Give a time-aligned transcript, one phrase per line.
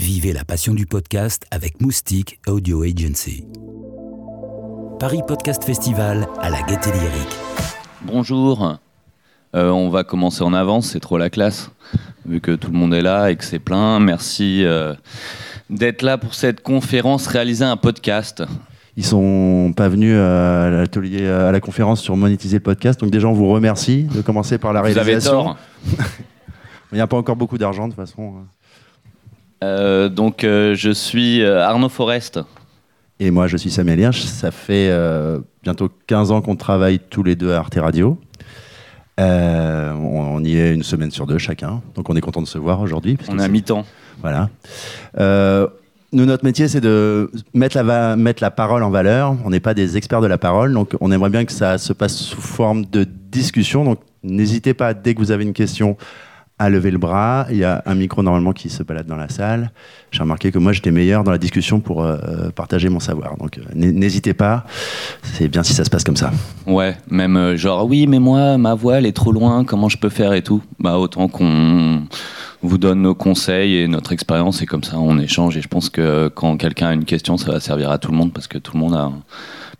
[0.00, 3.44] Vivez la passion du podcast avec Moustique Audio Agency.
[4.98, 7.36] Paris Podcast Festival à la Gaîté Lyrique.
[8.06, 8.78] Bonjour.
[9.54, 11.70] Euh, on va commencer en avance, c'est trop la classe.
[12.24, 14.94] Vu que tout le monde est là et que c'est plein, merci euh,
[15.68, 18.42] d'être là pour cette conférence réaliser un podcast.
[18.96, 22.98] Ils sont pas venus à l'atelier, à la conférence sur monétiser le podcast.
[23.00, 25.42] Donc déjà, on vous remercie de commencer par la Vous avez réalisation.
[25.44, 25.58] tort.
[26.92, 28.46] Il n'y a pas encore beaucoup d'argent de toute façon.
[29.62, 32.40] Euh, donc euh, je suis euh, Arnaud Forest.
[33.18, 34.22] Et moi, je suis Samuel Hirsch.
[34.22, 34.90] Ça fait
[35.62, 38.18] bientôt 15 ans qu'on travaille tous les deux à Arte Radio.
[39.18, 41.82] On, on y est une semaine sur deux chacun.
[41.94, 43.18] Donc on est content de se voir aujourd'hui.
[43.28, 43.84] On est à mi-temps.
[44.22, 44.48] Voilà.
[46.12, 49.36] Nous, notre métier, c'est de mettre la, va- mettre la parole en valeur.
[49.44, 51.92] On n'est pas des experts de la parole, donc on aimerait bien que ça se
[51.92, 53.84] passe sous forme de discussion.
[53.84, 55.96] Donc n'hésitez pas, dès que vous avez une question,
[56.60, 57.46] à lever le bras.
[57.50, 59.72] Il y a un micro normalement qui se balade dans la salle.
[60.12, 63.38] J'ai remarqué que moi, j'étais meilleur dans la discussion pour euh, partager mon savoir.
[63.38, 64.66] Donc euh, n'hésitez pas.
[65.22, 66.30] C'est bien si ça se passe comme ça.
[66.66, 69.96] Ouais, même euh, genre oui, mais moi ma voix elle est trop loin, comment je
[69.96, 70.62] peux faire et tout?
[70.78, 72.02] Bah autant qu'on
[72.62, 75.88] vous donne nos conseils et notre expérience et comme ça on échange et je pense
[75.88, 78.58] que quand quelqu'un a une question ça va servir à tout le monde parce que
[78.58, 79.12] tout le monde a à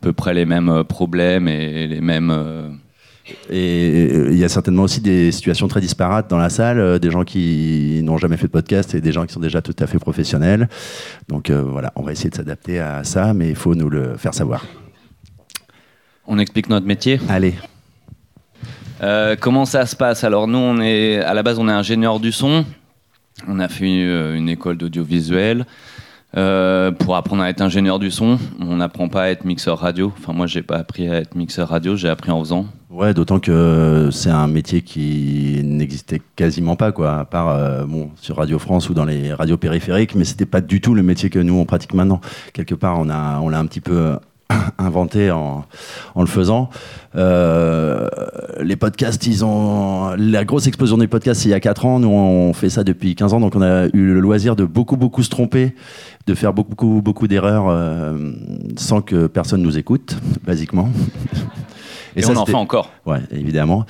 [0.00, 2.68] peu près les mêmes euh, problèmes et les mêmes euh,
[3.50, 6.98] Et euh, il y a certainement aussi des situations très disparates dans la salle, euh,
[6.98, 9.76] des gens qui n'ont jamais fait de podcast et des gens qui sont déjà tout
[9.78, 10.68] à fait professionnels.
[11.28, 14.16] Donc euh, voilà, on va essayer de s'adapter à ça, mais il faut nous le
[14.16, 14.64] faire savoir.
[16.26, 17.20] On explique notre métier.
[17.28, 17.54] Allez,
[19.02, 20.24] Euh, comment ça se passe?
[20.24, 22.66] Alors nous, on est à la base, on est ingénieur du son.
[23.48, 25.64] On a fait euh, une école d'audiovisuel
[26.36, 28.38] euh, pour apprendre à être ingénieur du son.
[28.60, 30.12] On n'apprend pas à être mixeur radio.
[30.16, 31.96] Enfin, moi, j'ai pas appris à être mixeur radio.
[31.96, 32.66] J'ai appris en faisant.
[32.90, 38.10] ouais, d'autant que c'est un métier qui n'existait quasiment pas, quoi, à part euh, bon,
[38.16, 41.30] sur Radio France ou dans les radios périphériques, mais c'était pas du tout le métier
[41.30, 42.20] que nous on pratique maintenant.
[42.52, 44.16] Quelque part, on a, on l'a un petit peu
[44.78, 45.64] inventé en,
[46.14, 46.70] en le faisant.
[47.16, 48.08] Euh,
[48.60, 52.00] les podcasts, ils ont la grosse explosion des podcasts, c'est il y a 4 ans.
[52.00, 54.96] Nous, on fait ça depuis 15 ans, donc on a eu le loisir de beaucoup,
[54.96, 55.74] beaucoup se tromper,
[56.26, 58.16] de faire beaucoup, beaucoup, beaucoup d'erreurs euh,
[58.76, 60.16] sans que personne nous écoute,
[60.46, 60.88] basiquement.
[62.16, 62.90] Et, ça, on en fait encore.
[63.06, 63.86] Ouais, évidemment.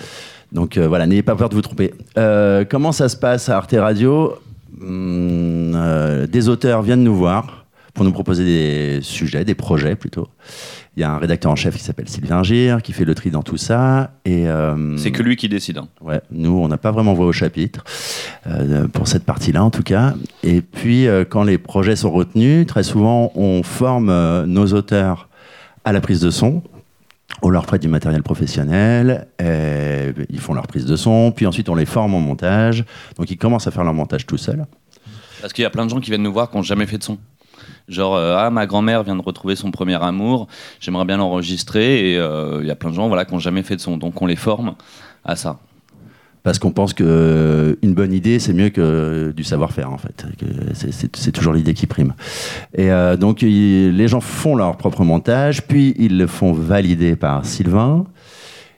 [0.53, 1.94] Donc euh, voilà, n'ayez pas peur de vous tromper.
[2.69, 4.34] Comment ça se passe à Arte Radio?
[4.81, 7.59] Hum, euh, Des auteurs viennent nous voir
[7.94, 10.28] pour nous proposer des sujets, des projets plutôt.
[10.96, 13.30] Il y a un rédacteur en chef qui s'appelle Sylvain Gir, qui fait le tri
[13.30, 14.12] dans tout ça.
[14.24, 15.78] Et euh, C'est que lui qui décide.
[15.78, 15.88] hein.
[16.00, 17.84] Ouais, nous, on n'a pas vraiment voix au chapitre,
[18.46, 20.14] euh, pour cette partie-là en tout cas.
[20.42, 25.28] Et puis, euh, quand les projets sont retenus, très souvent, on forme nos auteurs
[25.84, 26.62] à la prise de son.
[27.42, 31.68] On leur prête du matériel professionnel, et ils font leur prise de son, puis ensuite
[31.70, 32.84] on les forme en montage.
[33.16, 34.66] Donc ils commencent à faire leur montage tout seuls.
[35.40, 36.98] Parce qu'il y a plein de gens qui viennent nous voir qui n'ont jamais fait
[36.98, 37.16] de son.
[37.88, 40.47] Genre, euh, ah, ma grand-mère vient de retrouver son premier amour,
[40.81, 42.12] j'aimerais bien l'enregistrer.
[42.12, 43.97] Et euh, il y a plein de gens voilà, qui n'ont jamais fait de son.
[43.97, 44.75] Donc on les forme
[45.25, 45.59] à ça.
[46.43, 50.25] Parce qu'on pense que une bonne idée, c'est mieux que du savoir-faire, en fait.
[50.72, 52.15] C'est- toujours l'idée qui prime.
[52.75, 57.44] Et euh, donc, les gens font leur propre montage, puis ils le font valider par
[57.44, 58.06] Sylvain,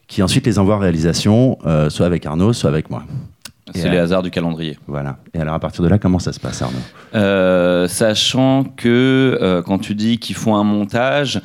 [0.09, 3.05] qui ensuite les envoie en réalisation, euh, soit avec Arnaud, soit avec moi.
[3.75, 4.79] C'est les hasards du calendrier.
[4.87, 5.19] Voilà.
[5.35, 6.79] Et alors, à partir de là, comment ça se passe, Arnaud?
[7.15, 11.41] Euh, sachant que euh, quand tu dis qu'ils font un montage,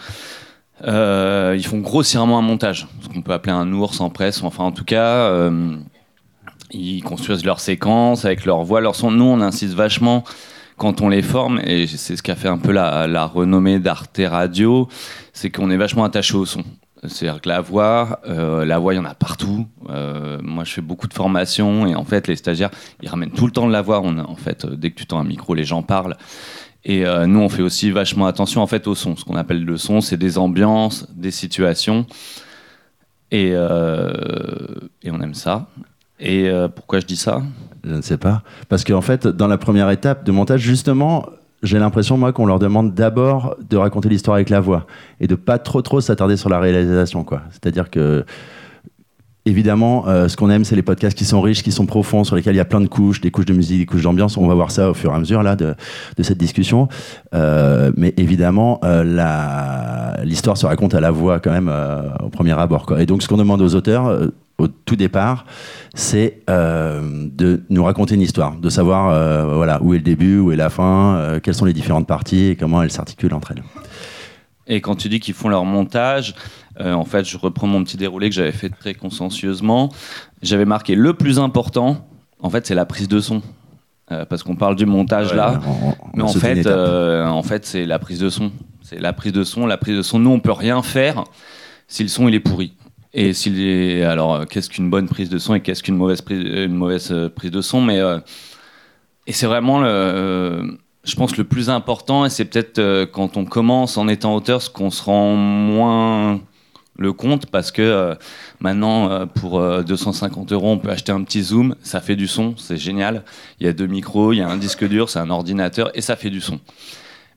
[0.84, 4.44] euh, ils font grossièrement un montage, ce qu'on peut appeler un ours en presse.
[4.44, 5.32] Enfin, en tout cas,
[6.72, 9.12] ils construisent leur séquence avec leur voix, leur son.
[9.12, 10.24] Nous, on insiste vachement
[10.76, 13.80] quand on les forme, et c'est ce qui a fait un peu la, la renommée
[13.80, 14.88] d'Arte Radio,
[15.34, 16.64] c'est qu'on est vachement attaché au son.
[17.04, 19.68] C'est-à-dire que la voix, euh, la voix, il y en a partout.
[19.90, 22.72] Euh, moi, je fais beaucoup de formations et en fait, les stagiaires,
[23.02, 24.02] ils ramènent tout le temps de la voix.
[24.04, 26.18] On a, en fait, euh, dès que tu tends un micro, les gens parlent.
[26.86, 29.18] Et nous, on fait aussi vachement attention en fait au son.
[29.18, 32.06] Ce qu'on appelle le son, c'est des ambiances, des situations,
[33.30, 35.68] et, et on aime ça.
[36.18, 37.42] Et pourquoi je dis ça?
[37.84, 38.42] Je ne sais pas.
[38.70, 41.26] Parce qu'en fait, dans la première étape de montage, justement,
[41.68, 44.88] j'ai l'impression, moi, qu'on leur demande d'abord de raconter l'histoire avec la voix
[45.20, 47.42] et de pas trop, trop s'attarder sur la réalisation, quoi.
[47.52, 48.26] C'est-à-dire que,
[49.46, 52.36] évidemment, euh, ce qu'on aime, c'est les podcasts qui sont riches, qui sont profonds, sur
[52.36, 54.38] lesquels il y a plein de couches, des couches de musique, des couches d'ambiance.
[54.38, 55.76] On va voir ça au fur et à mesure, là, de,
[56.22, 56.88] cette discussion.
[57.36, 61.72] Euh, mais évidemment, euh, l'histoire se raconte à la voix, quand même,
[62.24, 63.02] au premier abord, quoi.
[63.02, 65.46] Et donc, ce qu'on demande aux auteurs, au tout départ,
[65.94, 67.02] c'est euh,
[67.32, 70.56] de nous raconter une histoire, de savoir euh, voilà, où est le début, où est
[70.56, 73.64] la fin, euh, quelles sont les différentes parties et comment elles s'articulent entre elles.
[74.66, 76.34] Et quand tu dis qu'ils font leur montage,
[76.80, 79.92] en fait, je reprends mon petit déroulé que j'avais fait très consciencieusement.
[80.44, 82.08] J'avais marqué le plus important,
[82.42, 83.42] en fait, c'est la prise de son.
[84.30, 85.60] parce qu'on parle du montage Ouais, là.
[85.66, 88.52] on- on Mais en fait, en fait, c'est la prise de son.
[88.82, 89.66] C'est la prise de son.
[89.66, 90.20] La prise de son.
[90.20, 91.24] Nous, on peut rien faire
[91.88, 92.74] si le son il est pourri.
[93.14, 97.30] Et alors, euh, qu'est-ce qu'une bonne prise de son et qu'est-ce qu'une mauvaise prise, euh,
[97.30, 98.20] prise de son Mais euh,
[99.26, 100.64] et c'est vraiment euh,
[101.04, 102.26] je pense le plus important.
[102.26, 106.42] Et c'est peut-être euh, quand on commence en étant auteur, ce qu'on se rend moins
[106.98, 108.16] le compte parce que euh,
[108.60, 112.28] maintenant euh, pour euh, 250 euros on peut acheter un petit zoom ça fait du
[112.28, 113.24] son c'est génial
[113.60, 116.02] il y a deux micros il y a un disque dur c'est un ordinateur et
[116.02, 116.60] ça fait du son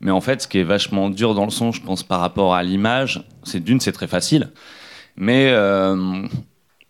[0.01, 2.55] mais en fait ce qui est vachement dur dans le son je pense par rapport
[2.55, 4.49] à l'image c'est d'une c'est très facile
[5.17, 6.23] mais euh,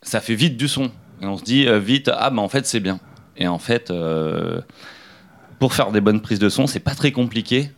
[0.03, 0.91] ça fait vite du son
[1.23, 2.99] on se dit euh, vite ah ben en fait c'est bien
[3.37, 4.61] et en fait euh,
[5.59, 7.71] pour faire des bonnes prises de son c'est pas très compliqué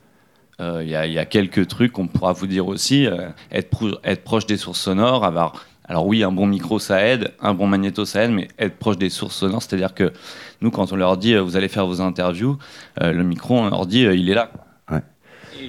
[0.61, 3.09] Il y, a- quelques trucs qu'on pourra vous dire aussi.
[3.51, 5.67] être, pro- être proche des sources sonores, avoir.
[5.85, 8.97] Alors oui, un bon micro ça aide, un bon magnéto ça aide, mais être proche
[8.97, 10.13] des sources sonores, c'est-à-dire que
[10.61, 12.57] nous, quand on leur dit vous allez faire vos interviews,
[13.01, 14.53] le micro, on leur dit il est là.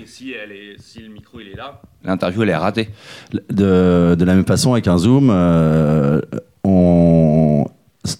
[0.06, 2.90] Si, elle est, si le micro il est là, l'interview elle est ratée.
[3.50, 6.19] De, de la même façon, avec un zoom, euh,
[6.63, 7.66] on,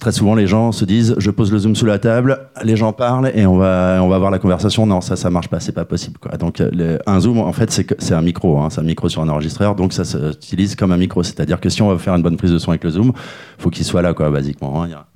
[0.00, 2.92] très souvent les gens se disent je pose le zoom sous la table, les gens
[2.92, 4.86] parlent et on va, on va avoir la conversation.
[4.86, 6.18] Non, ça, ça marche pas, c'est pas possible.
[6.18, 6.32] Quoi.
[6.38, 9.22] Donc, euh, le- un zoom, en fait, c'est un micro, hein, c'est un micro sur
[9.22, 11.22] un enregistreur, donc ça s'utilise comme un micro.
[11.22, 13.12] C'est-à-dire que si on veut faire une bonne prise de son avec le zoom,
[13.58, 14.82] faut qu'il soit là, quoi, basiquement.
[14.82, 14.86] hein.
[14.88, 15.06] Il y a-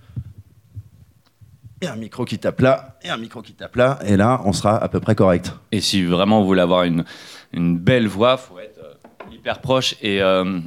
[1.80, 4.40] il a un micro qui tape là, et un micro qui tape là, et là,
[4.44, 5.52] on sera à peu près correct.
[5.70, 7.04] Et si vraiment vous voulez avoir une,
[7.52, 8.94] belle voix, faut être euh,
[9.32, 9.94] hyper proche.
[10.02, 10.60] Et euh,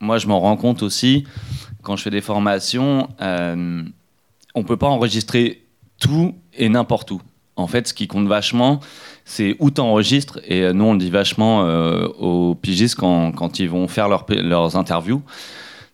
[0.00, 1.24] moi, je m'en rends compte aussi
[1.82, 3.82] quand je fais des formations, euh,
[4.54, 5.64] on peut pas enregistrer
[5.98, 7.22] tout et n'importe où.
[7.56, 8.80] En fait, ce qui compte vachement,
[9.24, 10.40] c'est où tu enregistres.
[10.46, 11.60] Et euh, nous, on le dit vachement
[12.18, 15.22] aux pigistes quand, ils vont faire leurs interviews.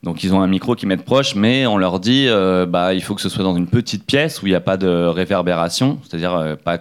[0.06, 3.02] Donc ils ont un micro qui met proche, mais on leur dit euh, bah il
[3.02, 5.98] faut que ce soit dans une petite pièce où il n'y a pas de réverbération,
[6.04, 6.78] c'est-à-dire euh, pas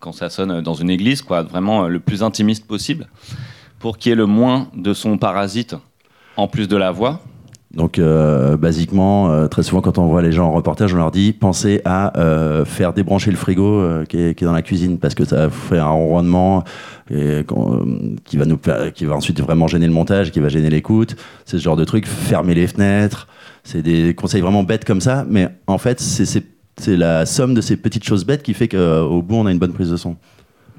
[0.00, 3.08] quand ça sonne dans une église, quoi, vraiment euh, le plus intimiste possible,
[3.78, 5.76] pour qu'il y ait le moins de son parasite
[6.38, 7.20] en plus de la voix.
[7.76, 11.10] Donc, euh, basiquement, euh, très souvent, quand on voit les gens en reportage, on leur
[11.10, 14.62] dit pensez à euh, faire débrancher le frigo euh, qui, est, qui est dans la
[14.62, 16.64] cuisine parce que ça fait un ronronnement
[17.10, 17.44] et,
[18.24, 18.58] qui, va nous,
[18.94, 21.16] qui va ensuite vraiment gêner le montage, qui va gêner l'écoute.
[21.44, 22.06] C'est ce genre de truc.
[22.06, 23.28] Fermer les fenêtres.
[23.62, 27.76] C'est des conseils vraiment bêtes comme ça, mais en fait, c'est la somme de ces
[27.76, 30.16] petites choses bêtes qui fait qu'au bout, on a une bonne prise de son.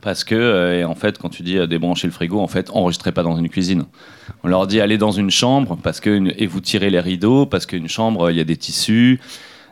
[0.07, 3.11] Parce que, euh, en fait, quand tu dis euh, débrancher le frigo, en fait, enregistrez
[3.11, 3.83] pas dans une cuisine.
[4.41, 7.45] On leur dit allez dans une chambre parce que, une- et vous tirez les rideaux
[7.45, 9.19] parce qu'une chambre, il y a des tissus.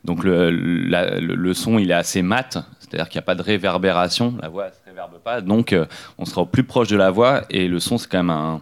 [0.03, 4.49] Donc le, son, il est assez mat, c'est-à-dire qu'il n'y a pas de réverbération, la
[4.49, 5.39] voix ne se réverbe pas.
[5.39, 5.85] Donc euh,
[6.17, 8.59] on sera au plus proche de la voix et le son, c'est quand même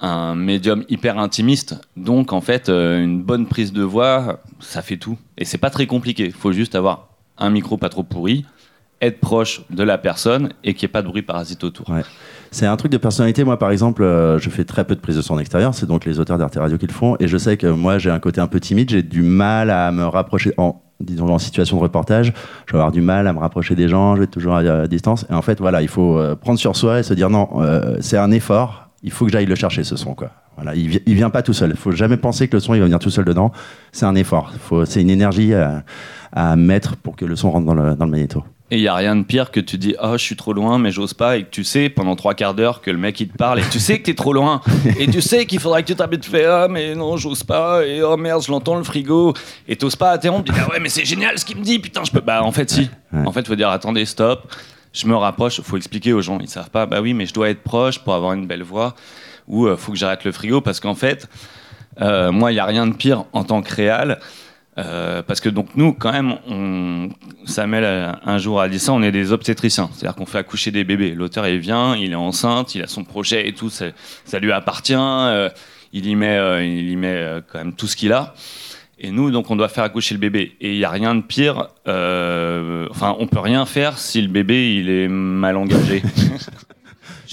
[0.00, 1.80] un, médium hyper intimiste.
[1.96, 5.16] Donc en fait, euh, une bonne prise de voix, ça fait tout.
[5.38, 6.26] Et c'est pas très compliqué.
[6.26, 7.08] Il faut juste avoir
[7.38, 8.44] un micro pas trop pourri,
[9.06, 11.86] être proche de la personne et qu'il n'y ait pas de bruit parasite autour.
[12.54, 13.42] C'est un truc de personnalité.
[13.42, 15.74] Moi, par exemple, euh, je fais très peu de prises de son extérieur.
[15.74, 17.16] C'est donc les auteurs d'Arte Radio qui le font.
[17.18, 18.90] Et je sais que moi, j'ai un côté un peu timide.
[18.90, 20.54] J'ai du mal à me rapprocher.
[20.56, 22.32] En, disons, en situation de reportage,
[22.66, 24.14] je vais avoir du mal à me rapprocher des gens.
[24.14, 25.26] Je vais toujours à, distance.
[25.30, 27.96] Et en fait, voilà, il faut euh, prendre sur soi et se dire non, euh,
[27.98, 28.88] c'est un effort.
[29.02, 30.14] Il faut que j'aille le chercher, ce son.
[30.54, 31.70] Voilà, il, il vient pas tout seul.
[31.70, 33.50] Il faut jamais penser que le son il va venir tout seul dedans.
[33.90, 34.52] C'est un effort.
[34.86, 38.44] C'est une énergie à, mettre pour que le son rentre dans le magnéto.
[38.70, 40.78] Et il n'y a rien de pire que tu dis Oh, je suis trop loin,
[40.78, 41.36] mais j'ose pas.
[41.36, 43.68] Et que tu sais pendant trois quarts d'heure que le mec il te parle et
[43.70, 44.62] tu sais que t'es trop loin.
[44.98, 47.84] Et tu sais qu'il faudra que tu t'habites fait Ah, mais non, j'ose pas.
[47.84, 49.34] Et oh merde, je l'entends le frigo.
[49.68, 50.46] Et t'oses pas interrompre.
[50.46, 51.78] Tu dis Ah ouais, mais c'est génial ce qu'il me dit.
[51.78, 52.20] Putain, je peux.
[52.20, 52.88] Bah en fait, si.
[53.12, 54.50] En fait, faut dire Attendez, stop.
[54.94, 55.60] Je me rapproche.
[55.60, 56.38] Faut expliquer aux gens.
[56.40, 56.86] Ils savent pas.
[56.86, 58.94] Bah oui, mais je dois être proche pour avoir une belle voix.
[59.46, 61.28] Ou euh, faut que j'arrête le frigo parce qu'en fait,
[62.00, 64.20] euh, moi, il n'y a rien de pire en tant que réal.
[64.76, 67.08] Euh, parce que donc nous, quand même, on,
[67.46, 70.72] Samuel euh, un jour a dit ça, on est des obstétriciens, c'est-à-dire qu'on fait accoucher
[70.72, 71.14] des bébés.
[71.14, 73.86] L'auteur il vient, il est enceinte, il a son projet et tout, ça,
[74.24, 74.94] ça lui appartient.
[74.96, 75.48] euh,
[75.92, 78.34] il y met, il y met quand même tout ce qu'il a.
[78.98, 80.56] Et nous, donc, on doit faire accoucher le bébé.
[80.60, 81.68] Et il n'y a rien de pire.
[81.86, 86.02] Enfin, on peut rien faire si le bébé il est mal engagé.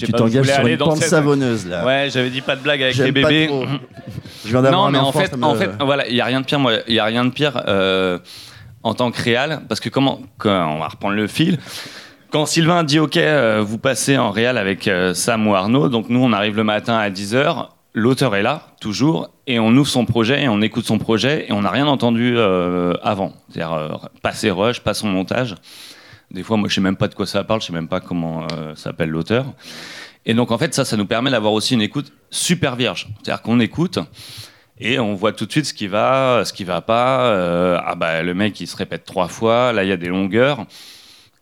[0.06, 1.84] Tu t'engages sur une pente cette- savonneuse là.
[1.84, 3.46] Ouais, j'avais dit pas de blague avec les pas bébés.
[3.48, 3.64] trop.
[4.44, 6.14] Je viens d'avoir Non, un mais en enfant, fait, ça me- en fait, voilà, il
[6.16, 6.58] y a rien de pire.
[6.58, 8.18] Moi, il y a rien de pire euh,
[8.82, 11.58] en tant que réal, parce que comment, quand on va reprendre le fil.
[12.30, 16.08] Quand Sylvain dit OK, euh, vous passez en réal avec euh, Sam ou Arnaud, donc
[16.08, 20.06] nous on arrive le matin à 10h, l'auteur est là, toujours, et on ouvre son
[20.06, 23.34] projet et on écoute son projet et on n'a rien entendu euh, avant.
[23.50, 25.56] C'est-à-dire pas ses rushs, pas son montage.
[26.32, 28.00] Des fois, moi je sais même pas de quoi ça parle, je sais même pas
[28.00, 29.46] comment euh, s'appelle l'auteur.
[30.24, 33.08] Et donc en fait, ça, ça nous permet d'avoir aussi une écoute super vierge.
[33.22, 33.98] C'est-à-dire qu'on écoute
[34.78, 37.26] Et on voit tout de suite ce qui va, ce qui va pas.
[37.26, 40.08] Euh, ah bah le mec il se répète trois fois, là il y a des
[40.08, 40.66] longueurs.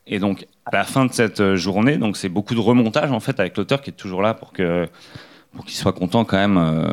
[0.06, 3.38] Et donc à la fin de cette journée, donc c'est beaucoup de remontage en fait
[3.38, 4.88] avec l'auteur qui est toujours là pour que
[5.52, 6.86] pour qu'il soit content quand même euh,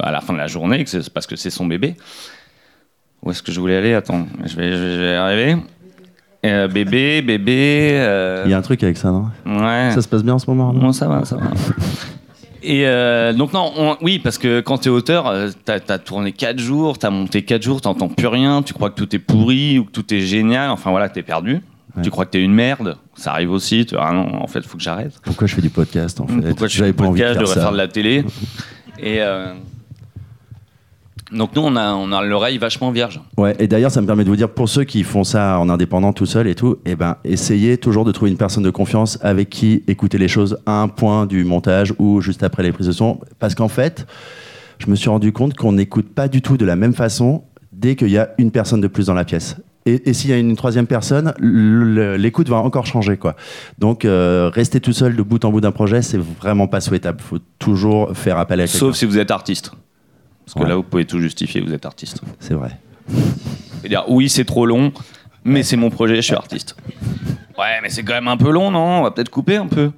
[0.00, 1.96] à la fin de la journée, parce que c'est son bébé.
[3.22, 3.94] Où est-ce que je voulais aller?
[3.94, 5.56] Attends, je vais, je vais arriver.
[6.44, 7.90] Euh, bébé, bébé.
[7.92, 9.90] Euh, Il y a un truc avec ça, non Ouais.
[9.92, 11.50] Ça se passe bien en ce moment non ça va, ça va.
[12.62, 12.84] Et
[13.34, 15.32] donc non, oui, parce que quand tu es auteur,
[15.64, 18.96] t'as as tourné 4 jours, t'as monté 4 jours, t'entends plus rien, tu crois que
[18.96, 21.62] tout est pourri ou que tout est génial, enfin voilà, t'es perdu.
[22.02, 23.86] Tu crois que t'es une merde, ça arrive aussi.
[23.86, 25.14] Tu ah non, en fait, faut que j'arrête.
[25.22, 27.72] Pourquoi je fais du podcast en fait Pourquoi je fais du podcast Je devrais faire
[27.72, 28.24] de la télé.
[28.98, 29.54] Et euh,
[31.32, 33.20] donc nous, on a, on a l'oreille vachement vierge.
[33.36, 33.56] Ouais.
[33.58, 36.12] Et d'ailleurs, ça me permet de vous dire pour ceux qui font ça en indépendant
[36.12, 39.50] tout seul et tout, eh ben, essayez toujours de trouver une personne de confiance avec
[39.50, 42.92] qui écouter les choses à un point du montage ou juste après les prises de
[42.92, 44.06] son, parce qu'en fait,
[44.78, 47.42] je me suis rendu compte qu'on n'écoute pas du tout de la même façon
[47.72, 49.56] dès qu'il y a une personne de plus dans la pièce.
[49.88, 53.16] Et, s'il y a une troisième personne, l'écoute va encore changer.
[53.16, 53.36] Quoi.
[53.78, 57.18] Donc, euh, rester tout seul de bout en bout d'un projet, c'est vraiment pas souhaitable.
[57.20, 58.78] Il faut toujours faire appel à quelqu'un.
[58.78, 59.70] Sauf si vous êtes artiste.
[60.46, 62.22] Parce que là, vous pouvez tout justifier, vous êtes artiste.
[62.40, 62.70] C'est vrai.
[63.84, 64.92] dire, oui, c'est trop long,
[65.44, 66.76] mais c'est mon projet, je suis artiste.
[67.58, 69.00] Ouais, mais c'est quand même un peu long, non?
[69.00, 69.90] On va peut-être couper un peu.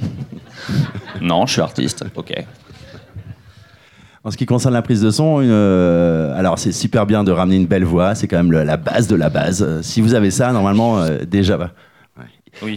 [1.20, 2.34] non, je suis artiste, ok.
[4.26, 7.54] En ce qui concerne la prise de son, euh, alors c'est super bien de ramener
[7.54, 9.62] une belle voix, c'est quand même la base de la base.
[9.62, 11.70] Euh, si vous avez ça, normalement, euh, déjà, bah,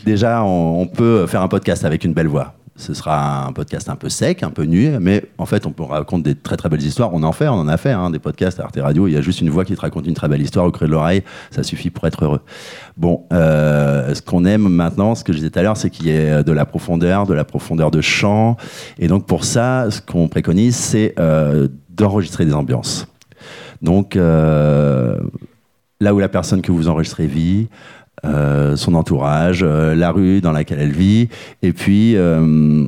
[0.05, 3.95] déjà on, peut faire un podcast avec une belle voix ce sera un podcast un
[3.95, 6.81] peu sec, un peu nu, mais en fait, on peut raconter des très très belles
[6.81, 7.13] histoires.
[7.13, 9.07] On en fait, on en a fait, hein, des podcasts à Arte Radio.
[9.07, 10.87] Il y a juste une voix qui te raconte une très belle histoire au creux
[10.87, 11.23] de l'oreille.
[11.51, 12.41] Ça suffit pour être heureux.
[12.95, 16.07] Bon, euh, ce qu'on aime maintenant, ce que je disais tout à l'heure, c'est qu'il
[16.07, 18.55] y ait de la profondeur, de la profondeur de chant.
[18.97, 23.07] Et donc, pour ça, ce qu'on préconise, c'est euh, d'enregistrer des ambiances.
[23.81, 25.17] Donc, euh,
[26.01, 30.51] là où la personne que vous enregistrez vit, euh, son entourage, euh, la rue dans
[30.51, 31.29] laquelle elle vit,
[31.61, 32.85] et puis euh,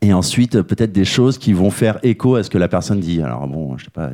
[0.00, 3.22] et ensuite peut-être des choses qui vont faire écho à ce que la personne dit.
[3.22, 4.10] Alors bon, je sais pas.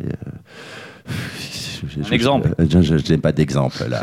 [2.00, 2.54] Un exemple.
[2.58, 4.02] Je n'ai pas d'exemple là.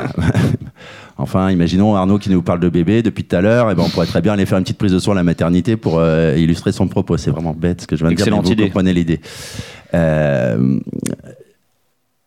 [1.18, 3.72] enfin, imaginons Arnaud qui nous parle de bébé depuis tout à l'heure.
[3.72, 5.24] Et ben, on pourrait très bien aller faire une petite prise de son à la
[5.24, 6.02] maternité pour
[6.38, 7.18] illustrer son propos.
[7.18, 8.26] C'est vraiment bête ce que je viens de dire.
[8.28, 9.20] Mais vous comprenez l'idée.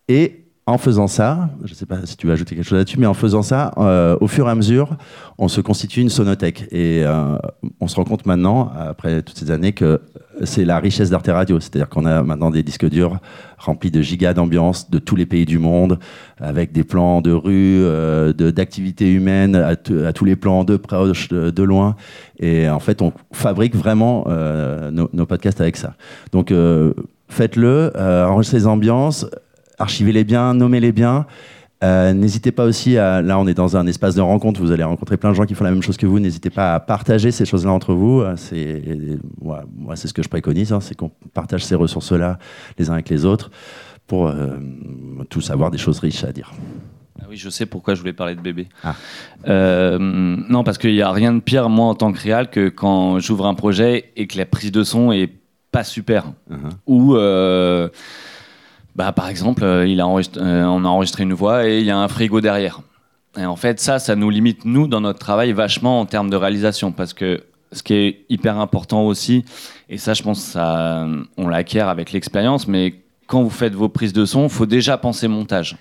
[0.09, 2.99] et en faisant ça, je ne sais pas si tu veux ajouter quelque chose là-dessus,
[3.01, 4.99] mais en faisant ça, euh, au fur et à mesure,
[5.39, 6.69] on se constitue une sonothèque.
[6.71, 7.39] Et euh,
[7.81, 10.03] on se rend compte maintenant, après toutes ces années, que
[10.45, 11.59] c'est la richesse d'Arte Radio.
[11.59, 13.19] C'est-à-dire qu'on a maintenant des disques durs
[13.57, 15.99] remplis de gigas d'ambiance de tous les pays du monde,
[16.39, 21.63] avec des plans de rue, euh, d'activités humaines à, tous les plans, de proche, de,
[21.63, 21.97] loin.
[22.41, 25.95] Et en fait, on fabrique vraiment nos, nos, podcasts avec ça.
[26.33, 26.53] Donc,
[27.31, 29.25] faites-le, enregistrez les ambiances
[29.79, 31.27] archivez-les bien, nommez-les bien.
[31.85, 34.83] Euh, n'hésitez pas aussi à, là on est dans un espace de rencontre, vous allez
[34.83, 37.31] rencontrer plein de gens qui font la même chose que vous, n'hésitez pas à partager
[37.31, 38.83] ces choses-là entre vous, euh, c'est,
[39.41, 42.41] moi, c'est ce que je préconise, hein, c'est qu'on partage ces ressources-là
[42.79, 43.53] les uns avec les autres
[44.09, 44.57] pour euh,
[45.31, 46.53] tous avoir des choses riches à dire.
[47.21, 48.69] Ah oui, je sais pourquoi je voulais parler de bébé.
[48.83, 48.97] Ah.
[49.47, 53.21] non, parce qu'il n'y a rien de pire, moi, en tant que réal, que quand
[53.21, 55.31] j'ouvre un projet et que la prise de son est
[55.71, 56.33] pas super.
[56.51, 56.71] Uh-huh.
[56.87, 57.17] Ou
[58.99, 62.09] bah, par exemple, euh, euh, on a enregistré une voix et il y a un
[62.09, 62.81] frigo derrière.
[63.39, 66.35] Et en fait, ça, ça nous limite, nous, dans notre travail, vachement en termes de
[66.35, 66.91] réalisation.
[66.91, 69.45] Parce que ce qui est hyper important aussi,
[69.89, 72.97] et ça, je pense, ça, on l'acquiert avec l'expérience, mais
[73.29, 75.77] quand vous faites vos prises de son, il faut déjà penser montage.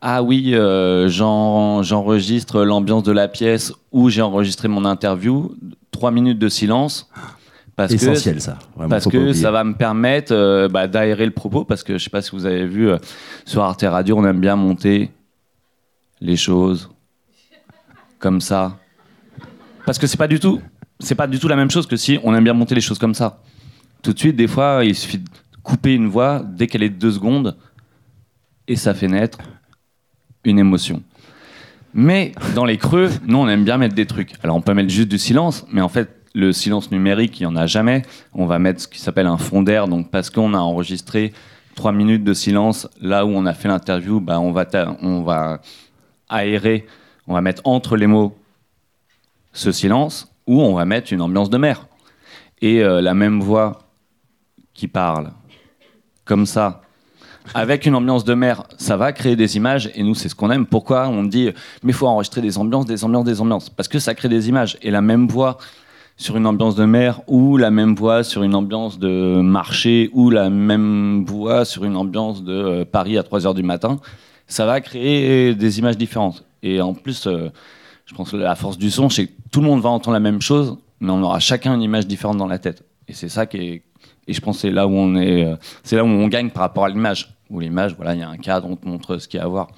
[0.00, 5.56] Ah oui, euh, j'enregistre l'ambiance de la pièce où j'ai enregistré mon interview,
[5.90, 7.10] trois minutes de silence.
[7.76, 8.58] Parce essentiel ça.
[8.88, 11.64] parce que ça va me permettre euh, bah, d'aérer le propos.
[11.64, 12.96] Parce que je sais pas si vous avez vu euh,
[13.44, 15.10] sur Arte Radio, on aime bien monter
[16.22, 16.90] les choses
[18.18, 18.78] comme ça.
[19.84, 20.60] Parce que c'est pas du tout,
[21.00, 22.98] c'est pas du tout la même chose que si on aime bien monter les choses
[22.98, 23.42] comme ça.
[24.02, 25.28] Tout de suite, des fois, il suffit de
[25.62, 27.56] couper une voix dès qu'elle est deux secondes
[28.66, 29.38] et ça fait naître
[30.44, 31.02] une émotion.
[31.92, 34.32] Mais dans les creux, nous, on aime bien mettre des trucs.
[34.42, 37.46] Alors, on peut mettre juste du silence, mais en fait, le silence numérique, il n'y
[37.46, 38.02] en a jamais.
[38.34, 39.88] On va mettre ce qui s'appelle un fond d'air.
[39.88, 41.32] Donc, parce qu'on a enregistré
[41.74, 45.60] trois minutes de silence là où on a fait l'interview, bah, on, va
[46.28, 46.86] aérer,
[47.26, 48.36] on va mettre entre les mots
[49.54, 51.86] ce silence ou on va mettre une ambiance de mer.
[52.60, 53.84] Et euh, la même voix
[54.74, 55.32] qui parle
[56.26, 56.82] comme ça,
[57.54, 60.50] avec une ambiance de mer, ça va créer des images et nous, c'est ce qu'on
[60.50, 60.66] aime.
[60.66, 61.50] Pourquoi on dit,
[61.82, 63.70] mais il faut enregistrer des ambiances, des ambiances, des ambiances?
[63.70, 64.76] Parce que ça crée des images.
[64.82, 65.56] Et la même voix
[66.16, 70.30] sur une ambiance de mer ou la même voix sur une ambiance de marché ou
[70.30, 73.98] la même voix sur une ambiance de euh, Paris à 3 heures du matin,
[74.46, 76.44] ça va créer des images différentes.
[76.62, 77.50] Et en plus, euh,
[78.06, 80.20] je pense que la force du son, c'est que tout le monde va entendre la
[80.20, 82.82] même chose, mais on aura chacun une image différente dans la tête.
[83.08, 83.82] Et c'est ça qui est.
[84.28, 85.44] Et je pense que c'est là où on est.
[85.44, 87.34] euh, C'est là où on gagne par rapport à l'image.
[87.50, 89.44] Où l'image, voilà, il y a un cadre, on te montre ce qu'il y a
[89.44, 89.68] à voir.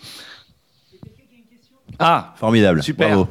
[1.99, 2.83] Ah Formidable.
[2.83, 3.09] Super.
[3.09, 3.29] Bravo.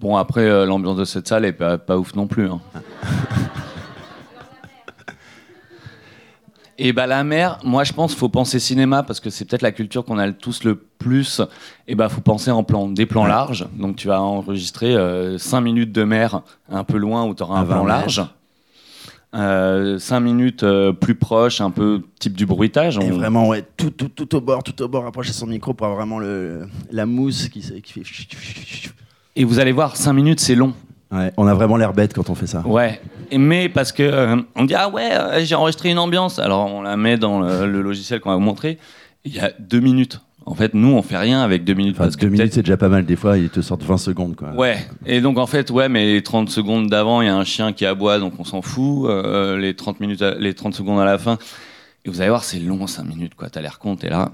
[0.00, 2.48] Bon, après, euh, l'ambiance de cette salle est pas, pas ouf non plus.
[2.48, 2.60] hein.
[6.82, 9.70] Et bah la mer, moi je pense faut penser cinéma parce que c'est peut-être la
[9.72, 11.42] culture qu'on a tous le plus.
[11.86, 13.68] Et bah faut penser en plan, des plans larges.
[13.78, 14.96] Donc tu vas enregistrer
[15.36, 16.40] 5 minutes de mer
[16.70, 18.22] un peu loin où tu auras un 20 plan large.
[19.34, 22.96] 5 minutes euh, plus proche, un peu type du bruitage.
[22.96, 25.74] Et On- vraiment, ouais, tout, tout, tout au bord, tout au bord, approcher son micro
[25.74, 28.90] pour avoir vraiment le, la mousse qui, qui fait.
[29.40, 30.74] Et vous allez voir, 5 minutes c'est long.
[31.10, 32.60] Ouais, on a vraiment l'air bête quand on fait ça.
[32.66, 33.00] Ouais,
[33.36, 36.38] mais parce que euh, on dit ah ouais, euh, j'ai enregistré une ambiance.
[36.38, 38.76] Alors on la met dans le, le logiciel qu'on va vous montrer.
[39.24, 40.20] Il y a deux minutes.
[40.44, 42.52] En fait, nous on fait rien avec deux minutes Enfin, parce que deux minutes, peut-être-
[42.54, 43.06] c'est déjà pas mal.
[43.06, 44.36] Des fois, ils te sortent 20 secondes.
[44.36, 44.50] Quoi.
[44.52, 44.76] Ouais.
[45.06, 47.72] Et donc en fait, ouais, mais les 30 secondes d'avant, il y a un chien
[47.72, 49.08] qui aboie, donc on s'en fout.
[49.08, 51.38] Euh, les 30 minutes, à- les 30 secondes à la fin.
[52.04, 53.48] Et vous allez voir, c'est long 5 minutes quoi.
[53.50, 54.30] T'as l'air con, t'es là.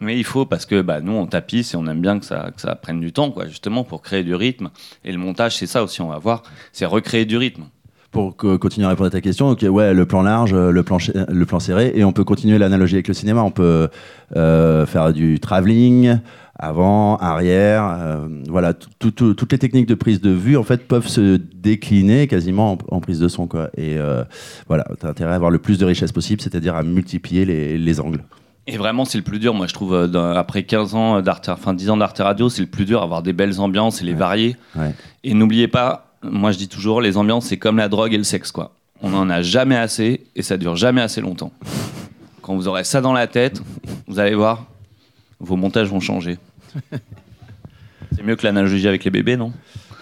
[0.00, 2.50] Mais il faut parce que bah, nous on tapisse et on aime bien que ça,
[2.54, 4.68] que ça prenne du temps quoi, justement pour créer du rythme.
[5.04, 7.64] Et le montage, c'est ça aussi, on va voir, c'est recréer du rythme.
[8.10, 10.82] Pour co- continuer à répondre à ta question, ok, ouais, le plan large, euh, le
[10.82, 13.42] plan, ch- le plan serré, et on peut continuer l'analogie avec le cinéma.
[13.42, 13.88] On peut
[14.36, 16.18] euh, faire du travelling,
[16.58, 20.62] avant, arrière, euh, voilà, tout- tout- tout- toutes les techniques de prise de vue en
[20.62, 23.68] fait peuvent se décliner quasiment en, prise de son, quoi.
[23.76, 24.24] Et euh,
[24.66, 27.44] voilà, t'as intérêt à avoir le plus de richesse possible, c'est-à-dire à multiplier
[27.76, 28.22] les angles.
[28.68, 31.72] Et vraiment, c'est le plus dur, moi je trouve, euh, après 15 ans d'Arte, enfin
[31.72, 34.56] 10 ans d'Arte Radio, c'est le plus dur, avoir des belles ambiances et les varier.
[34.74, 34.92] Ouais.
[35.22, 38.24] Et n'oubliez pas, moi je dis toujours, les ambiances c'est comme la drogue et le
[38.24, 38.72] sexe, quoi.
[39.02, 41.52] On n'en a jamais assez et ça dure jamais assez longtemps.
[42.42, 43.62] Quand vous aurez ça dans la tête,
[44.08, 44.64] vous allez voir,
[45.38, 46.38] vos montages vont changer.
[48.14, 49.52] C'est mieux que l'analogie avec les bébés, non?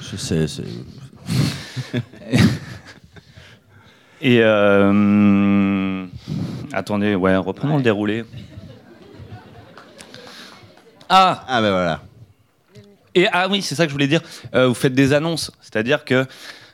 [0.01, 0.63] Je sais, c'est-
[4.23, 6.07] Et euh,
[6.73, 8.25] attendez, ouais, reprenons le déroulé.
[11.09, 12.01] Ah, Ah ben voilà.
[13.15, 14.21] Et ah oui, c'est ça que je voulais dire.
[14.55, 16.27] Euh, vous faites des annonces, c'est-à-dire que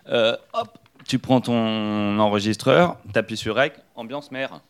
[0.08, 0.68] euh, hop,
[1.06, 4.60] tu prends ton enregistreur, t'appuies sur Rec, ambiance mer.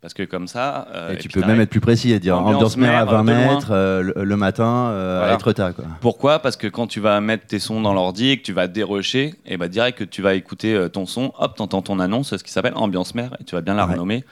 [0.00, 0.88] Parce que comme ça.
[0.94, 3.12] euh, Et tu peux même être plus précis et dire Ambiance ambiance mer à mer,
[3.12, 3.54] 20 de loin.
[3.54, 3.70] mètres
[4.16, 5.32] le, le matin Voilà.
[5.32, 5.84] à Etretat, quoi.
[6.00, 6.38] Pourquoi?
[6.38, 9.34] Parce que quand tu vas mettre tes sons dans l'ordi et que tu vas dérocher,
[9.44, 12.50] et bah direct que tu vas écouter ton son, hop, t'entends ton annonce, ce qui
[12.50, 13.92] s'appelle ambiance mer, et tu vas bien la Ouais.
[13.92, 14.24] renommer.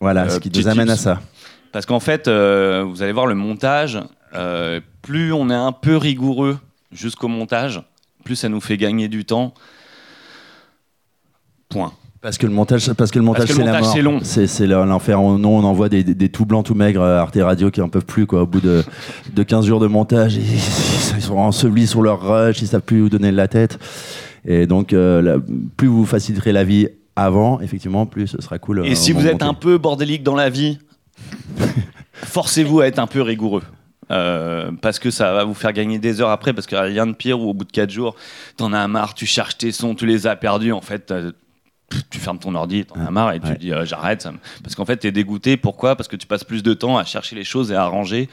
[0.00, 1.20] Voilà, ce qui nous amène à ça.
[1.72, 3.98] Parce qu'en fait, euh, vous allez voir le montage,
[4.34, 6.58] euh, plus on est un peu rigoureux
[6.92, 7.82] jusqu'au montage,
[8.24, 9.54] plus ça nous fait gagner du temps.
[11.68, 11.92] Point.
[12.20, 13.92] Parce que le montage, parce que le montage, c'est la mort.
[13.92, 14.18] c'est long.
[14.22, 15.20] C'est l'enfer.
[15.22, 17.88] On, on envoie des, des, des tout blancs, tout maigres à Arte Radio qui en
[17.88, 18.42] peuvent plus, quoi.
[18.42, 18.82] Au bout de,
[19.32, 23.02] de 15 jours de montage, ils, ils sont ensevelis sur leur rush, ils savent plus
[23.02, 23.78] où donner de la tête.
[24.44, 25.38] Et donc, euh,
[25.76, 28.84] plus vous faciliterez la vie avant, effectivement, plus ce sera cool.
[28.86, 30.78] Et si vous êtes un peu bordélique dans la vie,
[32.24, 33.62] forcez-vous à être un peu rigoureux.
[34.10, 36.86] Euh, parce que ça va vous faire gagner des heures après, parce qu'il n'y a
[36.86, 38.16] rien de pire où au bout de 4 jours,
[38.56, 42.18] t'en as marre, tu cherches tes sons, tu les as perdus, en fait, pff, tu
[42.18, 43.56] fermes ton ordi, t'en as marre et tu Ouais.
[43.58, 44.22] dis euh, j'arrête.
[44.22, 44.32] ça
[44.62, 45.58] Parce qu'en fait, t'es dégoûté.
[45.58, 45.94] Pourquoi?
[45.94, 48.30] Parce que tu passes plus de temps à chercher les choses et à arranger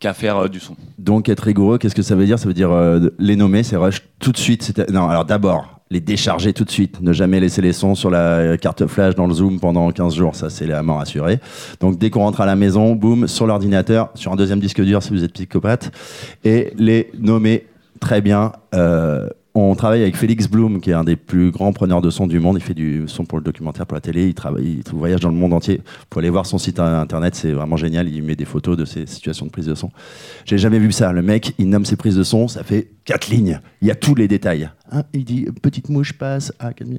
[0.00, 0.74] qu'à faire euh, du son.
[0.98, 2.40] Donc, être rigoureux, qu'est-ce que ça veut dire?
[2.40, 4.76] Ça veut dire euh, les nommer, c'est rush tout de suite.
[4.90, 7.00] Non, alors d'abord, les décharger tout de suite.
[7.00, 10.34] Ne jamais laisser les sons sur la carte flash dans le Zoom pendant 15 jours.
[10.34, 11.04] Ça, c'est la mort.
[11.80, 15.02] Donc, dès qu'on rentre à la maison, boum, sur l'ordinateur, sur un deuxième disque dur
[15.02, 15.92] si vous êtes psychopathe,
[16.44, 17.66] et les nommer
[18.00, 18.52] très bien.
[18.74, 22.26] Euh, on travaille avec Félix Blum, qui est un des plus grands preneurs de son
[22.26, 22.56] du monde.
[22.58, 24.26] Il fait du son pour le documentaire, pour la télé.
[24.26, 25.76] Il, travaille, il voyage dans le monde entier.
[25.76, 28.08] Vous pouvez aller voir son site internet, c'est vraiment génial.
[28.08, 29.90] Il met des photos de ses situations de prise de son.
[30.44, 31.12] J'ai jamais vu ça.
[31.12, 33.60] Le mec, il nomme ses prises de son, ça fait quatre lignes.
[33.82, 34.70] Il y a tous les détails.
[34.90, 36.52] Hein, il dit petite mouche passe.
[36.60, 36.98] Ah, il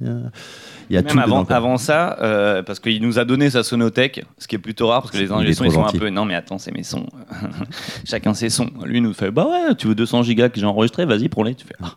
[0.90, 1.56] y a tout Même avant, dedans, quoi.
[1.56, 5.02] avant ça, euh, parce qu'il nous a donné sa sonothèque, ce qui est plutôt rare,
[5.02, 5.98] parce que les Il est ingé sons, trop ils sont gentil.
[5.98, 6.10] un peu.
[6.10, 7.08] Non, mais attends, c'est mes sons.
[8.06, 8.70] Chacun ses sons.
[8.86, 11.56] Lui, nous fait Bah ouais, tu veux 200 gigas que j'ai enregistré, vas-y, prends-les.
[11.56, 11.94] Tu fais Ah,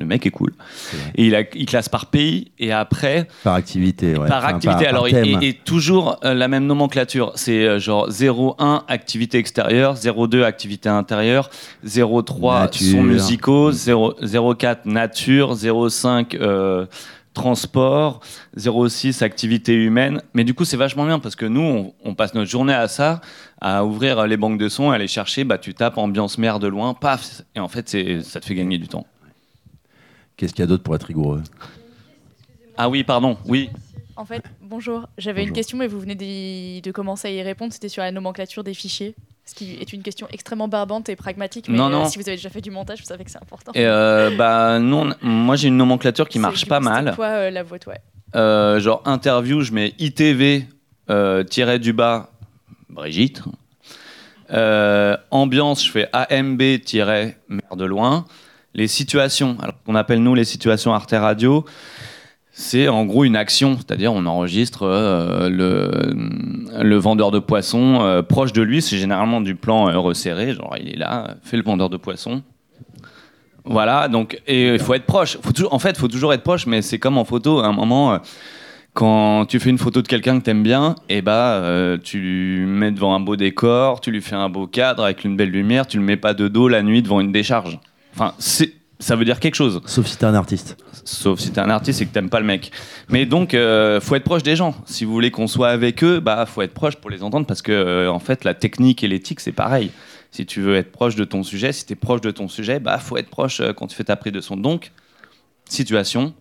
[0.00, 0.52] Le mec est cool.
[0.92, 1.12] vrai.
[1.14, 4.26] Et il, a, il classe par pays, et après, Par activité, ouais.
[4.26, 4.84] par Enfin, activité.
[4.84, 5.38] par Alors, il- thème.
[5.42, 7.32] et, et toujours euh, la même nomenclature.
[7.34, 11.50] C'est euh, genre 0,1 activité extérieure, 0,2 activité intérieure,
[11.86, 12.86] 0,3 Nature.
[12.92, 16.86] sons musicaux, 0 0,4 nature, 0,5 euh,
[17.34, 18.20] transport,
[18.56, 20.20] 06 activité humaine.
[20.34, 22.88] Mais du coup, c'est vachement bien parce que nous, on, on passe notre journée à
[22.88, 23.20] ça,
[23.60, 26.66] à ouvrir les banques de sons, à aller chercher, bah, tu tapes ambiance mer de
[26.68, 27.88] loin, paf, et en fait,
[28.22, 29.06] ça te fait gagner du temps.
[30.40, 31.42] Qu'est-ce qu'il y a d'autre pour être rigoureux
[32.78, 33.68] Ah oui, pardon, oui.
[34.16, 36.14] En fait, bonjour, j'avais une question, mais vous venez
[36.82, 37.74] de commencer à y répondre.
[37.74, 41.68] C'était sur la nomenclature des fichiers, ce qui est une question extrêmement barbante et pragmatique.
[41.68, 42.04] Mais Non, euh, non.
[42.06, 43.72] si vous avez déjà fait du montage, vous savez que c'est important.
[43.74, 47.12] Et euh, bah, nous, on- moi, j'ai une nomenclature qui marche pas mal.
[47.16, 48.00] quoi euh, la vôtre, ouais.
[48.34, 50.64] Euh, genre interview, je mets ITV
[51.10, 52.30] euh, tiré du bas
[52.88, 53.42] Brigitte.
[54.52, 58.24] Euh, ambiance, je fais AMB tiré mer de loin.
[58.74, 61.64] Les situations, qu'on appelle nous les situations Arte Radio,
[62.52, 68.52] c'est en gros une action, c'est-à-dire on enregistre euh, le, vendeur de poissons euh, proche
[68.52, 71.90] de lui, c'est généralement du plan euh, resserré, genre il est là, fait le vendeur
[71.90, 72.42] de poissons.
[73.64, 75.36] Voilà, donc et il faut être proche.
[75.70, 77.60] En fait, il faut toujours être proche, mais c'est comme en photo.
[77.60, 78.18] À un moment,
[78.94, 82.20] quand tu fais une photo de quelqu'un que t'aimes bien, et bah euh, tu
[82.60, 85.50] le mets devant un beau décor, tu lui fais un beau cadre avec une belle
[85.50, 87.78] lumière, tu le mets pas de dos la nuit devant une décharge.
[88.20, 89.80] Enfin, c'est ça veut dire quelque chose.
[89.86, 90.76] Sauf si t'es un artiste.
[91.04, 92.70] Sauf si t'es un artiste et que t'aimes pas le mec.
[93.08, 94.74] Mais donc, euh, faut être proche des gens.
[94.84, 97.62] Si vous voulez qu'on soit avec eux, bah faut être proche pour les entendre parce
[97.62, 99.90] que euh, en fait, la technique et l'éthique c'est pareil.
[100.32, 102.98] Si tu veux être proche de ton sujet, si t'es proche de ton sujet, bah
[102.98, 104.58] faut être proche euh, quand tu fais ta prise de son.
[104.58, 104.92] Donc,
[105.64, 106.34] situation.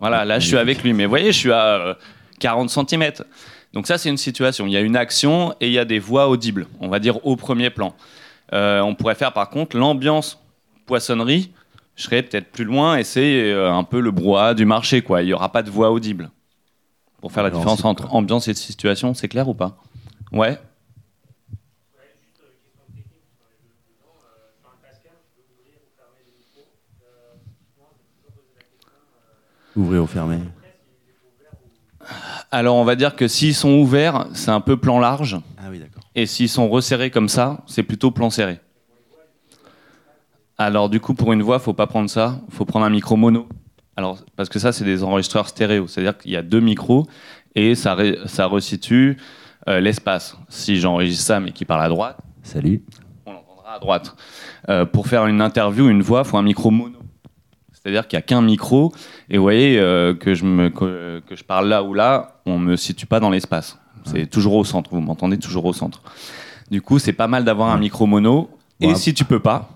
[0.00, 1.94] Voilà, là je suis avec lui, mais vous voyez, je suis à euh,
[2.40, 3.12] 40 cm.
[3.72, 4.66] Donc ça c'est une situation.
[4.66, 6.66] Il y a une action et il y a des voix audibles.
[6.80, 7.94] On va dire au premier plan.
[8.52, 10.40] Euh, on pourrait faire par contre l'ambiance
[10.86, 11.52] poissonnerie
[11.96, 15.22] je serais peut-être plus loin et c'est euh, un peu le brouhaha du marché, quoi.
[15.22, 16.30] Il n'y aura pas de voix audible.
[17.20, 19.78] Pour faire la différence entre ambiance et situation, c'est clair ou pas?
[20.30, 20.60] Ouais.
[29.74, 30.38] Ouvrir ou fermer?
[32.50, 35.38] Alors on va dire que s'ils sont ouverts, c'est un peu plan large.
[35.66, 36.04] Ah oui, d'accord.
[36.14, 38.60] Et s'ils sont resserrés comme ça, c'est plutôt plan serré.
[40.58, 42.40] Alors du coup, pour une voix, faut pas prendre ça.
[42.50, 43.48] faut prendre un micro mono.
[43.96, 45.86] Alors parce que ça, c'est des enregistreurs stéréo.
[45.88, 47.06] C'est-à-dire qu'il y a deux micros
[47.56, 49.16] et ça, ré- ça resitue
[49.68, 50.36] euh, l'espace.
[50.48, 52.84] Si j'enregistre ça, mais qui parle à droite, Salut.
[53.26, 54.14] on l'entendra à droite.
[54.68, 56.98] Euh, pour faire une interview, une voix, il faut un micro mono.
[57.72, 58.92] C'est-à-dire qu'il n'y a qu'un micro,
[59.28, 62.58] et vous voyez euh, que, je me, que, que je parle là ou là, on
[62.58, 63.78] ne me situe pas dans l'espace.
[64.06, 66.02] C'est toujours au centre, vous m'entendez toujours au centre.
[66.70, 68.48] Du coup, c'est pas mal d'avoir un micro mono,
[68.80, 69.68] et si tu peux pas,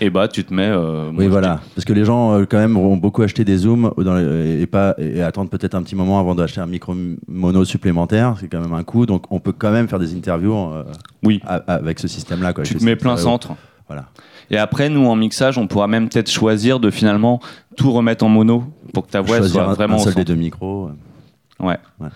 [0.00, 0.68] et bah tu te mets...
[0.68, 1.60] euh, Oui, voilà.
[1.74, 4.66] Parce que les gens, euh, quand même, vont beaucoup acheter des zooms dans les- et,
[4.66, 6.94] pas, et attendre peut-être un petit moment avant d'acheter un micro
[7.28, 8.34] mono supplémentaire.
[8.38, 9.06] C'est quand même un coût.
[9.06, 10.84] Donc, on peut quand même faire des interviews euh,
[11.24, 11.40] Oui.
[11.46, 12.52] a- avec ce système-là.
[12.62, 13.54] Tu te mets plein centre.
[13.88, 14.06] Voilà.
[14.50, 17.40] Et après, nous, en mixage, on pourra même peut-être choisir de finalement
[17.76, 20.24] tout remettre en mono pour que ta voix soit un, vraiment un au seul centre.
[20.26, 20.90] des deux micros.
[21.58, 21.78] Ouais.
[22.00, 22.08] Ouais.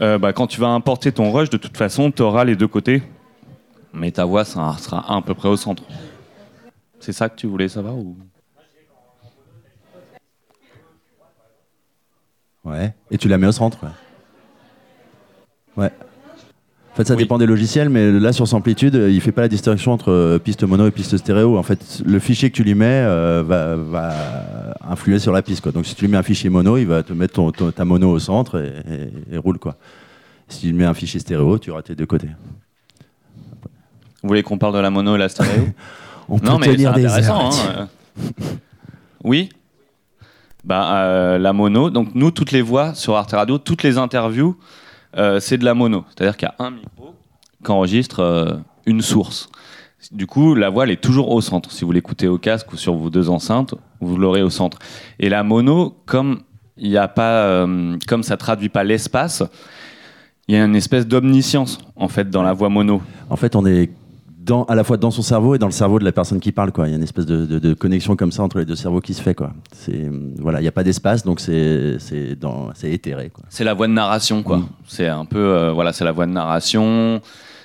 [0.00, 2.68] Euh, bah, quand tu vas importer ton rush, de toute façon, tu auras les deux
[2.68, 3.02] côtés.
[3.92, 5.82] Mais ta voix ça sera à peu près au centre.
[7.00, 8.16] C'est ça que tu voulais savoir ou...
[12.64, 12.94] Ouais.
[13.10, 13.78] Et tu la mets au centre.
[15.76, 15.84] Ouais.
[15.84, 15.90] Ouais.
[16.92, 17.22] En fait, ça Oui.
[17.22, 20.38] dépend des logiciels, mais là, sur Samplitude, euh, il fait pas la distinction entre euh,
[20.38, 21.56] piste mono et piste stéréo.
[21.56, 24.12] En fait, le fichier que tu lui mets euh, va, va
[24.90, 25.60] influer sur la piste.
[25.62, 25.70] Quoi.
[25.72, 27.84] Donc, si tu lui mets un fichier mono, il va te mettre ton- ton- ta
[27.84, 28.72] mono au centre et,
[29.32, 29.58] et- et roule.
[29.58, 29.76] Quoi.
[30.48, 32.28] Si tu lui mets un fichier stéréo, tu auras tes deux côtés.
[34.22, 35.68] Vous voulez qu'on parle de la mono et la stéréo
[36.28, 37.50] On peut Non, mais c'est intéressant.
[37.78, 37.88] hein.
[39.24, 39.48] Oui
[40.64, 44.56] bah, euh, La mono, donc nous, toutes les voix sur Arte Radio, toutes les interviews,
[45.14, 46.04] c'est de la mono.
[46.08, 47.14] C'est-à-dire qu'il y a un micro
[47.64, 49.48] qui enregistre euh, une source.
[50.12, 51.70] Du coup, la voix, elle est toujours au centre.
[51.70, 54.78] Si vous l'écoutez au casque ou sur vos deux enceintes, vous l'aurez au centre.
[55.18, 56.40] Et la mono, comme
[56.78, 59.42] y a pas, euh, comme ça traduit pas l'espace,
[60.48, 63.02] il y a une espèce d'omniscience en fait dans la voix mono.
[63.28, 63.90] En fait, on est
[64.42, 66.50] dans, à la fois dans son cerveau et dans le cerveau de la personne qui
[66.50, 66.72] parle.
[66.72, 66.88] Quoi.
[66.88, 69.00] Il y a une espèce de, de- de connexion comme ça entre les deux cerveaux
[69.02, 69.34] qui se fait.
[69.34, 69.52] Quoi.
[69.88, 71.98] Hum, voilà, il n'y a pas d'espace, donc c'est,
[72.84, 73.30] éthéré.
[73.30, 73.44] Quoi.
[73.50, 74.58] C'est la voix de narration, quoi.
[74.58, 74.68] Mm.
[74.86, 77.20] C'est un peu, euh, voilà, c'est la voix de narration,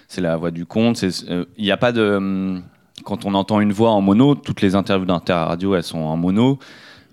[0.07, 1.01] c'est la voix du conte.
[1.29, 2.15] euh, Il n'y a pas de.
[2.17, 2.61] hum,
[3.03, 6.17] quand on entend une voix en mono, toutes les interviews d'Inter Radio, elles sont en
[6.17, 6.59] mono.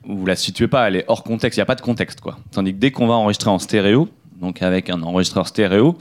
[0.08, 1.56] Vous la situez pas, elle est hors contexte.
[1.56, 2.36] Il n'y a pas de contexte, quoi.
[2.50, 4.08] Tandis que dès qu'on va enregistrer en stéréo,
[4.40, 5.96] donc avec un enregistreur stéréo,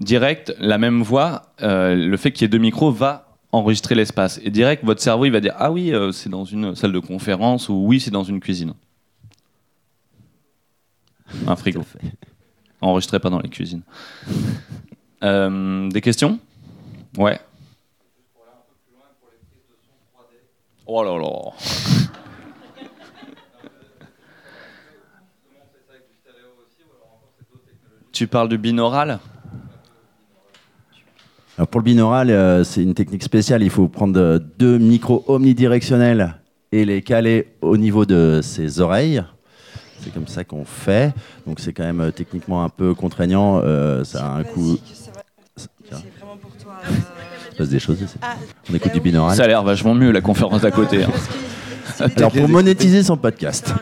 [0.00, 4.40] direct, la même voix, euh, le fait qu'il y ait deux micros va enregistrer l'espace.
[4.42, 6.98] Et direct, votre cerveau, il va dire Ah oui, euh, c'est dans une salle de
[6.98, 8.74] conférence, ou oui, c'est dans une cuisine.
[11.46, 11.82] Un frigo.
[12.80, 13.82] Enregistré pas dans les cuisines.
[15.22, 16.40] Euh, des questions?
[17.16, 17.38] Ouais.
[20.86, 21.52] Oh là là
[28.12, 29.20] Tu parles du binaural?
[31.60, 33.62] Alors pour le binaural, euh, c'est une technique spéciale.
[33.62, 36.36] Il faut prendre euh, deux micros omnidirectionnels
[36.72, 39.22] et les caler au niveau de ses oreilles.
[40.02, 41.12] C'est comme ça qu'on fait.
[41.46, 43.60] Donc c'est quand même euh, techniquement un peu contraignant.
[43.62, 44.78] euh, ça a un coût.
[45.54, 45.68] C'est
[46.18, 46.76] vraiment pour toi.
[46.88, 48.14] Il se passe des choses ici.
[48.22, 48.36] Ah,
[48.70, 49.36] On écoute du binaural.
[49.36, 51.04] Ça a l'air vachement mieux la conférence d'à côté.
[51.04, 51.10] hein.
[52.16, 53.74] Alors pour monétiser son podcast.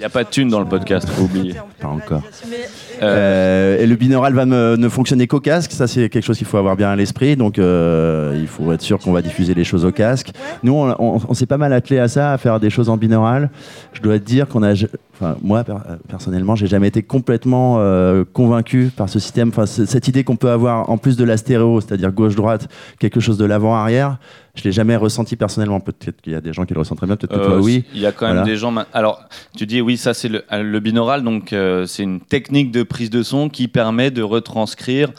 [0.00, 1.54] Y a pas de thune dans le podcast, faut oublier.
[1.80, 2.22] Pas encore.
[2.50, 2.56] Mais
[3.00, 5.70] Euh, et le binaural va me- ne fonctionner qu'au casque.
[5.72, 7.36] Ça, c'est quelque chose qu'il faut avoir bien à l'esprit.
[7.36, 10.30] Donc, euh, il faut être sûr qu'on va diffuser les choses au casque.
[10.64, 12.96] Nous, on, on- on s'est pas mal attelé à ça, à faire des choses en
[12.96, 13.50] binaural.
[13.92, 14.74] Je dois te dire qu'on a,
[15.20, 19.48] enfin, moi per- euh, personnellement, j'ai jamais été complètement euh, convaincu par ce système.
[19.48, 23.38] Enfin, cette idée qu'on peut avoir en plus de la stéréo, c'est-à-dire gauche-droite, quelque chose
[23.38, 24.18] de l'avant-arrière.
[24.54, 25.78] Je l'ai jamais ressenti personnellement.
[25.80, 27.16] Peut-être qu'il y a des gens qui le ressentent très bien.
[27.16, 27.84] Peut-être que toi, Euh, oui.
[27.94, 28.50] Il y a quand même Voilà.
[28.50, 28.74] des gens.
[28.92, 29.20] Alors,
[29.56, 33.10] tu dis oui, ça c'est le, le binaural, donc euh, c'est une technique de prise
[33.10, 35.10] de son qui permet de retranscrire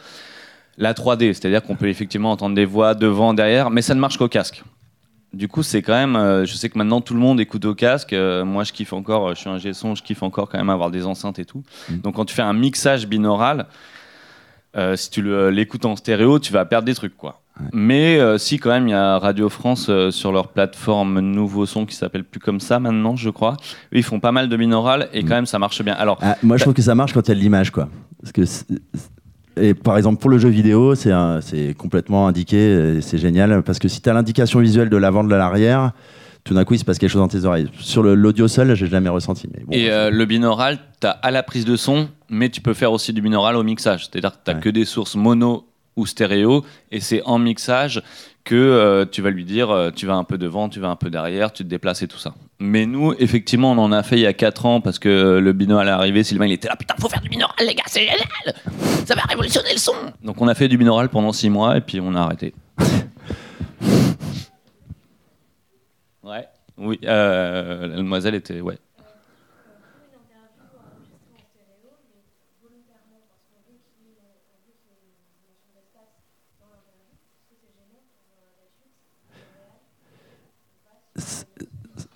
[0.78, 4.18] la 3D, c'est-à-dire qu'on peut effectivement entendre des voix devant, derrière, mais ça ne marche
[4.18, 4.64] qu'au casque.
[5.34, 6.16] Du coup, c'est quand même.
[6.16, 8.14] euh, je sais que maintenant tout le monde écoute au casque.
[8.14, 9.28] euh, moi, je kiffe encore.
[9.30, 11.64] euh, Je suis un G-son, je kiffe encore quand même avoir des enceintes et tout.
[11.90, 11.98] Mm.
[11.98, 13.68] Donc, quand tu fais un mixage binaural,
[14.76, 17.42] euh, si tu l'écoutes en stéréo, tu vas perdre des trucs, quoi.
[17.74, 21.94] Mais si quand même, il y a Radio France sur leur plateforme Nouveau Son qui
[21.94, 23.58] s'appelle plus comme ça maintenant, je crois.
[23.94, 25.94] Eux, ils font pas mal de binaural et quand même ça marche bien.
[25.96, 27.90] Alors, Ah, moi, je trouve que ça marche quand il y a de l'image, quoi.
[28.22, 28.44] Parce que
[29.62, 34.02] et par exemple, pour le jeu vidéo, c'est complètement indiqué, c'est génial, parce que si
[34.02, 35.92] tu as l'indication visuelle de l'avant, de l'arrière,
[36.44, 37.70] tout d'un coup, il se passe quelque chose dans tes oreilles.
[37.80, 39.48] Sur l'audio seul, j'ai jamais ressenti.
[39.54, 42.62] Mais bon, et euh, le binaural, tu as à la prise de son, mais tu
[42.62, 44.06] peux faire aussi du binaural au mixage.
[44.08, 44.62] C'est-à-dire que tu Ouais.
[44.62, 48.02] que des sources mono ou stéréo et c'est en mixage
[48.46, 50.96] que euh, tu vas lui dire euh, tu vas un peu devant, tu vas un
[50.96, 52.34] peu derrière, tu te déplaces et tout ça.
[52.62, 55.40] Mais nous, effectivement, on en a fait il y a 4 ans parce que euh,
[55.40, 56.26] le binaural est arrivé.
[56.26, 58.20] Sylvain, il était là, putain, faut faire du binaural, les gars, c'est génial
[59.06, 61.82] Ça va révolutionner le son Donc on a fait du binaural pendant 6 mois et
[61.82, 62.54] puis on a arrêté.
[66.24, 68.78] ouais, oui, euh, la demoiselle était, ouais.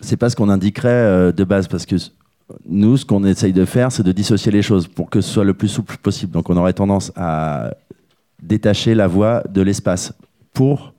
[0.04, 1.96] C'est pas ce qu'on indiquerait euh, de base, parce que
[2.68, 5.44] nous, ce qu'on essaye de faire, c'est de dissocier les choses pour que ce soit
[5.44, 6.32] le plus souple possible.
[6.32, 7.70] Donc, on aurait tendance à
[8.42, 10.12] détacher la voix de l'espace
[10.52, 10.92] pour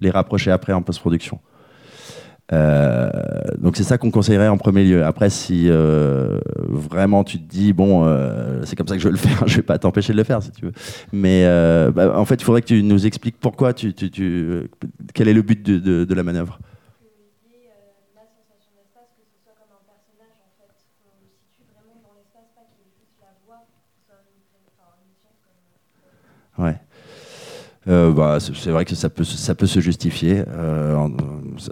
[0.00, 1.38] les rapprocher après en post-production.
[2.52, 3.10] Euh,
[3.58, 5.04] donc c'est ça qu'on conseillerait en premier lieu.
[5.04, 6.38] Après, si euh,
[6.68, 8.06] vraiment tu te dis bon,
[8.64, 10.42] c'est comme ça que je veux le faire, je vais pas t'empêcher de le faire
[10.42, 10.72] si tu veux.
[11.12, 11.44] Mais
[11.92, 13.92] bah, en fait, il faudrait que tu nous expliques pourquoi tu,
[15.12, 16.58] quel est le but de la manœuvre.
[26.58, 26.76] Ouais.
[27.88, 30.42] Euh, bah, c'est vrai que ça peut, ça peut se justifier.
[30.48, 31.08] euh,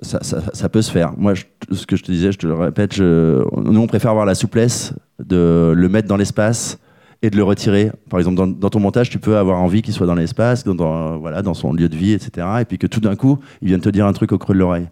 [0.02, 1.12] ça, ça- peut se faire.
[1.16, 1.34] Moi,
[1.72, 4.92] ce que je te disais, je te le répète, nous, on préfère avoir la souplesse
[5.24, 6.78] de le mettre dans l'espace
[7.22, 7.90] et de le retirer.
[8.10, 11.42] Par exemple, dans, ton montage, tu peux avoir envie qu'il soit dans l'espace, dans- voilà,
[11.42, 12.46] dans son lieu de vie, etc.
[12.60, 14.60] Et puis que tout d'un coup, il vienne te dire un truc au creux de
[14.60, 14.86] l'oreille.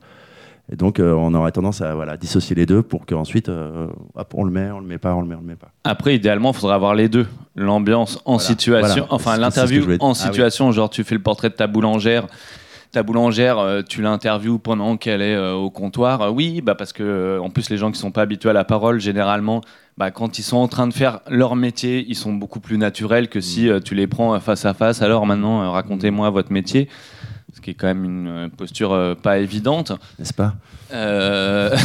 [0.72, 4.34] Et donc, euh, on aurait tendance à voilà, dissocier les deux pour qu'ensuite, euh, hop,
[4.34, 5.68] on le met, on le met pas, on le met, on le met pas.
[5.84, 7.26] Après, idéalement, il faudrait avoir les deux.
[7.56, 9.06] L'ambiance en Voilà, situation, voilà.
[9.14, 10.16] enfin l'interview voulais- en Ah oui.
[10.16, 12.26] situation, genre tu fais le portrait de ta boulangère.
[12.90, 16.32] Ta boulangère, euh, tu l'interviews pendant qu'elle est euh, au comptoir.
[16.34, 18.98] Oui, bah parce que en plus les gens qui sont pas habitués à la parole,
[19.00, 19.60] généralement,
[19.98, 23.28] bah, quand ils sont en train de faire leur métier, ils sont beaucoup plus naturels
[23.28, 23.80] que si Mm.
[23.82, 25.02] tu les prends face à face.
[25.02, 26.88] Alors maintenant, racontez-moi votre métier,
[27.52, 29.92] ce qui est quand même une euh, posture euh, pas évidente.
[30.18, 30.54] N'est-ce pas?
[30.92, 31.76] Euh,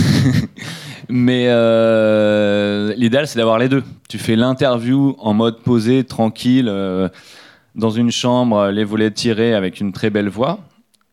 [1.10, 3.84] Mais euh, l'idéal, c'est d'avoir les deux.
[4.10, 6.72] Tu fais l'interview en mode posé, tranquille,
[7.76, 10.60] dans une chambre, les volets tirés avec une très belle voix.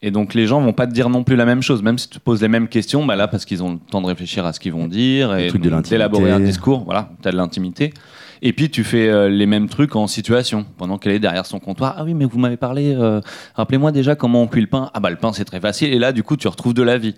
[0.03, 2.11] Et donc les gens vont pas te dire non plus la même chose, même si
[2.11, 4.53] tu poses les mêmes questions, bah là parce qu'ils ont le temps de réfléchir à
[4.53, 6.85] ce qu'ils vont dire et d'élaborer un discours.
[6.85, 7.95] Voilà, tu as de l'intimité.
[8.43, 11.61] Et puis tu fais euh, les mêmes trucs en situation pendant qu'elle est derrière son
[11.61, 11.95] comptoir.
[11.99, 12.95] Ah oui, mais vous m'avez parlé.
[12.95, 13.21] euh,
[13.55, 14.91] Rappelez-moi déjà comment on cuit le pain.
[14.95, 15.93] Ah bah le pain c'est très facile.
[15.93, 17.15] Et là du coup tu retrouves de la vie.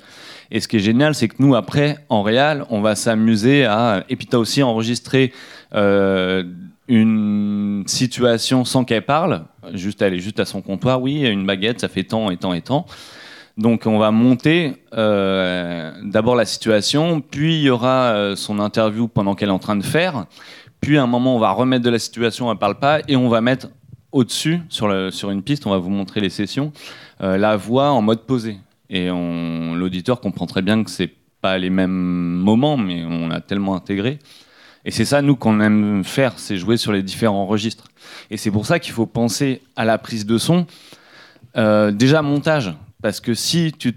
[0.50, 4.04] Et ce qui est génial, c'est que nous après en réal, on va s'amuser à.
[4.08, 5.32] Et puis tu as aussi enregistré.
[5.74, 6.44] euh,
[6.88, 9.42] une situation sans qu'elle parle,
[9.74, 12.54] juste elle est juste à son comptoir, oui, une baguette, ça fait tant et tant
[12.54, 12.86] et tant.
[13.58, 19.48] Donc on va monter d'abord la situation, puis il y aura son interview pendant qu'elle
[19.48, 20.26] est en train de faire,
[20.86, 23.28] puis à un moment on va remettre de la situation, elle parle pas, et on
[23.28, 23.66] va mettre
[24.12, 26.72] au-dessus, sur, une piste, on va vous montrer les sessions,
[27.22, 28.58] euh, la voix en mode posé.
[28.88, 33.74] Et l'auditeur comprend très bien que c'est pas les mêmes moments, mais on a tellement
[33.74, 34.20] intégré.
[34.84, 37.88] Et c'est ça, nous, qu'on aime faire, c'est jouer sur les différents registres.
[38.30, 40.68] Et c'est pour ça qu'il faut penser à la prise de son.
[41.56, 42.72] Euh, déjà, montage.
[43.02, 43.92] Parce que si tu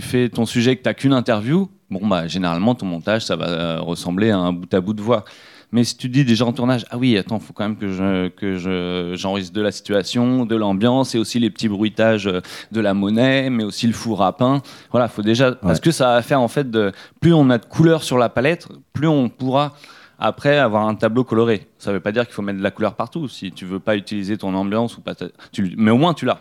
[0.00, 3.48] fais ton sujet que tu n'as qu'une interview, bon, bah, généralement, ton montage, ça va
[3.48, 5.24] euh, ressembler à un bout à bout de voix.
[5.72, 7.88] Mais si tu dis déjà en tournage, ah oui, attends, il faut quand même que
[7.88, 12.40] je que je j'enregistre de la situation, de l'ambiance et aussi les petits bruitages euh,
[12.72, 14.62] de la monnaie, mais aussi le four à pain.
[14.90, 17.66] Voilà, faut déjà parce que ça va faire en fait de plus on a de
[17.66, 19.74] couleurs sur la palette, plus on pourra
[20.18, 21.66] après avoir un tableau coloré.
[21.78, 23.28] Ça veut pas dire qu'il faut mettre de la couleur partout.
[23.28, 25.14] Si tu veux pas utiliser ton ambiance ou pas,
[25.52, 26.40] tu, mais au moins tu l'as.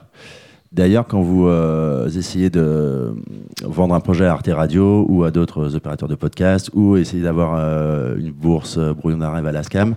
[0.74, 3.14] D'ailleurs, quand vous euh, essayez de
[3.64, 7.54] vendre un projet à Arte Radio ou à d'autres opérateurs de podcast ou essayer d'avoir
[7.56, 9.96] euh, une bourse brouillon d'un à la SCAM,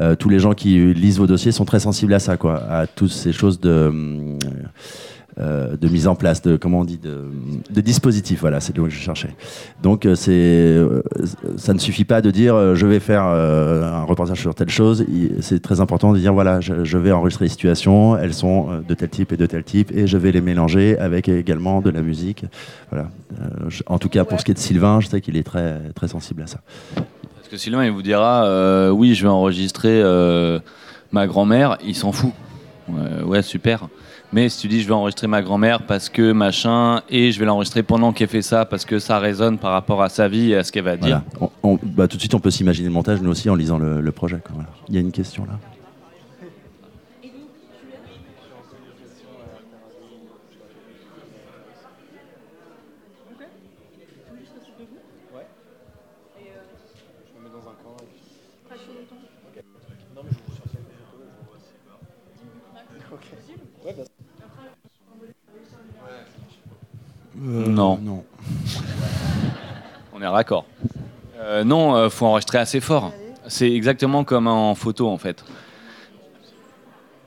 [0.00, 2.86] euh, tous les gens qui lisent vos dossiers sont très sensibles à ça, quoi, à
[2.86, 3.92] toutes ces choses de,
[5.38, 7.24] euh, de mise en place, de comment on dit, de,
[7.70, 8.40] de dispositifs.
[8.40, 9.34] Voilà, c'est le que je cherchais.
[9.82, 11.02] Donc, euh, c'est, euh,
[11.56, 15.06] ça ne suffit pas de dire je vais faire un reportage sur telle chose.
[15.40, 19.08] C'est très important de dire voilà, je, vais enregistrer les situations, elles sont de tel
[19.08, 22.44] type et de tel type, et je vais les mélanger avec également de la musique.
[22.90, 23.08] Voilà.
[23.86, 26.08] En tout cas, pour ce qui est de Sylvain, je sais qu'il est très, très
[26.08, 26.60] sensible à ça.
[26.94, 30.02] Parce que Sylvain, il vous dira oui, je vais enregistrer
[31.10, 32.32] ma grand-mère, il s'en fout.
[33.24, 33.88] Ouais, super.
[34.32, 37.46] Mais si tu dis je vais enregistrer ma grand-mère parce que machin, et je vais
[37.46, 40.56] l'enregistrer pendant qu'elle fait ça parce que ça résonne par rapport à sa vie et
[40.56, 41.22] à ce qu'elle va dire.
[41.82, 44.38] Bah, tout de suite, on peut s'imaginer le montage, nous aussi, en lisant le, projet.
[44.88, 45.58] Il y a une question là.
[67.42, 67.98] Non.
[68.02, 68.24] Non.
[70.14, 70.64] On est raccord.
[71.40, 73.12] Euh, non, euh, faut enregistrer assez fort.
[73.48, 75.44] C'est exactement comme en photo en fait.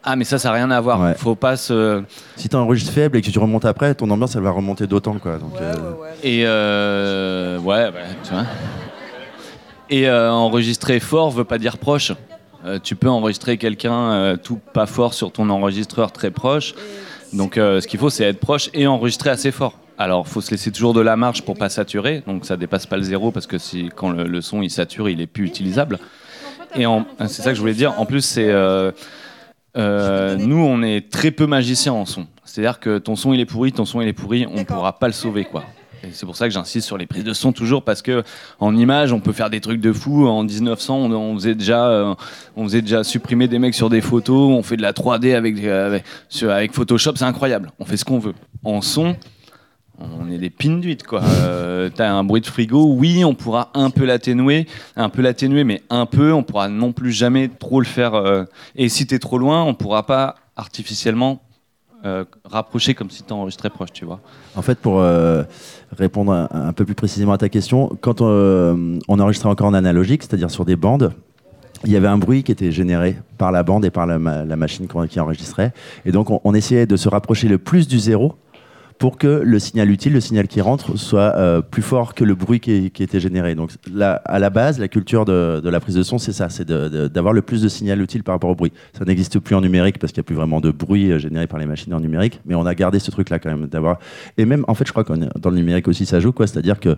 [0.08, 1.02] Ah mais ça, ça n'a rien à voir.
[1.02, 1.16] Ouais.
[1.16, 2.04] Faut pas se...
[2.36, 5.16] Si tu enregistres faible et que tu remontes après, ton ambiance, elle va remonter d'autant.
[5.16, 5.38] Quoi.
[5.38, 6.10] Donc, Ouais, euh, ouais, ouais.
[6.24, 8.46] Et euh, ouais, bah, tu vois.
[9.90, 12.14] Et euh, enregistrer fort veut pas dire proche.
[12.66, 16.76] Euh, tu peux enregistrer quelqu'un euh, tout pas fort sur ton enregistreur très proche.
[17.34, 19.74] Donc euh, ce qu'il faut, c'est être proche et enregistrer assez fort.
[19.98, 22.98] Alors, faut se laisser toujours de la marge pour pas saturer, donc ça dépasse pas
[22.98, 26.00] le zéro parce que si quand le, le son il sature, il est plus utilisable.
[26.76, 27.94] Et en- c'est ça que je voulais dire.
[28.00, 28.92] En plus, c'est euh,
[29.78, 32.28] euh, nous, on est très peu magiciens en son.
[32.44, 35.08] C'est-à-dire que ton son il est pourri, ton son il est pourri, on pourra pas
[35.08, 35.64] le sauver, quoi.
[36.04, 38.24] Et c'est pour ça que j'insiste sur les prises de son toujours parce que
[38.60, 40.28] en image, on peut faire des trucs de fou.
[40.28, 42.14] En 1900, on, on faisait déjà, euh,
[42.56, 44.52] on faisait déjà supprimer des mecs sur des photos.
[44.52, 45.64] On fait de la 3D avec
[46.44, 47.72] avec Photoshop, c'est incroyable.
[47.80, 48.36] On fait ce qu'on veut.
[48.64, 49.16] En son,
[50.00, 51.22] on est des pins d'huître, quoi.
[51.24, 55.64] Euh, T'as un bruit de frigo, oui, on pourra un peu l'atténuer, un peu l'atténuer,
[55.64, 56.34] mais un peu.
[56.34, 58.14] On pourra non plus jamais trop le faire.
[58.16, 58.44] euh,
[58.76, 61.42] et si t'es trop loin, on pourra pas artificiellement
[62.06, 64.20] euh, rapprocher comme si t'enregistrais proche, tu vois.
[64.56, 65.44] En fait, pour euh,
[65.98, 70.52] répondre un, peu plus précisément à ta question, quand on enregistrait encore en analogique, c'est-à-dire
[70.52, 71.14] sur des bandes,
[71.84, 74.44] il y avait un bruit qui était généré par la bande et par la, ma-
[74.46, 75.74] la machine qui enregistrait.
[76.06, 78.36] Et donc, on, on essayait de se rapprocher le plus du zéro
[78.98, 82.34] pour que le signal utile, le signal qui rentre, soit euh, plus fort que le
[82.34, 83.54] bruit qui, était généré.
[83.54, 86.66] Donc, là, à la base, la culture de, la prise de son, c'est ça, c'est
[86.66, 88.72] d'avoir le plus de signal utile par rapport au bruit.
[88.98, 91.48] Ça n'existe plus en numérique parce qu'il n'y a plus vraiment de bruit euh, généré
[91.48, 94.00] par les machines en numérique, mais on a gardé ce truc-là quand même, d'avoir.
[94.38, 96.48] Et même, en fait, je crois que dans le numérique aussi, ça joue, quoi.
[96.48, 96.98] C'est-à-dire que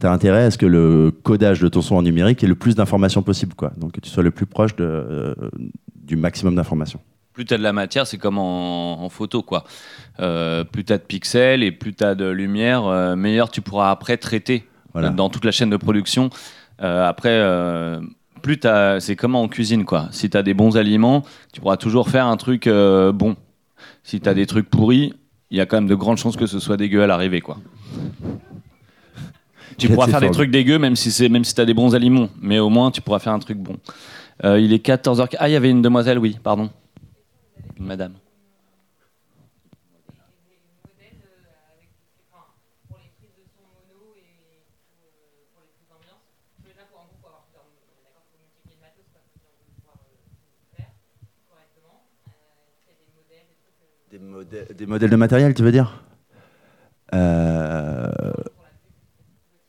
[0.00, 2.56] tu as intérêt à ce que le codage de ton son en numérique ait le
[2.56, 3.72] plus d'informations possible, quoi.
[3.76, 5.34] Donc, que tu sois le plus proche euh,
[5.94, 7.00] du maximum d'informations.
[7.36, 9.64] Plus tu as de la matière, c'est comme en, en photo, quoi.
[10.20, 13.60] Euh, plus tu as de pixels et plus tu as de lumière, euh, meilleur tu
[13.60, 15.10] pourras après traiter Voilà.
[15.10, 16.30] dans toute la chaîne de production.
[16.80, 17.38] Euh, après,
[18.40, 20.08] plus t'as- c'est comme en cuisine, quoi.
[20.12, 23.36] Si tu as des bons aliments, tu pourras toujours faire un truc bon.
[24.02, 25.12] Si tu as des trucs pourris,
[25.50, 27.58] il y a quand même de grandes chances que ce soit dégueu à l'arrivée, quoi.
[29.78, 32.30] Tu pourras faire des trucs dégueux même si c'est même si t'as des bons aliments,
[32.40, 33.76] mais au moins tu pourras faire un truc bon.
[34.42, 35.28] Il est 14h.
[35.38, 36.70] Ah, il y avait une demoiselle, oui, pardon.
[37.78, 38.14] Madame.
[54.78, 56.02] Des modèles de matériel, tu veux dire?
[57.12, 58.10] Euh,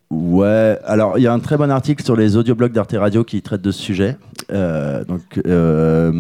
[0.10, 3.41] Ouais, alors il y a un très bon article sur les audioblogs d'Arte Radio qui
[3.41, 4.18] traite de ce sujet.
[4.52, 6.12] Euh, donc, euh,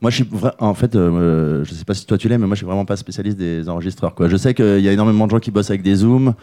[0.00, 0.28] moi, je suis
[0.58, 2.84] en fait, euh, je sais pas si toi tu l'es, mais moi, je suis vraiment
[2.84, 4.14] pas spécialiste des enregistreurs.
[4.14, 4.28] Quoi.
[4.28, 6.34] Je sais qu'il y a énormément de gens qui bossent avec des zooms.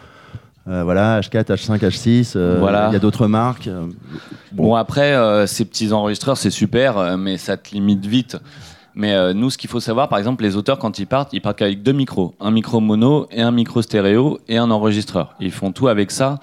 [0.64, 2.32] Voilà, H4, H5, H6.
[2.36, 2.88] euh, Voilà.
[2.90, 3.68] Il y a d'autres marques.
[4.52, 8.36] Bon, après, ces petits enregistreurs, c'est super, mais ça te limite vite.
[8.94, 11.40] Mais euh, nous, ce qu'il faut savoir, par exemple, les auteurs, quand ils partent, ils
[11.40, 12.34] partent qu'avec deux micros.
[12.40, 15.34] Un micro mono et un micro stéréo et un enregistreur.
[15.40, 16.38] Ils font tout avec ça.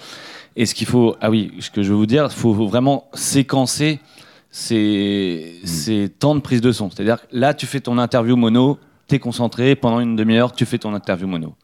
[0.55, 1.15] Et ce qu'il faut...
[1.21, 3.99] Ah oui, ce que je veux vous dire, il faut vraiment séquencer
[4.51, 6.89] ces, ces temps de prise de son.
[6.89, 8.77] C'est-à-dire là, tu fais ton interview mono,
[9.07, 11.55] t'es concentré, pendant une demi-heure, tu fais ton interview mono.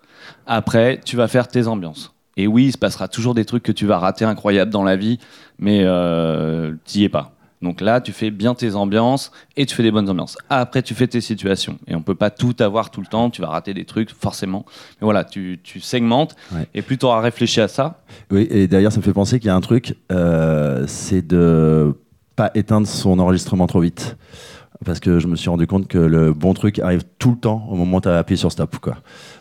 [0.46, 2.14] Après, tu vas faire tes ambiances.
[2.38, 4.98] Et oui, il se passera toujours des trucs que tu vas rater incroyables dans la
[4.98, 5.20] vie,
[5.58, 7.32] mais euh, t'y es pas.
[7.62, 10.38] Donc là, tu fais bien tes ambiances et tu fais des bonnes ambiances.
[10.50, 11.80] Après, tu fais tes situations.
[11.88, 13.30] Et on peut pas tout avoir tout le temps.
[13.30, 14.66] Tu vas rater des trucs, forcément.
[15.02, 16.36] Mais voilà, tu, tu segmentes.
[16.52, 16.68] Ouais.
[16.76, 19.48] Et plus tu auras réfléchi à ça, Oui, et d'ailleurs, ça me fait penser qu'il
[19.48, 21.96] y a un truc, euh, c'est de
[22.36, 24.18] pas éteindre son enregistrement trop vite.
[24.84, 27.66] Parce que je me suis rendu compte que le bon truc arrive tout le temps
[27.72, 28.76] au moment où tu as appuyé sur stop.
[28.82, 28.98] Quoi.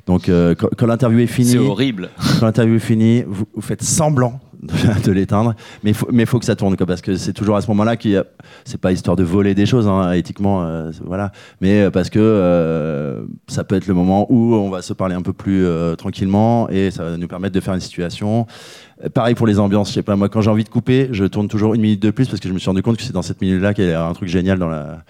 [0.07, 2.11] Donc, euh, quand, quand l'interview est c'est finie, horrible.
[2.39, 4.73] quand l'interview est finie, vous, vous faites semblant de,
[5.05, 7.57] de l'éteindre, mais il faut, mais faut que ça tourne, quoi, parce que c'est toujours
[7.57, 8.25] à ce moment-là qu'il y a.
[8.65, 12.11] C'est pas histoire de voler des choses, hein, éthiquement, euh, c'est- voilà, mais euh, parce
[12.11, 15.67] que euh, ça peut être le moment où on va se parler un peu plus
[15.67, 18.47] euh, tranquillement et ça va nous permettre de faire une situation.
[19.13, 21.49] Pareil pour les ambiances, je sais pas, moi quand j'ai envie de couper, je tourne
[21.49, 23.23] toujours une minute de plus parce que je me suis rendu compte que c'est dans
[23.23, 25.03] cette minute-là qu'il y a un truc génial dans, la,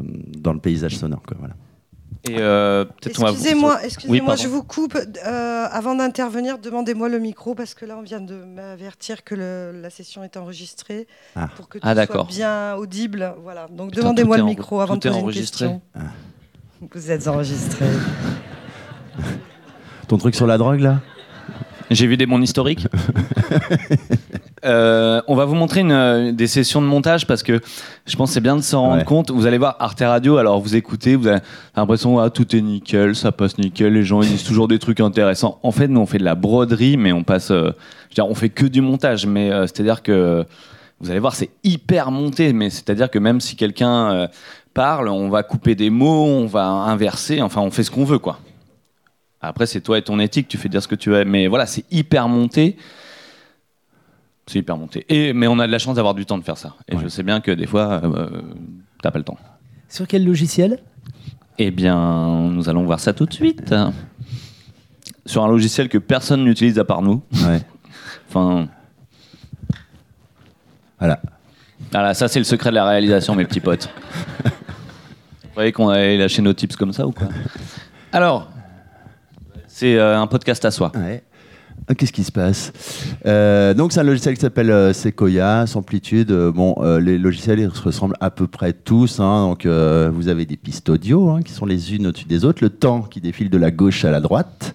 [0.00, 1.20] dans le paysage sonore.
[1.26, 1.54] Quoi, voilà.
[2.26, 4.96] Et euh, peut-être on va- Excusez-moi, Oui, excusez-moi, je vous coupe.
[4.96, 9.78] Euh, avant d'intervenir, demandez-moi le micro parce que là, on vient de m'avertir que le-
[9.82, 11.50] la session est enregistrée Ah.
[11.54, 12.26] pour que tout Ah, soit d'accord.
[12.26, 13.34] bien audible.
[13.42, 13.66] Voilà.
[13.70, 15.82] Donc demandez-moi tout le micro avant de tout poser une question.
[16.94, 17.84] Vous êtes enregistré.
[20.08, 21.00] Ton truc sur la drogue là?
[21.90, 22.86] J'ai vu des bons historiques.
[24.66, 27.60] Euh, on va vous montrer une, euh, des sessions de montage parce que
[28.06, 29.04] je pense que c'est bien de s'en rendre Ouais.
[29.04, 29.30] compte.
[29.30, 31.40] Vous allez voir Arte Radio, alors vous écoutez, vous avez
[31.76, 35.00] l'impression ah, tout est nickel, ça passe nickel, les gens ils disent toujours des trucs
[35.00, 35.58] intéressants.
[35.62, 38.26] En fait, nous on fait de la broderie, mais on passe, euh, je veux dire,
[38.26, 40.46] on fait que du montage, mais euh, c'est-à-dire que
[40.98, 44.28] vous allez voir, c'est hyper monté, mais c'est-à-dire que même si quelqu'un
[44.72, 48.18] parle, on va couper des mots, on va inverser, enfin on fait ce qu'on veut
[48.18, 48.38] quoi.
[49.48, 51.24] Après, c'est toi et ton éthique, tu fais dire ce que tu veux.
[51.24, 52.76] Mais voilà, c'est hyper monté.
[54.46, 55.06] C'est hyper monté.
[55.08, 56.74] Et, mais on a de la chance d'avoir du temps de faire ça.
[56.88, 57.02] Et Ouais.
[57.02, 58.42] je sais bien que des fois, euh,
[59.02, 59.38] t'as pas le temps.
[59.88, 60.78] Sur quel logiciel?
[61.58, 63.74] Eh bien, nous allons voir ça tout de suite.
[65.26, 67.22] Sur un logiciel que personne n'utilise à part nous.
[67.46, 67.60] Ouais.
[68.28, 68.68] Enfin,
[70.98, 71.20] Voilà.
[71.92, 73.88] voilà, ça c'est le secret de la réalisation, mes petits potes.
[74.44, 77.28] Vous croyez qu'on allait lâcher nos tips comme ça ou quoi?
[78.12, 78.48] Alors,
[79.76, 80.92] c'est euh, un podcast à soi.
[81.88, 82.72] Ah, Qu'est-ce qui se passe?
[83.26, 86.30] Euh, Donc, c'est un logiciel qui s'appelle euh, Sequoia, Amplitude.
[86.30, 89.18] Euh, bon, euh, les logiciels ils se ressemblent à peu près tous.
[89.18, 89.48] hein.
[89.48, 92.62] donc, euh, vous avez des pistes audio hein, qui sont les unes au-dessus des autres,
[92.62, 94.74] le temps qui défile de la gauche à la droite.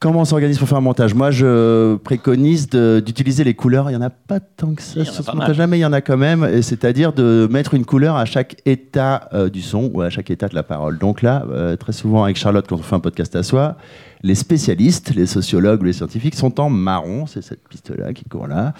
[0.00, 1.14] Comment on s'organise pour faire un montage?
[1.14, 3.90] Moi, je préconise d'utiliser les couleurs.
[3.90, 5.86] Il n'y en a pas tant que ça Il sur ce montage-là, mais il y
[5.86, 6.62] en a quand même.
[6.62, 10.48] C'est-à-dire de mettre une couleur à chaque état euh, du son ou à chaque état
[10.48, 10.98] de la parole.
[10.98, 13.76] Donc là, euh, très souvent avec Charlotte, quand on fait un podcast à soi,
[14.22, 17.26] les spécialistes, les sociologues ou les scientifiques sont en marron.
[17.26, 18.74] C'est cette piste-là qui court là.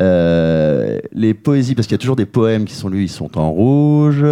[0.00, 3.38] Euh, les poésies, parce qu'il y a toujours des poèmes qui sont lus, ils sont
[3.38, 4.24] en rouge.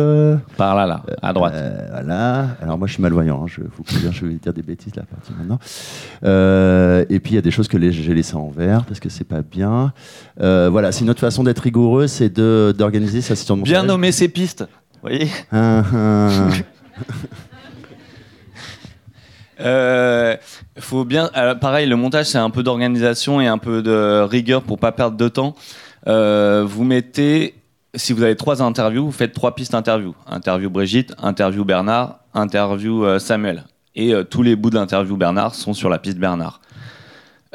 [0.57, 1.55] Par là, là, à droite.
[1.55, 2.57] Euh, voilà.
[2.63, 5.03] Alors moi je suis malvoyant, hein, je vous préviens, je vais dire des bêtises là
[5.03, 5.59] à partir maintenant.
[6.25, 9.09] Euh, et puis il y a des choses que j'ai laissées en vert parce que
[9.09, 9.93] c'est pas bien.
[10.39, 14.29] Voilà, c'est une autre façon d'être rigoureux, c'est de d'organiser sa de Bien nommer ses
[14.29, 14.65] pistes.
[15.03, 15.29] Vous voyez.
[19.61, 20.37] Euh,
[20.79, 21.31] faut bien.
[21.61, 25.17] pareil, le montage, c'est un peu d'organisation et un peu de rigueur pour pas perdre
[25.17, 25.55] de temps.
[26.07, 27.55] Euh, vous mettez,
[27.95, 30.15] si vous avez trois interviews, vous faites trois pistes interview.
[30.27, 33.65] Interview Brigitte, interview Bernard, interview euh, Samuel.
[33.97, 36.61] Et tous les bouts de l'interview Bernard sont sur la piste Bernard.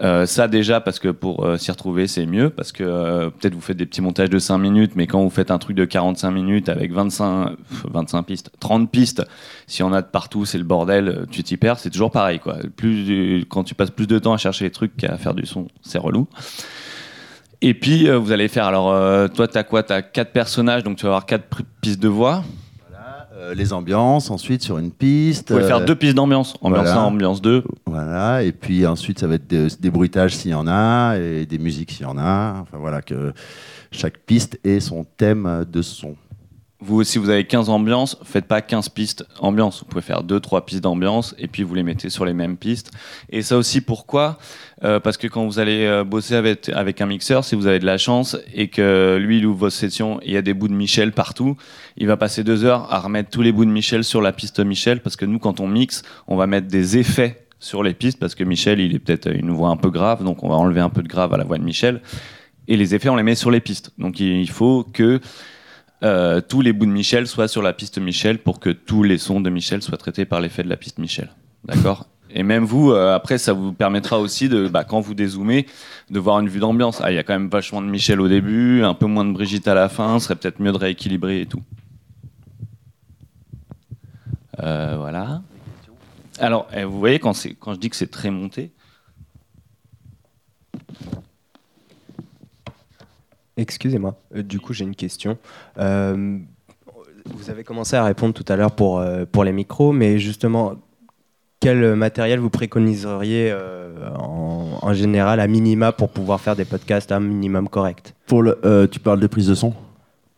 [0.02, 3.54] Euh, ça déjà parce que pour euh, s'y retrouver c'est mieux parce que euh, peut-être
[3.56, 5.86] vous faites des petits montages de 5 minutes mais quand vous faites un truc de
[5.86, 9.24] 45 minutes avec 25, pff, 25 pistes, 30 pistes
[9.68, 12.58] si on a de partout, c'est le bordel, tu t'y perds, c'est toujours pareil quoi.
[12.76, 15.70] Plus quand tu passes plus de temps à chercher les trucs qu'à faire du son,
[15.82, 16.28] c'est relou.
[17.62, 19.82] Et puis vous allez faire alors toi t'as quoi?
[19.82, 22.44] T'as quatre personnages donc tu vas avoir quatre pr- pistes de voix.
[23.46, 25.52] Euh, les ambiances, ensuite sur une piste.
[25.52, 27.02] Vous pouvez faire euh, deux pistes d'ambiance, ambiance voilà.
[27.02, 27.64] 1, ambiance 2.
[27.86, 31.46] Voilà, et puis ensuite ça va être des, des bruitages s'il y en a, et
[31.46, 32.62] des musiques s'il y en a.
[32.62, 33.34] Enfin voilà, que
[33.92, 36.16] chaque piste ait son thème de son.
[36.86, 39.80] Vous, si vous avez 15 ambiances, faites pas 15 pistes ambiance.
[39.80, 42.92] Vous pouvez faire 2-3 pistes d'ambiance et puis vous les mettez sur les mêmes pistes.
[43.30, 44.38] Et ça aussi, pourquoi?
[44.84, 47.80] Euh, Parce que quand vous allez euh, bosser avec, avec un mixeur, si vous avez
[47.80, 50.68] de la chance et que lui, il ouvre vos sessions il y a des bouts
[50.68, 51.58] de Michel partout,
[51.98, 54.60] il va passer deux heures à remettre tous les bouts de Michel sur la piste
[54.60, 55.02] Michel.
[55.02, 58.36] Parce que nous, quand on mixe, on va mettre des effets sur les pistes parce
[58.36, 60.90] que Michel, il est peut-être une voix un peu grave, donc on va enlever un
[60.90, 62.02] peu de grave à la voix de Michel.
[62.68, 63.92] Et les effets, on les met sur les pistes.
[63.98, 65.20] Donc il faut que
[66.04, 69.18] euh, tous les bouts de Michel soient sur la piste Michel pour que tous les
[69.18, 71.30] sons de Michel soient traités par l'effet de la piste Michel.
[71.64, 72.08] D'accord?
[72.30, 75.68] Et même vous, euh, après, ça vous permettra aussi, de, bah, quand vous dézoomez,
[76.10, 77.00] de voir une vue d'ambiance.
[77.02, 79.32] Ah, il y a quand même vachement de Michel au début, un peu moins de
[79.32, 81.62] Brigitte à la fin, ce serait peut-être mieux de rééquilibrer et tout.
[84.62, 85.42] Euh, voilà.
[86.40, 88.72] Alors, eh, vous voyez, quand, je dis que c'est très monté,
[93.58, 94.16] Excusez-moi.
[94.36, 95.38] Euh, du coup, j'ai une question.
[95.78, 96.38] Euh,
[97.34, 100.74] vous avez commencé à répondre tout à l'heure pour, euh, pour les micros, mais justement,
[101.60, 107.12] quel matériel vous préconiseriez euh, en, en général à minima pour pouvoir faire des podcasts
[107.12, 109.74] à un minimum correct Pour le, euh, tu parles de prise de son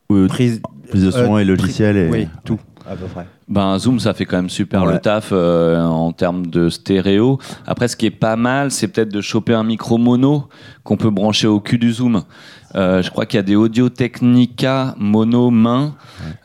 [0.09, 2.09] Ou Prise, prise de son euh, et logiciel et...
[2.09, 2.59] Oui, tout,
[2.89, 3.25] à peu près.
[3.49, 4.93] Ben, Zoom, ça fait quand même super Ouais.
[4.93, 7.39] le taf euh, en termes de stéréo.
[7.65, 10.47] Après, ce qui est pas mal, c'est peut-être de choper un micro mono
[10.83, 12.23] qu'on peut brancher au cul du Zoom.
[12.75, 15.95] Euh, je crois qu'il y a des Audio Technica mono main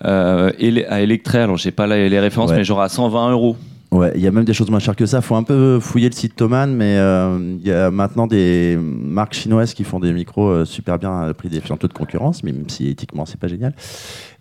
[0.05, 0.51] euh,
[0.89, 1.43] à Electray.
[1.43, 2.57] Alors, j'ai pas les références, Ouais.
[2.59, 3.57] mais genre à 120 euros.
[3.93, 5.21] Ouais, il y a même des choses moins chères que ça.
[5.21, 9.35] Faut un peu fouiller le site Thomann, mais euh, il y a maintenant des marques
[9.35, 12.71] chinoises qui font des micros euh, super bien à prix défiant toute concurrence, mais même
[12.71, 13.75] si éthiquement c'est pas génial.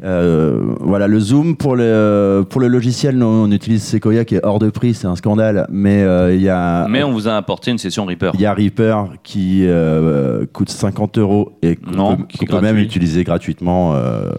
[0.03, 4.45] Euh, voilà, le zoom pour le pour le logiciel, nous, on utilise Sequoia qui est
[4.45, 7.35] hors de prix, c'est un scandale, mais euh, il y a Mais on vous a
[7.35, 8.31] apporté une session Reaper.
[8.35, 12.77] il y a Reaper qui euh, coûte 50 euros et qu'on peut, est peut même
[12.77, 14.31] utiliser gratuitement euh,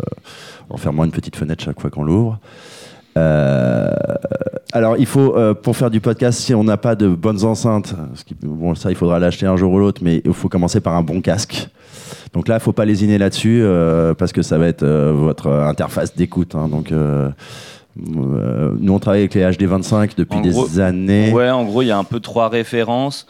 [0.71, 2.41] en fermant une petite fenêtre chaque fois qu'on l'ouvre.
[3.17, 3.91] Euh,
[4.73, 7.95] alors, il faut, euh, pour faire du podcast, si on n'a pas de bonnes enceintes,
[8.15, 10.81] ce qui- bon, ça, il faudra l'acheter un jour ou l'autre, mais il faut commencer
[10.81, 11.69] par un bon casque.
[12.33, 16.17] Donc là, il faut pas lésiner là-dessus euh, parce que ça va être votre interface
[16.17, 16.55] d'écoute.
[16.55, 16.69] hein.
[16.69, 16.91] donc,
[17.97, 21.31] nous, on travaille avec les HD25 depuis En des gros, années.
[21.33, 23.27] Ouais, en gros, il y a un peu trois références.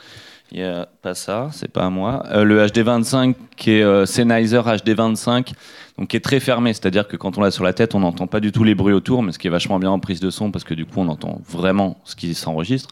[0.53, 2.22] Il y a pas ça, c'est pas à moi.
[2.45, 5.53] Le HD25 qui est Sennheiser HD25,
[6.03, 8.27] donc qui est très fermé, c'est-à-dire que quand on l'a sur la tête, on n'entend
[8.27, 10.31] pas du tout les bruits autour, mais ce qui est vachement bien en prise de
[10.31, 12.89] son parce que du coup, on entend vraiment ce qui s'enregistre.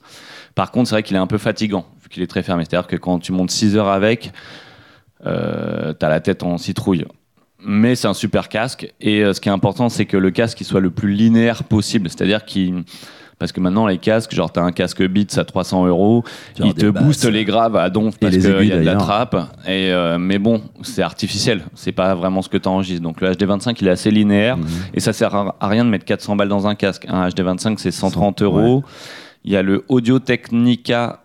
[0.54, 2.86] Par contre, c'est vrai qu'il est un peu fatigant vu qu'il est très fermé, c'est-à-dire
[2.86, 4.30] que quand tu montes 6 heures avec,
[5.26, 7.04] euh, t'as la tête en citrouille.
[7.58, 10.62] Mais c'est un super casque et euh, ce qui est important, c'est que le casque
[10.62, 12.84] soit le plus linéaire possible, c'est-à-dire qu'il
[13.40, 16.22] parce que maintenant les casques, genre t'as un casque Beats à 300 euros,
[16.62, 19.34] il te booste les graves à donf parce qu'il y a de la trappe.
[19.66, 23.02] Et euh, mais bon, c'est artificiel, c'est pas vraiment ce que t'enregistres.
[23.02, 24.66] Donc le HD25 il est assez linéaire Mhm.
[24.94, 27.06] et ça sert à rien de mettre 400 balles dans un casque.
[27.08, 28.84] Un HD25 c'est 130 euros.
[29.44, 31.22] Il y a le Audio Technica,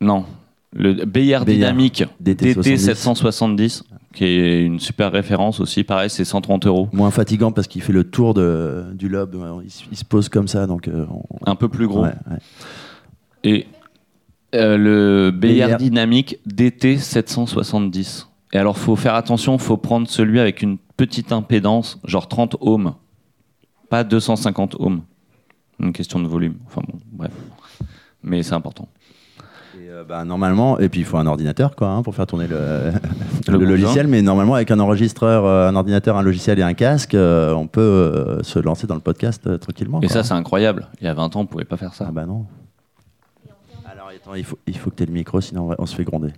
[0.00, 0.24] non,
[0.72, 2.06] le BR DT70.
[2.22, 3.82] DT770
[4.14, 5.84] qui est une super référence aussi.
[5.84, 6.88] Pareil, c'est 130 euros.
[6.92, 9.36] Moins fatigant parce qu'il fait le tour de, du lobe.
[9.64, 10.88] Il, se- il se pose comme ça, donc.
[10.88, 12.02] euh, on- Un peu plus gros.
[12.02, 12.38] ouais, ouais.
[13.44, 13.66] Et
[14.54, 15.76] euh, le BR BR.
[15.76, 18.26] Dynamic DT770.
[18.54, 22.94] Et alors, faut faire attention, faut prendre celui avec une petite impédance, genre 30 ohms,
[23.90, 25.02] pas 250 ohms.
[25.80, 26.54] Une question de volume.
[26.66, 27.30] Enfin bon, bref.
[28.22, 28.88] Mais c'est important.
[29.88, 32.46] Et, euh, bah, normalement, et puis il faut un ordinateur quoi, hein, pour faire tourner
[32.46, 32.92] le,
[33.46, 33.70] Le le bousin.
[33.70, 37.54] logiciel, mais normalement avec un enregistreur, euh, un ordinateur, un logiciel et un casque, euh,
[37.54, 40.00] on peut se lancer dans le podcast tranquillement.
[40.02, 40.16] Et quoi.
[40.16, 40.88] ça, c'est incroyable.
[41.00, 42.04] Il y a 20 ans, on pouvait pas faire ça.
[42.06, 42.44] Ah bah non.
[43.90, 46.04] Alors attends, il faut, il faut que tu aies le micro, sinon on, se fait
[46.04, 46.32] gronder.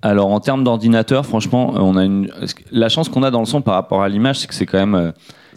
[0.00, 2.30] Alors en termes d'ordinateur, franchement, on a une
[2.70, 4.86] la chance qu'on a dans le son par rapport à l'image, c'est que c'est quand
[4.86, 5.12] même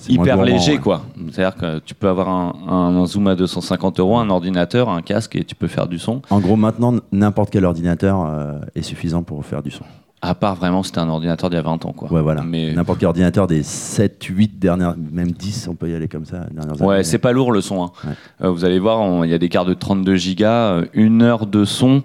[0.10, 0.78] hyper léger, ouais.
[0.80, 1.02] quoi.
[1.32, 5.02] C'est-à-dire que tu peux avoir un, un- un zoom à 250 euros, un ordinateur, un
[5.02, 6.22] casque et tu peux faire du son.
[6.30, 9.84] En gros, maintenant, n'importe quel ordinateur euh, est suffisant pour faire du son.
[10.22, 12.12] À part vraiment, c'était un ordinateur d'il y a 20 ans, quoi.
[12.12, 12.42] Ouais, voilà.
[12.44, 16.26] Mais N'importe quel ordinateur des 7, 8 dernières, même 10, on peut y aller comme
[16.26, 16.46] ça.
[16.52, 17.84] Dernières ouais, c'est pas lourd le son.
[17.84, 17.92] hein.
[18.04, 18.14] Ouais.
[18.44, 21.46] Euh, vous allez voir, il y a des cartes de 32 gigas, euh, une heure
[21.46, 22.02] de son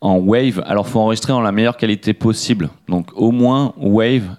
[0.00, 0.62] en wave.
[0.66, 2.68] Alors, faut enregistrer en la meilleure qualité possible.
[2.88, 4.36] Donc, au moins wave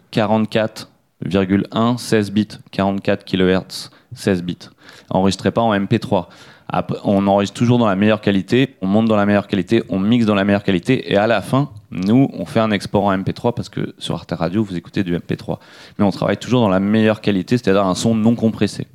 [1.26, 4.70] 44,1 16 bits, 44 kHz 16 bits.
[5.10, 6.28] Enregistrez pas en MP3.
[6.72, 10.00] Après, on enregistre toujours dans la meilleure qualité, on monte dans la meilleure qualité, on
[10.00, 13.18] mixe dans la meilleure qualité, et à la fin, nous, on fait un export en
[13.18, 15.58] MP3 parce que sur Arte Radio, vous écoutez du MP3.
[15.98, 18.86] Mais on travaille toujours dans la meilleure qualité, c'est-à-dire un son non compressé.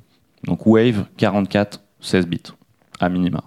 [0.45, 2.43] Donc Wave 44, 16 bits,
[3.01, 3.43] à minima.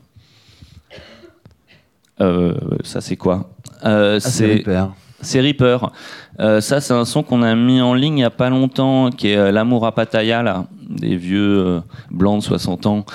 [2.19, 3.51] Euh, ça c'est quoi?
[3.85, 4.63] Euh, Ah, c'est
[5.21, 5.91] C'est Reaper.
[6.39, 9.09] Euh, ça, c'est un son qu'on a mis en ligne il n'y a pas longtemps,
[9.09, 11.79] qui est euh, L'amour à Pattaya, là, des vieux euh,
[12.11, 13.05] blancs de 60 ans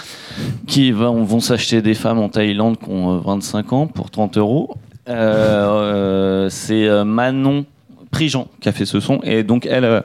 [0.66, 4.76] qui vont, s'acheter des femmes en Thaïlande qui ont euh, 25 ans pour 30 euros.
[5.06, 7.64] C'est Manon
[8.10, 9.20] Prigent qui a fait ce son.
[9.22, 10.02] Et donc, elle, elle,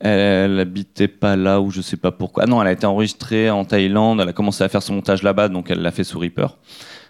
[0.00, 2.46] elle habitait pas là ou je sais pas pourquoi.
[2.46, 4.20] Non, elle a été enregistrée en Thaïlande.
[4.20, 6.56] Elle a commencé à faire son montage là-bas, donc elle l'a fait sous Reaper.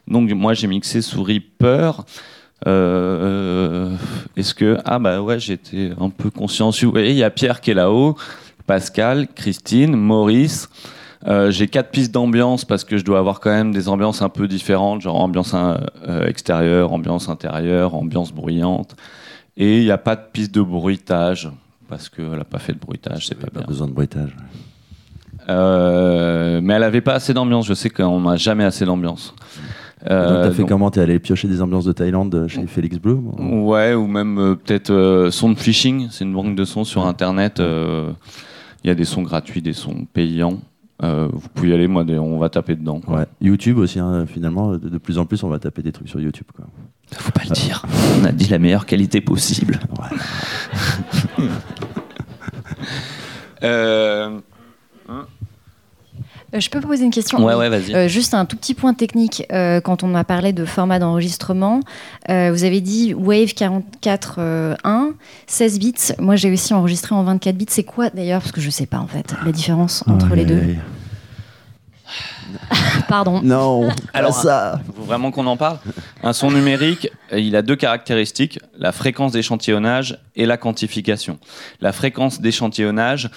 [0.09, 2.05] Donc, moi, j'ai mixé sous Reaper.
[2.67, 3.95] Euh,
[4.37, 6.87] Est-ce que ah bah ouais j'étais un peu consciencieux.
[6.87, 8.17] Vous voyez, il y a Pierre qui est là-haut,
[8.67, 10.69] Pascal, Christine, Maurice.
[11.27, 14.29] Euh, J'ai quatre pistes d'ambiance parce que je dois avoir quand même des ambiances un
[14.29, 18.97] peu différentes, genre ambiance euh, extérieure, ambiance intérieure, ambiance bruyante.
[19.57, 21.51] Et il n'y a pas de piste de bruitage
[21.89, 23.67] parce qu'elle n'a pas fait de bruitage, c'est pas Pas bien.
[23.69, 24.35] besoin de bruitage.
[25.49, 27.67] Mais elle avait pas assez d'ambiance.
[27.67, 29.35] Je sais qu'on n'a jamais assez d'ambiance.
[30.05, 30.91] Et donc, Euh, t'as fait donc- comment?
[30.91, 34.39] T'es allé piocher des ambiances de Thaïlande euh, chez Félix Bleu ou- Ouais, ou même
[34.39, 36.09] euh, peut-être euh, son de phishing.
[36.11, 37.61] C'est une banque de sons sur Internet.
[37.61, 38.11] euh,
[38.85, 40.59] Il y a des sons gratuits, des sons payants.
[41.05, 43.01] Euh, vous pouvez y aller, moi, on va taper dedans.
[43.01, 43.19] quoi.
[43.21, 43.27] Ouais.
[43.41, 46.21] YouTube aussi, hein, finalement, de, de plus en plus, on va taper des trucs sur
[46.21, 46.47] YouTube.
[46.55, 46.65] Quoi.
[47.17, 47.85] Faut pas le dire.
[48.21, 49.79] On a dit la meilleure qualité possible.
[53.63, 54.39] Euh,
[55.09, 55.23] Euh,
[56.61, 57.61] je peux poser une question ouais, Oui.
[57.61, 57.95] ouais, vas-y.
[57.95, 59.45] Euh, juste un tout petit point technique.
[59.53, 61.81] euh, quand on a parlé de format d'enregistrement,
[62.29, 65.13] euh, vous avez dit Wave 44.1,
[65.47, 65.95] 16 bits.
[66.19, 67.67] Moi, j'ai aussi enregistré en 24 bits.
[67.69, 70.45] C'est quoi d'ailleurs Parce que je sais pas en fait la différence entre Aïe, les
[70.45, 70.61] deux.
[73.09, 73.41] Pardon.
[73.43, 74.81] Non, Alors, ça.
[74.97, 75.79] Faut vraiment qu'on en parle.
[76.23, 81.39] Un son numérique, euh, il a deux caractéristiques la fréquence d'échantillonnage et la quantification.
[81.81, 83.31] La fréquence d'échantillonnage,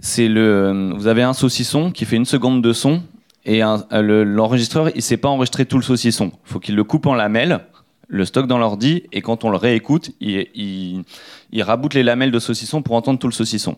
[0.00, 0.92] c'est le.
[0.96, 3.02] Vous avez un saucisson qui fait une seconde de son
[3.44, 6.32] et euh, le- l'enregistreur, il sait pas enregistrer tout le saucisson.
[6.46, 7.60] Il faut qu'il le coupe en lamelles,
[8.08, 11.04] le stocke dans l'ordi et quand on le réécoute, il, il,
[11.52, 13.76] il raboute les lamelles de saucisson pour entendre tout le saucisson.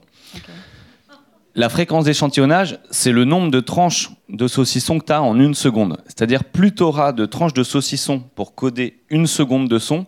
[1.57, 5.55] La fréquence d'échantillonnage, c'est le nombre de tranches de saucisson que tu as en une
[5.55, 5.97] seconde.
[6.07, 10.07] C'est-à-dire, plus tu auras de tranches de saucisson pour coder une seconde de son,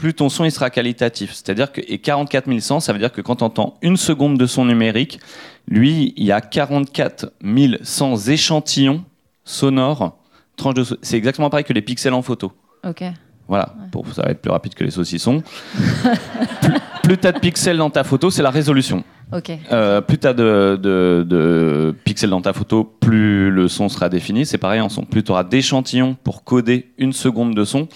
[0.00, 1.32] plus ton son il sera qualitatif.
[1.34, 4.46] C'est-à-dire que, et 44 100, ça veut dire que quand tu entends une seconde de
[4.46, 5.20] son numérique,
[5.68, 7.34] lui, il y a 44
[7.82, 9.04] 100 échantillons
[9.44, 10.16] sonores.
[10.56, 12.50] tranches de C'est exactement pareil que les pixels en photo.
[12.82, 13.04] Ok.
[13.46, 15.42] Voilà, pour, ça va être plus rapide que les saucissons.
[16.62, 16.72] plus
[17.02, 19.04] plus tu as de pixels dans ta photo, c'est la résolution.
[19.36, 19.50] Ok.
[19.70, 24.08] Euh, plus tu as de, de- de pixels dans ta photo, plus le son sera
[24.08, 24.46] défini.
[24.46, 25.02] C'est pareil en son.
[25.04, 27.86] Plus tu auras d'échantillons pour coder une seconde de son,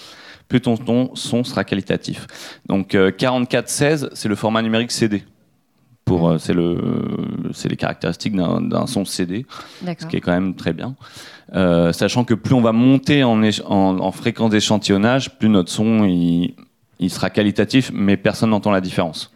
[0.47, 2.27] plus ton, ton son sera qualitatif.
[2.67, 5.23] Donc euh, 44-16, c'est le format numérique CD.
[6.05, 6.77] Pour, euh, c'est, le,
[7.53, 9.45] c'est les caractéristiques d'un, d'un son CD,
[9.79, 10.07] ce D'accord.
[10.07, 10.95] qui est quand même très bien.
[11.55, 15.71] Euh, sachant que plus on va monter en, éch- en, en fréquence d'échantillonnage, plus notre
[15.71, 16.53] son il,
[16.99, 19.31] il sera qualitatif, mais personne n'entend la différence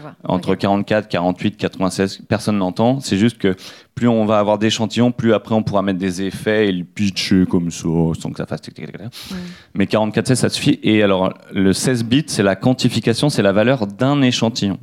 [0.00, 0.14] vois.
[0.24, 0.58] entre Ok.
[0.58, 3.00] 44, 48, 96, personne n'entend.
[3.00, 3.54] C'est juste que
[3.94, 7.44] plus on va avoir d'échantillons, plus après on pourra mettre des effets et le pitcher
[7.48, 7.88] comme ça,
[8.20, 8.62] sans que ça fasse.
[8.62, 9.06] tic, tic, tic, tic.
[9.30, 9.34] Mm.
[9.74, 10.78] Mais 44, 16, ça suffit.
[10.82, 14.78] Et alors, le 16 bits, c'est la quantification, c'est la valeur d'un échantillon.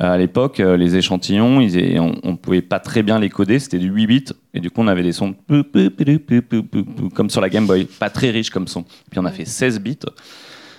[0.00, 3.58] Euh, à l'époque, euh, les échantillons, ils on, on pouvait pas très bien les coder,
[3.58, 4.24] c'était du 8 bits,
[4.54, 5.34] et du coup, on avait des sons
[7.14, 8.82] comme sur la Game Boy, pas très riches comme son.
[9.10, 9.98] Puis on a fait 16 bits,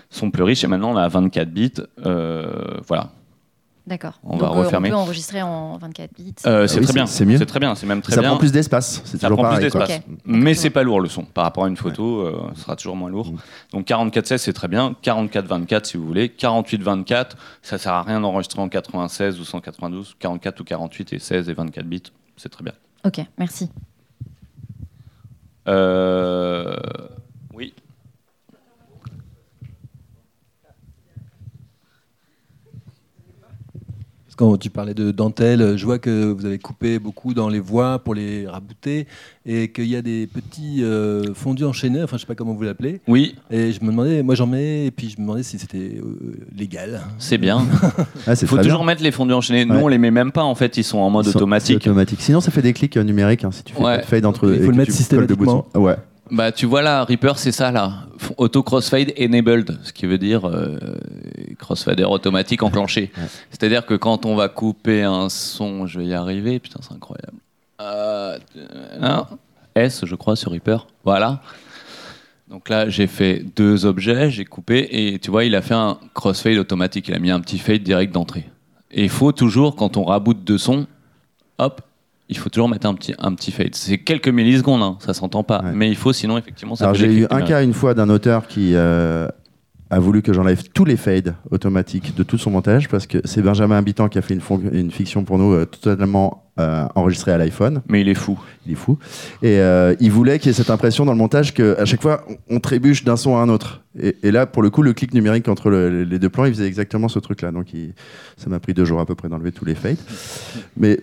[0.10, 1.74] son plus riches, et maintenant on a 24 bits.
[2.06, 3.12] Euh, voilà.
[3.92, 4.14] D'accord.
[4.24, 4.88] On Donc, va euh, refermer.
[4.88, 6.34] on peut enregistrer en 24 bits.
[6.46, 7.06] Euh, c'est oui, très bien.
[7.06, 7.38] c'est mieux.
[7.38, 7.76] C'est très bien.
[7.76, 8.30] C'est même très ça bien.
[8.30, 9.02] prend plus d'espace.
[9.04, 9.64] C'est Ça prend plus pareil.
[9.66, 10.00] d'espace.
[10.24, 11.24] Mais c'est pas lourd le son.
[11.26, 13.34] Par rapport à une photo, euh, ce sera toujours moins lourd.
[13.34, 13.38] Mm.
[13.74, 14.96] Donc 44-16, c'est très bien.
[15.04, 16.30] 44-24, si vous voulez.
[16.30, 17.32] 48-24,
[17.62, 20.16] ça sert à rien d'enregistrer en 96 ou 192.
[20.20, 22.04] 44 ou 48 et 16 et 24 bits,
[22.38, 22.74] c'est très bien.
[23.04, 23.70] Ok, merci.
[25.68, 26.78] Euh,
[27.54, 27.74] Oui.
[32.86, 37.50] Parce que Quand tu parlais de dentelle, je vois que vous avez coupé beaucoup dans
[37.50, 39.06] les voix pour les rabouter
[39.46, 42.64] et qu'il y a des petits euh, fondus enchaînés, enfin je sais pas comment vous
[42.64, 43.02] l'appelez.
[43.08, 45.78] Oui, Et je me demandais, moi j'en mets, et puis je me demandais si c'était
[46.02, 47.02] euh, légal.
[47.20, 47.66] c'est bien.
[48.28, 48.88] Ah, Il faut très toujours bien.
[48.88, 49.66] mettre les fondus enchaînés.
[49.66, 49.82] Nous, Ouais.
[49.84, 50.78] on les met même pas en fait.
[50.78, 51.78] Ils sont en mode sont- c'est automatique.
[51.78, 52.22] automatique.
[52.22, 53.44] Sinon, ça fait des clics euh, numériques.
[53.44, 53.96] hein, si tu fais Ouais.
[53.98, 55.66] pas de fade entre Il faut le mettre systématiquement.
[55.74, 55.80] boutons.
[55.82, 55.96] Ouais.
[56.32, 58.06] Bah, tu vois là, Reaper, c'est ça là.
[58.38, 60.78] Auto crossfade enabled, ce qui veut dire euh,
[61.60, 63.12] crossfader automatique enclenché.
[63.18, 63.24] Ouais.
[63.50, 67.38] C'est-à-dire que quand on va couper un son, je vais y arriver, putain, c'est incroyable.
[67.82, 68.38] Euh,
[69.76, 70.88] S, je crois, sur Reaper.
[71.04, 71.42] Voilà.
[72.50, 75.98] Donc là, j'ai fait deux objets, j'ai coupé, et tu vois, il a fait un
[76.14, 77.10] crossfade automatique.
[77.10, 78.50] Il a mis un petit fade direct d'entrée.
[78.90, 80.88] Et il faut toujours, quand on raboute deux sons,
[81.58, 81.82] hop,
[82.32, 83.76] il faut toujours mettre un petit, un petit fade.
[83.76, 85.62] C'est quelques millisecondes, hein, ça s'entend pas.
[85.64, 85.72] Ouais.
[85.76, 88.48] Mais il faut, sinon, effectivement, ça Alors j'ai eu un cas une fois d'un auteur
[88.48, 89.28] qui euh,
[89.90, 93.42] a voulu que j'enlève tous les fades automatiques de tout son montage parce que c'est
[93.42, 97.82] Benjamin Habitant qui a fait une, fiction pour nous euh, totalement euh, enregistrée à l'iPhone.
[97.90, 98.40] Mais il est fou.
[98.66, 98.98] Il est fou.
[99.44, 99.60] Et
[100.00, 102.60] il voulait qu'il y ait cette impression dans le montage qu'à chaque fois, on on
[102.62, 103.82] trébuche d'un son à un autre.
[104.00, 106.54] Et, et là, pour le coup, le clic numérique entre le- les deux plans, il
[106.54, 107.52] faisait exactement ce truc-là.
[107.52, 107.94] Donc il-
[108.38, 109.98] ça m'a pris deux jours à peu près d'enlever tous les fades.
[110.78, 110.98] Mais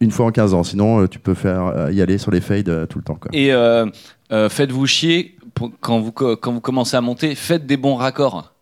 [0.00, 0.62] une fois en 15 ans.
[0.64, 3.14] Sinon, euh, tu peux faire euh, y aller sur les fades euh, tout le temps.
[3.16, 3.30] Quoi.
[3.32, 3.86] Et euh,
[4.32, 7.94] euh, faites-vous chier pour- quand, vous, co- quand vous commencez à monter, faites des bons
[7.94, 8.52] raccords.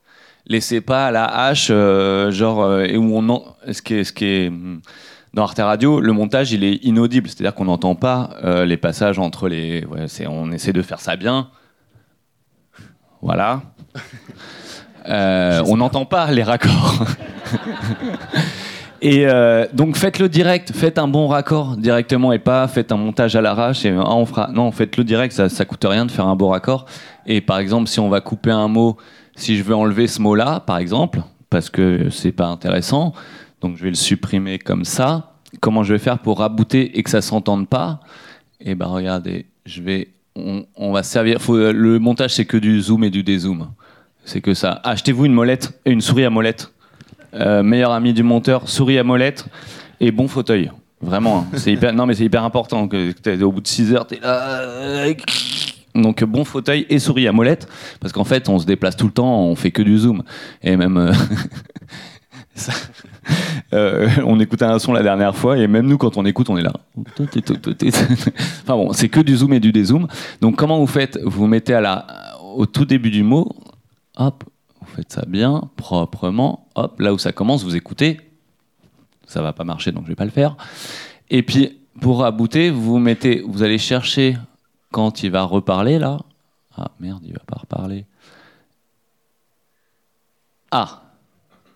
[0.47, 4.05] Laissez pas à la hache, euh, genre, euh, et où on en- ce qui est,
[4.05, 4.81] ce qui est hum,
[5.35, 9.19] dans Arte Radio, le montage il est inaudible, c'est-à-dire qu'on n'entend pas euh, les passages
[9.19, 9.85] entre les.
[9.87, 11.49] ouais, c'est- on essaie de faire ça bien.
[13.23, 13.63] Voilà.
[15.09, 17.05] Euh, on n'entend pas les raccords.
[19.05, 23.35] Et euh, donc faites-le direct, faites un bon raccord directement et pas faites un montage
[23.35, 24.49] à l'arrache ah, on fera.
[24.53, 26.87] Non, faites-le direct, ça, ça coûte rien de faire un bon raccord.
[27.27, 28.97] Et par exemple, si on va couper un mot,
[29.35, 33.13] si je veux enlever ce mot-là, par exemple, parce que c'est pas intéressant,
[33.61, 35.33] donc je vais le supprimer comme ça.
[35.61, 37.99] Comment je vais faire pour rabouter et que ça s'entende pas?
[38.61, 41.41] Et ben regardez, je vais, on, va servir.
[41.51, 43.73] Le montage c'est que du zoom et du dézoom.
[44.25, 44.81] C'est que ça.
[44.85, 46.73] Achetez-vous une molette, une souris à molette.
[47.35, 49.47] Euh, meilleur ami du monteur, souris à molette
[50.01, 50.71] et bon fauteuil.
[51.01, 51.57] Vraiment, hein.
[51.57, 51.93] c'est hyper.
[51.93, 52.87] Non, mais c'est hyper important au
[53.53, 54.61] bout de 6 heures, t'es là.
[54.61, 55.13] euh,
[55.95, 57.67] Donc bon fauteuil et souris à molette,
[58.01, 60.23] parce qu'en fait, on se déplace tout le temps, on fait que du zoom
[60.63, 60.97] et même.
[63.73, 66.57] euh, on écoutait un son la dernière fois et même nous, quand on écoute, on
[66.57, 66.73] est là.
[68.63, 70.07] Enfin bon, c'est que du zoom et du dézoom.
[70.41, 71.19] Donc comment vous faites?
[71.25, 72.07] Vous mettez à la,
[72.55, 73.51] au tout début du mot,
[74.17, 74.52] hop, vous
[74.95, 78.21] faites ça bien, proprement, hop, là où ça commence, vous écoutez.
[79.27, 80.57] Ça va pas marcher, donc je vais pas le faire.
[81.31, 84.37] Et puis, pour abouter, vous mettez, vous allez chercher
[84.91, 86.19] quand il va reparler là.
[86.77, 88.07] Ah merde, il va pas reparler.
[90.71, 91.03] Ah,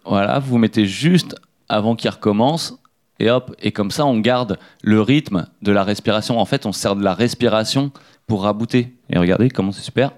[0.05, 1.37] voilà, vous mettez juste
[1.69, 2.79] avant qu'il recommence.
[3.19, 6.39] Et hop, et comme ça, on garde le rythme de la respiration.
[6.39, 7.91] En fait, on se sert de la respiration
[8.27, 8.95] pour rabouter.
[9.09, 10.12] Et regardez comment c'est super.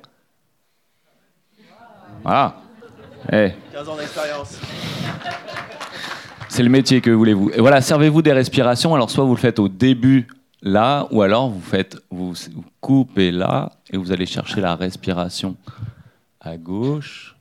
[2.25, 2.61] Voilà.
[3.33, 3.53] Eh.
[3.73, 4.59] 15 ans d'expérience.
[6.49, 7.51] C'est le métier que voulez-vous.
[7.55, 8.95] Et voilà, servez-vous des respirations.
[8.95, 10.27] Alors, soit vous le faites au début,
[10.63, 15.57] là, ou alors vous faites, vous, vous coupez là, et vous allez chercher la respiration
[16.41, 17.37] à gauche.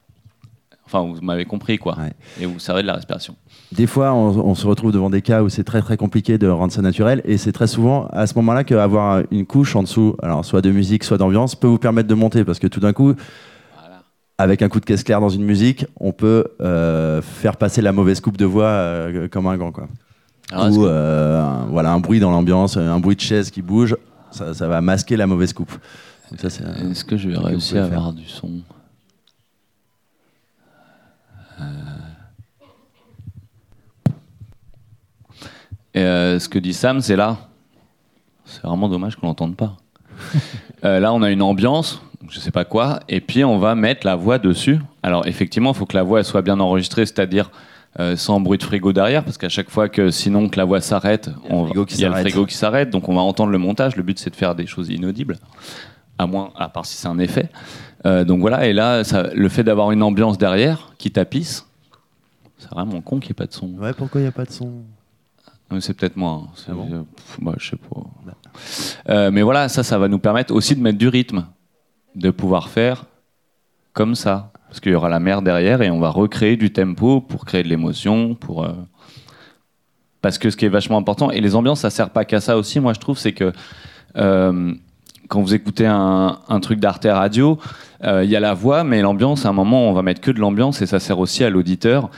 [0.85, 1.97] Enfin, vous m'avez compris, quoi.
[1.97, 2.13] Ouais.
[2.39, 3.35] Et vous servez de la respiration.
[3.73, 6.47] Des fois, on, on se retrouve devant des cas où c'est très très compliqué de
[6.47, 10.15] rendre ça naturel, et c'est très souvent à ce moment-là qu'avoir une couche en dessous,
[10.21, 12.93] alors soit de musique, soit d'ambiance, peut vous permettre de monter, parce que tout d'un
[12.93, 13.15] coup.
[14.37, 17.91] Avec un coup de caisse claire dans une musique, on peut euh, faire passer la
[17.91, 19.87] mauvaise coupe de voix euh, comme un gant, quoi.
[20.51, 23.61] Est-ce Ou que- euh, un- voilà un bruit dans l'ambiance, un bruit de chaise qui
[23.61, 23.97] bouge,
[24.31, 25.71] ça, ça va masquer la mauvaise coupe.
[26.31, 27.97] Un- Est-ce que je vais réussir à faire.
[27.97, 28.51] avoir du son?
[35.93, 35.99] Et
[36.39, 37.37] ce que dit Sam, c'est là.
[38.45, 39.77] C'est vraiment dommage qu'on l'entende pas.
[40.83, 44.15] Là, on a une ambiance, je sais pas quoi, et puis on va mettre la
[44.15, 44.79] voix dessus.
[45.03, 47.49] Alors, effectivement, il faut que la voix elle soit bien enregistrée, c'est-à-dire
[47.99, 50.81] euh, sans bruit de frigo derrière, parce qu'à chaque fois que sinon que la voix
[50.81, 52.27] s'arrête, Il y a le on- frigo qui il y a le s'arrête.
[52.31, 53.95] frigo qui s'arrête, donc on va entendre le montage.
[53.95, 55.37] Le but, c'est de faire des choses inaudibles,
[56.19, 57.49] à moins, à part si c'est un effet.
[58.05, 61.65] Euh, donc voilà, et là, ça- le fait d'avoir une ambiance derrière qui tapisse,
[62.59, 63.67] c'est vraiment con qu'il n'y ait pas de son.
[63.79, 64.71] Ouais, pourquoi il n'y a pas de son?
[65.73, 66.43] Euh, C'est peut-être moi.
[66.43, 66.47] hein.
[66.69, 66.87] Ah bon?
[66.91, 68.01] Euh, pff, bah, je sais pas.
[69.09, 71.45] Euh, mais voilà, ça, ça va nous permettre aussi de mettre du rythme,
[72.17, 73.05] de pouvoir faire
[73.93, 77.21] comme ça, parce qu'il y aura la mer derrière et on va recréer du tempo
[77.21, 78.63] pour créer de l'émotion, pour.
[78.65, 78.69] euh,
[80.21, 82.57] Parce que ce qui est vachement important, et les ambiances, ça sert pas qu'à ça
[82.57, 83.51] aussi, moi je trouve, c'est que
[84.17, 84.73] euh,
[85.29, 87.57] quand vous écoutez un, un truc d'Arte Radio,
[88.03, 90.31] euh, il y a la voix, mais l'ambiance, à un moment, on va mettre que
[90.31, 92.09] de l'ambiance et ça sert aussi à l'auditeur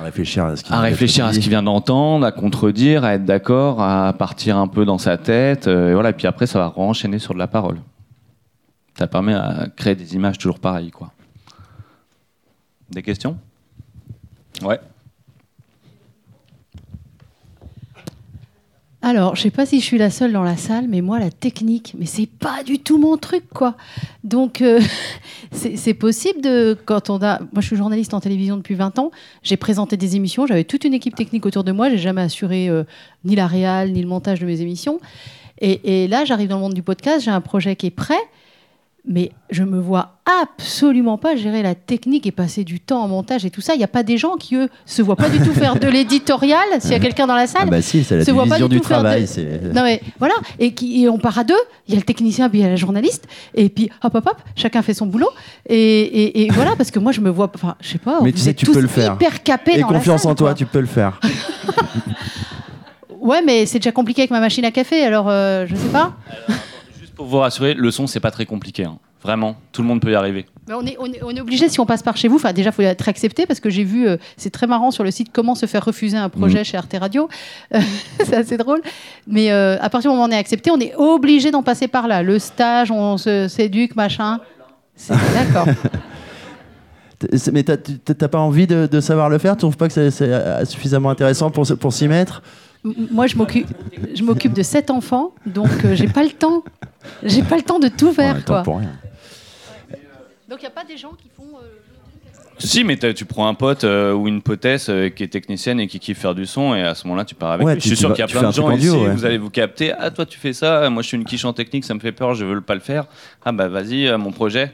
[0.00, 3.14] À réfléchir à ce qui à réfléchir à ce qu'il vient d'entendre, à contredire, à
[3.14, 5.66] être d'accord, à partir un peu dans sa tête.
[5.68, 7.76] euh, et voilà, et puis après, ça va enchaîner sur de la parole.
[8.96, 10.90] Ça permet à créer des images toujours pareilles.
[10.90, 11.12] Quoi.
[12.90, 13.36] Des questions?
[14.62, 14.78] Ouais.
[19.02, 21.30] Alors, je sais pas si je suis la seule dans la salle, mais moi, la
[21.30, 23.76] technique, mais c'est pas du tout mon truc, quoi.
[24.22, 24.80] Donc, euh,
[25.52, 27.40] c'est possible de, quand on a.
[27.40, 29.10] Moi, je suis journaliste en télévision depuis 20 ans.
[29.42, 31.90] J'ai présenté des émissions, j'avais toute une équipe technique autour de moi.
[31.90, 32.84] J'ai jamais assuré euh,
[33.26, 35.00] ni la réal, ni le montage de mes émissions.
[35.60, 38.18] Et là, j'arrive dans le monde du podcast, j'ai un projet qui est prêt.
[39.06, 43.44] Mais je me vois absolument pas gérer la technique et passer du temps en montage
[43.44, 43.74] et tout ça.
[43.74, 45.86] Il n'y a pas des gens qui, eux, se voient pas du tout faire de
[45.88, 47.64] l'éditorial, s'il y a quelqu'un dans la salle.
[47.66, 49.26] Ah bah si, c'est la se voit pas du du tout faire de- travail.
[49.26, 51.54] c'est- Non mais voilà, et, qui, et on part à deux,
[51.86, 54.26] il y a le technicien, puis il y a la journaliste, et puis hop hop
[54.26, 55.28] hop, chacun fait son boulot,
[55.68, 58.32] et, et- et voilà, parce que moi je me vois, enfin je sais pas, Mais
[58.32, 59.14] tu sais tu peux le faire.
[59.14, 59.32] hyper
[59.66, 60.54] Et dans la confiance salle, en toi, quoi.
[60.54, 61.20] tu peux le faire.
[63.20, 66.12] Ouais, mais c'est déjà compliqué avec ma machine à café, alors euh, je sais pas.
[67.16, 68.84] pour vous rassurer, le son, c'est pas très compliqué.
[68.84, 68.98] hein.
[69.22, 70.44] Vraiment, tout le monde peut y arriver.
[70.68, 72.36] Mais on est, on est, on est obligé si on passe par chez vous.
[72.36, 75.10] Enfin, déjà, faut être accepté parce que j'ai vu, euh, c'est très marrant sur le
[75.10, 76.64] site comment se faire refuser un projet Mm.
[76.64, 77.28] chez Arte Radio.
[77.74, 77.80] Euh,
[78.22, 78.82] c'est assez drôle.
[79.26, 81.88] Mais euh, à partir du moment où on est accepté, on est obligé d'en passer
[81.88, 82.22] par là.
[82.22, 84.40] Le stage, on se s'éduque, machin.
[84.94, 85.66] C'est d'accord.
[87.52, 89.54] Mais t'as- pas envie de, de savoir le faire?
[89.54, 92.42] Tu trouves pas que c'est- suffisamment intéressant pour, pour s'y mettre?
[92.84, 93.66] Moi, je m'occupe,
[94.14, 96.62] je m'occupe de sept enfants, donc euh, j'ai pas le temps.
[97.22, 98.62] J'ai pas le temps de tout faire, quoi.
[98.62, 98.92] pour rien.
[100.48, 101.56] Donc il y a pas des gens qui font.
[101.56, 101.66] euh,
[102.58, 105.80] Si, mais t'as- tu prends un pote euh, ou une potesse euh, qui est technicienne
[105.80, 107.80] et qui kiffe faire du son, et à ce moment-là, tu pars avec Ouais, lui.
[107.82, 108.66] tu- Je suis tu sûr vas- qu'il y a tu plein fais de un truc
[108.66, 109.14] gens en duo, ici, ouais.
[109.14, 109.92] vous allez vous capter.
[109.98, 112.12] Ah, toi, tu fais ça, moi, je suis une quiche en technique, ça me fait
[112.12, 113.06] peur, je veux pas le faire.
[113.44, 114.72] Ah, bah, vas-y, euh, mon projet.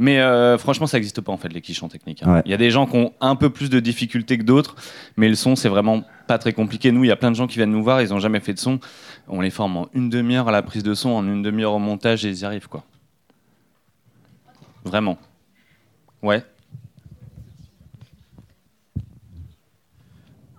[0.00, 2.22] Mais euh, franchement, ça n'existe pas en fait les quiches en technique.
[2.22, 2.34] hein.
[2.34, 2.42] Ouais.
[2.44, 4.76] Il y a des gens qui ont un peu plus de difficultés que d'autres,
[5.16, 6.92] mais le son c'est vraiment pas très compliqué.
[6.92, 8.54] Nous, il y a plein de gens qui viennent nous voir, ils ont jamais fait
[8.54, 8.78] de son.
[9.26, 11.78] On les forme en une demi-heure à la prise de son, en une demi-heure au
[11.80, 12.84] montage et ils y arrivent quoi.
[14.84, 15.18] Vraiment.
[16.22, 16.44] Ouais.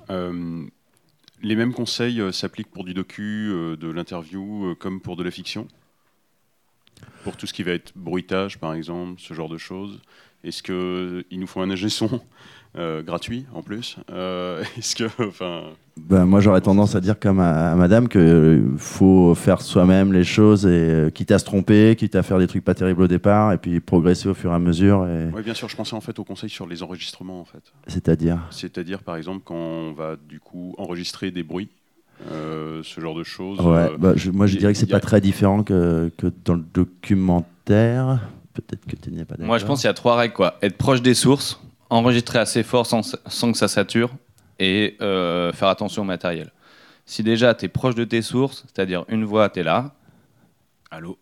[0.09, 0.65] Euh,
[1.41, 5.23] les mêmes conseils euh, s'appliquent pour du docu, euh, de l'interview, euh, comme pour de
[5.23, 5.67] la fiction?
[7.23, 9.99] Pour tout ce qui va être bruitage, par exemple, ce genre de choses.
[10.43, 12.21] Est-ce qu'il nous faut un ingé son
[12.77, 15.03] euh, gratuit, en plus Euh, Est-ce que...
[15.27, 15.63] Enfin,
[15.97, 20.23] Ben, moi, j'aurais tendance à dire comme à, à madame qu'il faut faire soi-même les
[20.23, 23.07] choses, et euh, quitte à se tromper, quitte à faire des trucs pas terribles au
[23.07, 25.05] départ, et puis progresser au fur et à mesure.
[25.07, 25.29] Et...
[25.33, 27.73] ouais, bien sûr, je pensais en fait aux conseils sur les enregistrements, en fait.
[27.87, 28.39] C'est-à-dire?
[28.51, 31.69] C'est-à-dire, par exemple, quand on va du coup enregistrer des bruits,
[32.31, 33.59] euh, ce genre de choses.
[33.59, 36.55] Ouais, euh, bah, je- moi je dirais que c'est pas très différent que, que dans
[36.55, 38.19] le documentaire.
[38.53, 39.45] Peut-être que tu n'y es pas d'accord.
[39.47, 40.33] Moi, je pense qu'il y a trois règles.
[40.33, 40.57] Quoi.
[40.61, 44.11] Être proche des sources, enregistrer assez fort sans, sans que ça sature
[44.59, 46.51] et euh, faire attention au matériel.
[47.05, 49.93] Si déjà tu es proche de tes sources, c'est-à-dire une voix, tu es là.
[50.91, 51.17] Allô?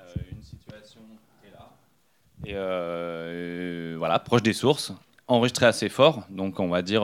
[0.00, 1.00] Euh, Une situation,
[1.42, 1.68] tu es là.
[2.44, 4.92] Et euh, euh, voilà, proche des sources.
[5.28, 7.02] Enregistrer assez fort, donc on va dire.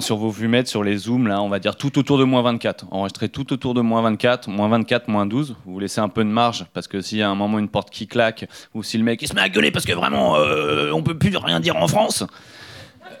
[0.00, 2.86] Sur vos vumettes, sur les zooms, là, on va dire tout autour de moins 24.
[2.90, 5.56] Enregistrez tout autour de moins 24, moins 24, moins 12.
[5.64, 7.90] Vous laissez un peu de marge parce que s'il y a un moment une porte
[7.90, 10.92] qui claque ou si le mec il se met à gueuler parce que vraiment euh,
[10.92, 12.24] on peut plus rien dire en France.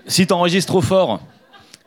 [0.06, 1.20] Si tu enregistres trop fort,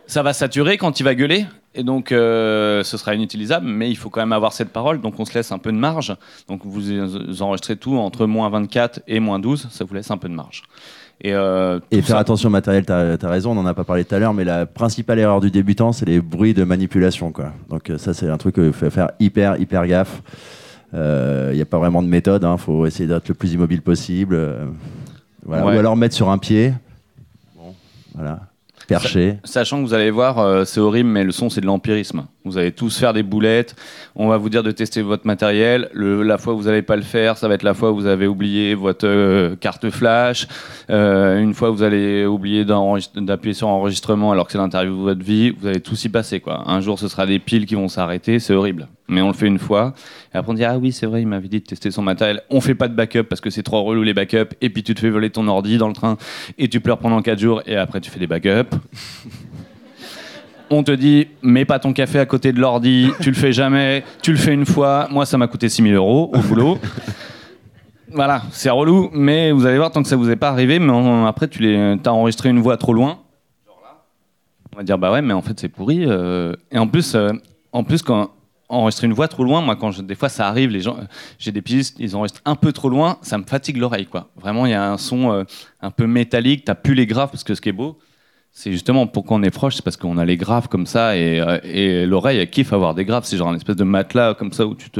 [0.07, 1.45] ça va saturer quand il va gueuler
[1.75, 3.67] et donc euh, ce sera inutilisable.
[3.67, 5.77] Mais il faut quand même avoir cette parole, donc on se laisse un peu de
[5.77, 6.15] marge.
[6.47, 10.29] Donc vous enregistrez tout entre moins 24 et moins 12, ça vous laisse un peu
[10.29, 10.63] de marge.
[11.21, 13.85] Et, euh, Et faire ça- attention au matériel, t'as as raison, on n'en a pas
[13.85, 17.31] parlé tout à l'heure, mais la principale erreur du débutant, c'est les bruits de manipulation.
[17.31, 17.53] Quoi.
[17.69, 20.21] Donc euh, ça, c'est un truc qu'il faut faire hyper, hyper gaffe.
[20.93, 20.99] Il
[21.55, 24.35] n'y a pas vraiment de méthode, il faut essayer d'être le plus immobile possible.
[24.35, 24.65] euh,
[25.45, 25.65] voilà.
[25.65, 25.75] Ouais.
[25.75, 26.73] Ou alors mettre sur un pied.
[27.55, 27.73] Bon,
[28.13, 28.41] voilà.
[28.87, 29.37] Perché.
[29.43, 32.25] Sachant que vous allez voir, euh, c'est horrible, mais le son, c'est de l'empirisme.
[32.45, 33.75] Vous allez tous faire des boulettes.
[34.15, 35.89] On va vous dire de tester votre matériel.
[35.93, 37.95] Le- la fois où vous n'allez pas le faire, ça va être la fois où
[37.95, 40.47] vous avez oublié votre euh, carte flash.
[40.89, 45.23] Euh, une fois, vous allez oublier d'appuyer sur enregistrement alors que c'est l'interview de votre
[45.23, 45.51] vie.
[45.51, 46.39] Vous allez tous y passer.
[46.41, 46.63] Quoi.
[46.69, 48.39] Un jour, ce sera des piles qui vont s'arrêter.
[48.39, 48.87] C'est horrible.
[49.07, 49.93] Mais on le fait une fois.
[50.33, 52.41] Et après, on dit Ah oui, c'est vrai, il m'avait dit de tester son matériel.
[52.49, 54.55] On fait pas de backup parce que c'est trop relou les backups.
[54.61, 56.17] Et puis, tu te fais voler ton ordi dans le train
[56.57, 57.61] et tu pleures pendant 4 jours.
[57.65, 58.75] Et après, tu fais des backups.
[60.69, 64.03] On te dit, mets pas ton café à côté de l'ordi, tu le fais jamais,
[64.23, 65.07] tu le fais une fois.
[65.11, 66.79] Moi, ça m'a coûté 6000 euros au boulot.
[68.11, 70.91] voilà, c'est relou, mais vous allez voir, tant que ça vous est pas arrivé, mais
[71.27, 73.19] après, tu les, as enregistré une voix trop loin.
[74.73, 76.05] On va dire, bah ouais, mais en fait, c'est pourri.
[76.07, 76.53] euh.
[76.71, 77.31] Et en plus, euh,
[77.71, 78.31] en plus, quand
[78.73, 80.97] enregistrer une voix trop loin, moi, quand je- des fois ça arrive, les gens,
[81.39, 84.29] j'ai des pistes, ils enregistrent un peu trop loin, ça me fatigue l'oreille, quoi.
[84.35, 85.43] Vraiment, il y a un son euh,
[85.81, 87.97] un peu métallique, t'as plus les graves, parce que ce qui est beau,
[88.51, 91.39] c'est justement pourquoi on est proche, c'est parce qu'on a les graves comme ça et,
[91.39, 93.23] euh, et l'oreille elle kiffe avoir des graves.
[93.25, 94.99] C'est genre un espèce de matelas comme ça où tu te.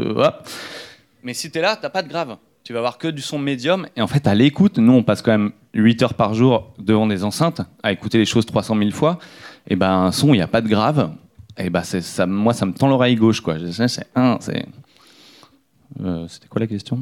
[1.24, 2.38] Mais si t'es là, t'as pas de grave.
[2.64, 3.86] Tu vas avoir que du son médium.
[3.96, 7.06] Et en fait, à l'écoute, nous on passe quand même 8 heures par jour devant
[7.08, 9.20] des enceintes à écouter les choses 300 000 fois.
[9.68, 11.12] Et ben un son, il n'y a pas de grave.
[11.58, 13.58] Et ben c'est ça, moi ça me tend l'oreille gauche quoi.
[13.72, 14.08] C'est.
[16.02, 17.00] Euh, C'était quoi la question?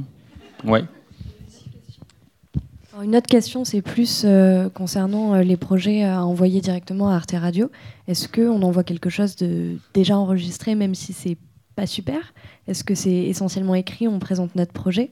[3.04, 7.32] Une autre question, c'est plus euh, concernant euh, les projets à envoyer directement à Arte
[7.32, 7.72] Radio.
[8.08, 11.38] Est-ce qu'on envoie quelque chose de déjà enregistré, même si c'est
[11.76, 12.34] pas super?
[12.68, 15.12] Est-ce que c'est essentiellement écrit, on présente notre projet?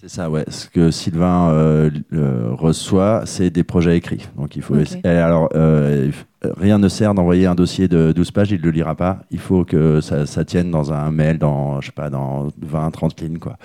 [0.00, 0.44] C'est ça, ouais.
[0.48, 4.28] Ce que Sylvain euh, euh, reçoit, c'est des projets écrits.
[4.36, 4.74] Donc il faut.
[4.74, 4.82] Ok.
[4.82, 6.10] essa- et alors, euh,
[6.42, 9.20] il rien ne sert d'envoyer un dossier de 12 pages, il ne le lira pas.
[9.30, 12.90] Il faut que ça, ça tienne dans un mail, dans, je sais pas, dans 20,
[12.90, 13.56] 30 lignes, quoi.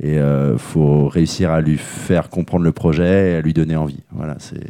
[0.00, 4.00] Et il faut réussir à lui faire comprendre le projet et à lui donner envie.
[4.12, 4.60] Voilà, c'est.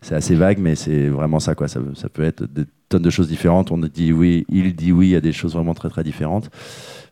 [0.00, 1.66] C'est assez vague, mais c'est vraiment ça, quoi.
[1.66, 3.72] Ça, ça peut être des tonnes de choses différentes.
[3.72, 6.48] On dit oui, il dit oui à des choses vraiment très très différentes.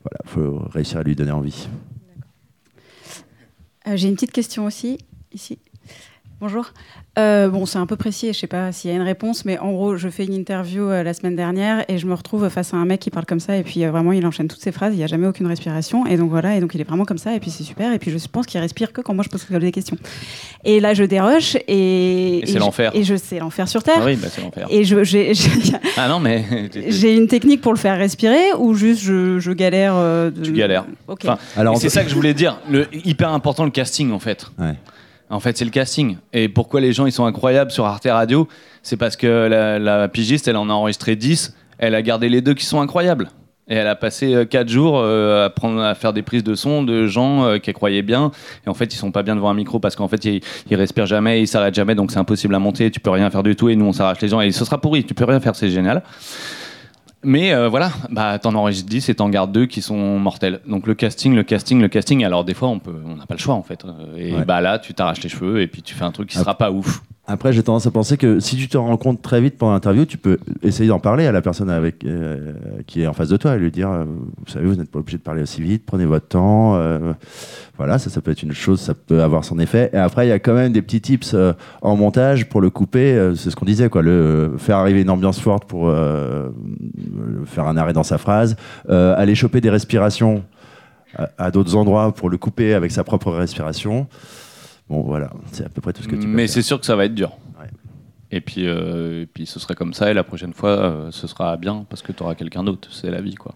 [0.05, 1.69] Voilà, faut réussir à lui donner envie.
[3.89, 4.99] Euh, J'ai une petite question aussi,
[5.33, 5.59] ici.
[6.39, 6.67] Bonjour.
[7.19, 9.59] Euh, bon, c'est un peu précis, je sais pas s'il y a une réponse, mais
[9.59, 12.75] en gros, je fais une interview euh, la semaine dernière et je me retrouve face
[12.75, 14.71] à un mec qui parle comme ça et puis euh, vraiment il enchaîne toutes ses
[14.71, 17.07] phrases, il n'y a jamais aucune respiration et donc voilà, et donc il est vraiment
[17.07, 19.25] comme ça et puis c'est super et puis je pense qu'il respire que quand moi
[19.25, 19.97] je pose des questions.
[20.65, 22.41] Et là je déroche et.
[22.41, 22.91] Et c'est je- l'enfer.
[22.95, 23.97] Et je sais l'enfer sur terre.
[24.01, 24.67] Ah oui, bah, c'est l'enfer.
[24.71, 26.45] Et je- Ah non, mais.
[26.89, 29.95] j'ai une technique pour le faire respirer ou juste je, je galère.
[29.97, 30.85] euh, de- Tu galères.
[31.09, 31.21] Ok.
[31.25, 32.59] Enfin, Alors, c'est peut- ça que je voulais dire.
[32.71, 34.49] Le, hyper important le casting en fait.
[34.59, 34.75] Ouais.
[35.31, 36.19] En fait, c'est le casting.
[36.33, 38.47] Et pourquoi les gens ils sont incroyables sur Arte Radio
[38.83, 42.55] C'est parce que la, pigiste, elle en a enregistré 10, elle a gardé les deux
[42.55, 43.31] qui sont incroyables.
[43.69, 46.85] Et elle a passé 4 jours euh, à, prendre, à faire des prises de son
[46.85, 48.31] de gens euh, qu'elle croyait bien.
[48.65, 50.77] Et en fait, ils sont pas bien devant un micro parce qu'en fait, ils, ils
[50.77, 52.93] respirent jamais, ils s'arrêtent jamais, donc c'est impossible à monter.
[52.93, 53.69] Tu peux rien faire du tout.
[53.69, 54.41] Et nous, on s'arrache les gens.
[54.41, 55.03] Et ce sera pourri.
[55.03, 56.05] Tu peux rien faire, c'est génial.
[57.25, 60.61] Mais euh, voilà, bah, t'en enregistres 10 et t'en gardes deux qui sont mortels.
[60.67, 62.25] Donc le casting, le casting, le casting.
[62.25, 63.85] Alors des fois, on peut, on n'a pas le choix en fait.
[63.85, 64.45] Euh, Et Ouais.
[64.45, 66.71] bah là, tu t'arraches les cheveux et puis tu fais un truc qui sera pas
[66.71, 67.03] ouf.
[67.29, 70.05] Après, j'ai tendance à penser que si tu te rends compte très vite pendant l'interview,
[70.05, 72.53] tu peux essayer d'en parler à la personne avec, euh,
[72.87, 75.01] qui est en face de toi et lui dire euh, Vous savez, vous n'êtes pas
[75.01, 76.77] obligé de parler aussi vite, prenez votre temps.
[76.77, 77.15] euh,
[77.77, 79.91] voilà, ça, ça peut être une chose, ça peut avoir son effet.
[79.93, 81.53] Et après, il y a quand même des petits tips euh,
[81.83, 83.15] en montage pour le couper.
[83.15, 84.03] euh, c'est ce qu'on disait, quoi.
[84.03, 85.93] Le, faire arriver une ambiance forte pour
[87.47, 88.57] faire un arrêt dans sa phrase,
[88.89, 90.45] aller choper des respirations
[91.39, 94.07] à d'autres endroits pour le couper avec sa propre respiration.
[94.89, 96.87] Bon, voilà, c'est à peu près tout ce que tu peux Mais c'est sûr que
[96.87, 97.33] ça va être dur.
[97.61, 97.67] Ouais.
[98.31, 101.27] Et puis, euh, et puis ce serait comme ça et la prochaine fois, euh, ce
[101.27, 102.89] sera bien parce que tu auras quelqu'un d'autre.
[102.93, 103.55] C'est la vie, quoi.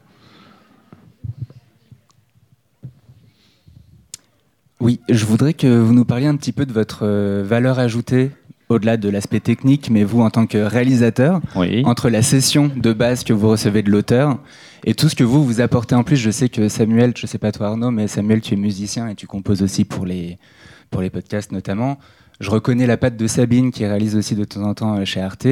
[4.80, 8.30] Oui, je voudrais que vous nous parliez un petit peu de votre euh, valeur ajoutée,
[8.70, 11.82] au-delà de l'aspect technique, mais vous en tant que réalisateur, Oui.
[11.84, 14.38] entre la session de base que vous recevez de l'auteur
[14.84, 16.16] et tout ce que vous vous apportez en plus.
[16.16, 19.14] Je sais que Samuel, je sais pas toi Arnaud, mais Samuel, tu es musicien et
[19.14, 20.38] tu composes aussi pour les,
[20.90, 21.98] pour les podcasts notamment.
[22.40, 25.20] Je reconnais la patte de Sabine qui réalise aussi de temps en temps euh, chez
[25.20, 25.46] Arte.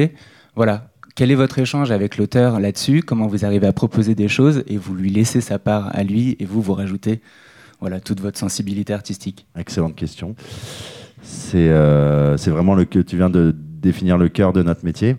[0.55, 0.89] Voilà.
[1.15, 3.01] Quel est votre échange avec l'auteur là-dessus?
[3.01, 6.37] Comment vous arrivez à proposer des choses et vous lui laissez sa part à lui
[6.39, 7.21] et vous vous rajoutez
[7.79, 9.45] voilà toute votre sensibilité artistique?
[9.57, 10.35] Excellente question.
[11.21, 15.17] C'est euh, vraiment le que tu viens de définir le cœur de notre métier.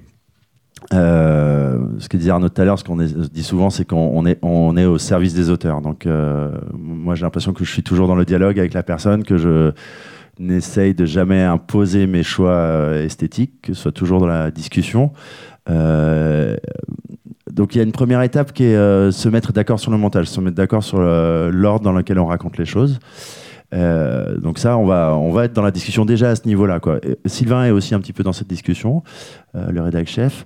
[0.93, 4.77] Euh, ce que disait Arnaud tout à l'heure, ce qu'on dit souvent, c'est qu'on on
[4.77, 5.81] est, au service des auteurs.
[5.83, 9.23] Donc, euh, moi, j'ai l'impression que je suis toujours dans le dialogue avec la personne,
[9.23, 9.73] que je
[10.39, 15.13] n'essaye de jamais imposer mes choix euh, esthétiques, que ce soit toujours dans la discussion.
[17.53, 20.27] Donc il y a une première étape qui est se mettre d'accord sur le montage,
[20.27, 22.99] se mettre d'accord sur l'ordre dans lequel on raconte les choses.
[23.73, 26.81] Donc ça, on va, être dans la discussion déjà à ce niveau-là.
[27.27, 29.05] Sylvain est aussi un petit peu dans cette discussion,
[29.55, 30.45] le rédac chef.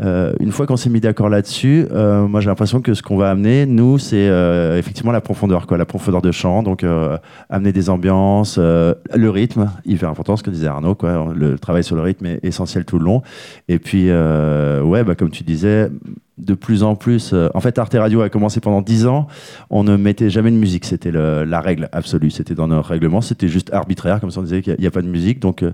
[0.00, 3.16] Euh, une fois qu'on s'est mis d'accord là-dessus, euh, moi j'ai l'impression que ce qu'on
[3.16, 6.62] va amener, nous, c'est euh, effectivement la profondeur, quoi, la profondeur de chant.
[6.62, 7.16] Donc euh,
[7.50, 10.94] amener des ambiances, euh, le rythme, hyper important, ce que disait Arnaud.
[10.94, 13.22] Quoi, le travail sur le rythme est essentiel tout le long.
[13.68, 15.90] Et puis, euh, ouais, bah, comme tu disais,
[16.38, 17.32] de plus en plus.
[17.32, 19.28] euh, en fait, Arte Radio a commencé pendant 10 ans.
[19.70, 20.84] On ne mettait jamais de musique.
[20.84, 22.30] C'était la règle absolue.
[22.30, 23.20] C'était dans nos règlements.
[23.20, 24.20] C'était juste arbitraire.
[24.20, 25.40] Comme ça, on disait qu'il n'y a, pas de musique.
[25.40, 25.72] Donc, euh,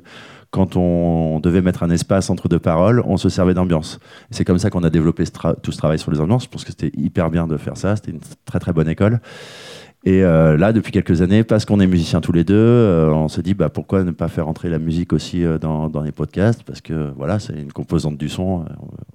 [0.51, 4.01] quand on devait mettre un espace entre deux paroles, on se servait d'ambiance.
[4.31, 5.25] C'est comme ça qu'on a développé
[5.63, 6.45] tout ce travail sur les ambiances.
[6.45, 7.95] Je pense que c'était hyper bien de faire ça.
[7.97, 9.21] C'était une très très bonne école.
[10.05, 13.29] Et euh, là, depuis quelques années, parce qu'on est musiciens tous les deux, euh, on
[13.29, 16.63] s'est dit bah, pourquoi ne pas faire entrer la musique aussi euh, dans, les podcasts?
[16.63, 18.65] Parce que voilà, c'est une composante du son.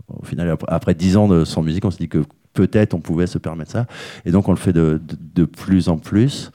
[0.08, 2.24] Au final, ap- après dix ans de sans musique, on s'est dit que
[2.54, 3.88] peut-être on pouvait se permettre ça.
[4.26, 5.00] Et donc, on le fait de,
[5.46, 6.52] plus en plus.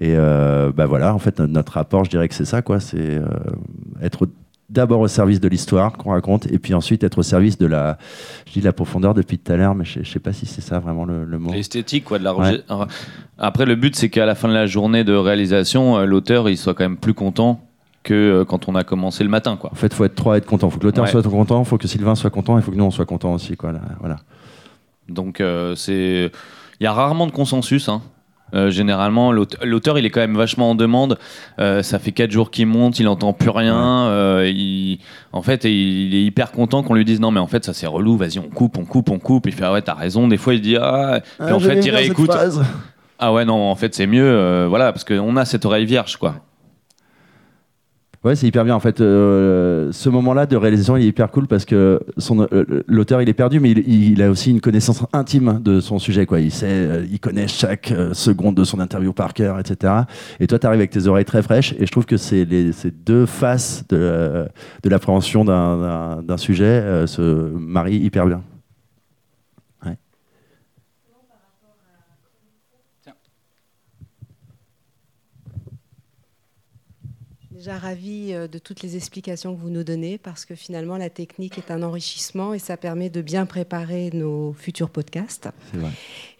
[0.00, 2.80] Et bah voilà, en fait, notre- rapport, je dirais que c'est ça, quoi.
[2.80, 3.20] C'est
[4.02, 4.26] être
[4.72, 7.98] d'abord au service de l'histoire qu'on raconte, et puis ensuite être au service de la,
[8.46, 10.46] je dis de la profondeur depuis tout à l'heure, mais je, je sais pas si
[10.46, 11.52] c'est ça vraiment le, le mot.
[11.52, 12.62] L'esthétique, quoi, de la Ouais.
[13.38, 16.56] Après, le but, c'est qu'à la fin de la journée de réalisation, euh, l'auteur, il
[16.56, 17.60] soit quand même plus content
[18.02, 19.70] que euh, quand on a commencé le matin, quoi.
[19.72, 20.70] En fait, faut être trois, être content.
[20.70, 21.10] Faut que l'auteur Ouais.
[21.10, 23.56] soit content, faut que Sylvain soit content, il faut que nous on soit content aussi,
[23.56, 23.72] quoi.
[23.72, 24.16] là, voilà.
[25.08, 26.30] Donc, euh, c'est.
[26.80, 28.02] Il y a rarement de consensus, hein.
[28.54, 31.18] Euh, généralement, l'aute- l'auteur, il est quand même vachement en demande.
[31.58, 34.06] Euh, ça fait quatre jours qu'il monte, il n'entend plus rien.
[34.08, 34.98] Euh, il-
[35.32, 37.86] en fait, il est hyper content qu'on lui dise non, mais en fait, ça c'est
[37.86, 38.16] relou.
[38.16, 39.46] Vas-y, on coupe, on coupe, on coupe.
[39.46, 40.28] Il fait ah ouais, t'as raison.
[40.28, 41.20] Des fois, il dit ah.
[41.22, 42.30] Puis Ah, en fait, il réécoute.
[43.18, 44.66] Ah ouais, non, en fait, c'est mieux.
[44.68, 46.34] voilà, parce qu'on a cette oreille vierge, quoi.
[48.24, 48.76] Ouais, c'est hyper bien.
[48.76, 52.84] En fait, euh, ce moment-là de réalisation, il est hyper cool parce que son, euh,
[52.86, 56.24] l'auteur, il est perdu, mais il, il a aussi une connaissance intime de son sujet.
[56.24, 56.38] Quoi.
[56.38, 59.92] Il sait, euh, il connaît chaque euh, seconde de son interview par cœur, etc.
[60.38, 61.74] Et toi, tu arrives avec tes oreilles très fraîches.
[61.80, 64.46] Et je trouve que c'est ces deux faces de,
[64.84, 67.20] de l'appréhension d'un, sujet se
[67.56, 68.42] marient hyper bien.
[77.62, 81.10] Déjà ravi euh, de toutes les explications que vous nous donnez parce que finalement la
[81.10, 85.48] technique est un enrichissement et ça permet de bien préparer nos futurs podcasts.
[85.72, 85.90] Vrai.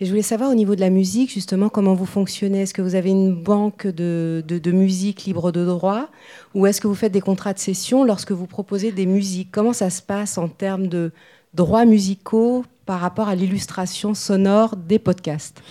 [0.00, 2.62] Et je voulais savoir au niveau de la musique justement comment vous fonctionnez?
[2.62, 6.08] Est-ce que vous avez une banque de, de- de musique libre de droit?
[6.56, 9.50] Ou est-ce que vous faites des contrats de session lorsque vous proposez des musiques?
[9.52, 11.12] Comment ça se passe en termes de
[11.54, 15.62] droits musicaux par rapport à l'illustration sonore des podcasts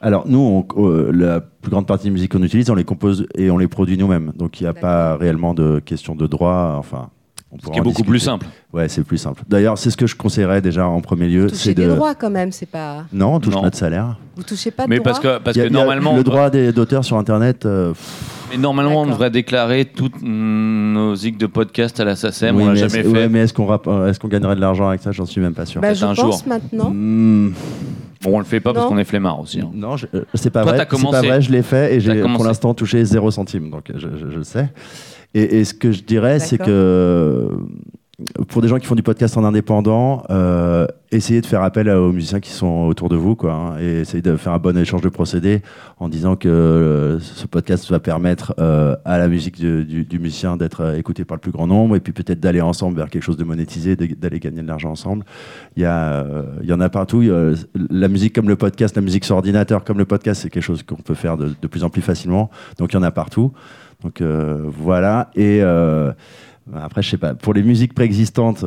[0.00, 3.26] Alors, nous, on- euh, la plus grande partie des musiques qu'on utilise, on les compose
[3.34, 4.32] et on les produit nous-mêmes.
[4.36, 6.76] Donc, il n'y a pas réellement de question de droit.
[6.78, 7.10] Enfin,
[7.58, 8.08] pourra qui est beaucoup discuter.
[8.10, 8.46] plus simple.
[8.72, 9.42] Ouais, c'est plus simple.
[9.48, 11.46] D'ailleurs, c'est ce que je conseillerais déjà en premier lieu.
[11.48, 11.94] Touchez C'est des de.
[11.94, 13.04] droits quand même, c'est pas.
[13.12, 13.62] Non, on touche Non.
[13.62, 14.18] notre salaire.
[14.36, 16.16] Vous touchez pas de Mais droits parce que, parce a- que normalement.
[16.16, 17.66] le droit des- d'auteur sur Internet.
[17.66, 17.92] euh,
[18.50, 22.56] Mais normalement, on devrait déclarer toutes nos zigs de podcast à la SACEM.
[22.56, 23.08] oui, on l'a mais jamais fait.
[23.08, 25.12] ouais, mais est-ce qu'on rap- euh, est-ce qu'on gagnerait de l'argent avec ça?
[25.12, 25.80] J'en suis même pas sûr.
[25.80, 26.42] Bah, je un pense jour.
[26.46, 26.90] maintenant.
[26.92, 27.52] Hmm.
[28.22, 29.60] Bon, on le fait pas parce qu'on est flemmard aussi.
[29.60, 29.70] hein.
[29.72, 30.86] Non, je- euh, c'est pas Toi, vrai.
[30.86, 34.08] pas vrai, je l'ai fait et j'ai pour l'instant touché 0 centime, donc euh, je,
[34.18, 34.68] je- je le sais.
[35.34, 37.48] Et, et ce que je dirais, c'est que
[38.48, 42.12] pour des gens qui font du podcast en indépendant, euh, essayez de faire appel aux
[42.12, 45.00] musiciens qui sont autour de vous, quoi, hein, et essayez de faire un bon échange
[45.00, 45.62] de procédés
[46.00, 50.18] en disant que euh, ce podcast va permettre euh, à la musique du, du- du
[50.18, 53.22] musicien d'être écoutée par le plus grand nombre, et puis peut-être d'aller ensemble vers quelque
[53.22, 55.24] chose de monétisé, d'aller gagner de l'argent ensemble.
[55.76, 56.26] Il y, a,
[56.62, 57.22] il y en a partout.
[57.22, 57.54] A-
[57.90, 60.82] la musique comme le podcast, la musique sur ordinateur comme le podcast, c'est quelque chose
[60.82, 62.50] qu'on peut faire de, de plus en plus facilement.
[62.78, 63.52] Donc il y en a partout.
[64.02, 65.30] Donc euh, voilà.
[65.34, 66.12] Et euh,
[66.74, 67.34] après, je sais pas.
[67.34, 68.64] Pour les musiques préexistantes,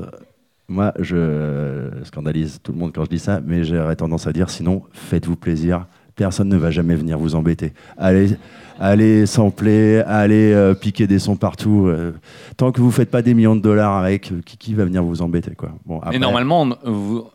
[0.68, 4.50] moi, je scandalise tout le monde quand je dis ça, mais j'aurais tendance à dire
[4.50, 5.86] sinon, faites-vous plaisir.
[6.16, 7.74] Personne ne va jamais venir vous embêter.
[7.98, 8.38] Allez,
[8.80, 11.86] allez sampler, allez euh, piquer des sons partout.
[11.88, 12.12] euh,
[12.58, 15.04] tant que vous faites pas des millions de dollars avec, euh, qui, qui va venir
[15.04, 15.70] vous embêter quoi.
[15.86, 17.26] Bon, Et après- normalement, on- vous-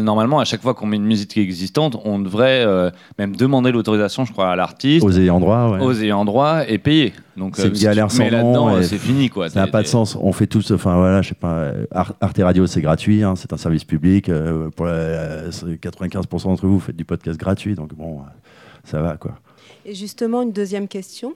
[0.00, 2.64] normalement, à chaque fois qu'on met une musique existante, on devrait
[3.18, 5.70] même demander l'autorisation, je crois, à l'artiste, aux ayants droit.
[5.70, 5.80] ouais.
[5.84, 7.12] aux ayants droit et payer.
[7.36, 8.78] Donc, C'est si galère mets sans nom.
[8.78, 9.48] et c'est fini, quoi.
[9.48, 10.16] Ça n'a pas de sens.
[10.20, 13.52] On fait tous, enfin voilà, je sais pas, Ar- Arte Radio c'est gratuit, hein, c'est
[13.52, 14.30] un service public.
[14.76, 18.20] pour la- c'est 95% d'entre vous, vous faites du podcast gratuit, donc bon,
[18.84, 19.32] ça va quoi.
[19.84, 21.34] Et justement, une deuxième question.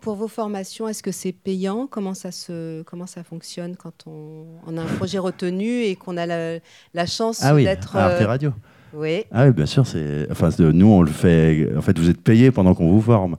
[0.00, 1.86] Pour vos formations, est-ce que c'est payant?
[1.86, 6.16] Comment ça, se, comment ça fonctionne quand on, on a un projet retenu et qu'on
[6.16, 6.58] a la,
[6.94, 7.96] la chance Ah oui, d'être.
[7.96, 8.52] à Arte euh, Radio.
[8.94, 9.24] Oui.
[9.30, 10.26] Ah oui, bien sûr, c'est.
[10.30, 11.68] Enfin, nous on le fait.
[11.76, 13.36] En fait, vous êtes payé pendant qu'on vous forme.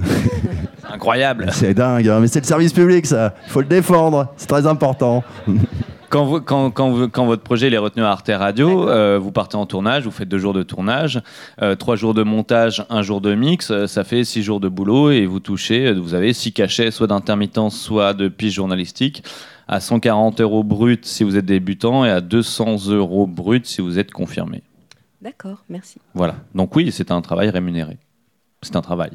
[0.00, 1.48] C'est incroyable.
[1.52, 3.34] C'est dingue, hein, mais c'est le service public, ça.
[3.46, 4.32] Il faut le défendre.
[4.36, 5.24] C'est très important.
[6.08, 9.32] Quand, vous- quand, quand, vous- quand votre projet est retenu à Arte Radio, euh, vous
[9.32, 11.20] partez en tournage, vous faites deux jours de tournage,
[11.62, 14.68] euh, trois jours de montage, un jour de mix, euh, ça fait six jours de
[14.68, 19.24] boulot et vous touchez, vous avez six cachets, soit d'intermittence, soit de pige journalistique,
[19.66, 23.98] à 140 euros brut si vous êtes débutant et à 200 euros brut si vous
[23.98, 24.62] êtes confirmé.
[25.22, 25.98] D'accord, merci.
[26.14, 26.36] Voilà.
[26.54, 27.96] Donc oui, c'est un travail rémunéré.
[28.62, 29.10] C'est un travail.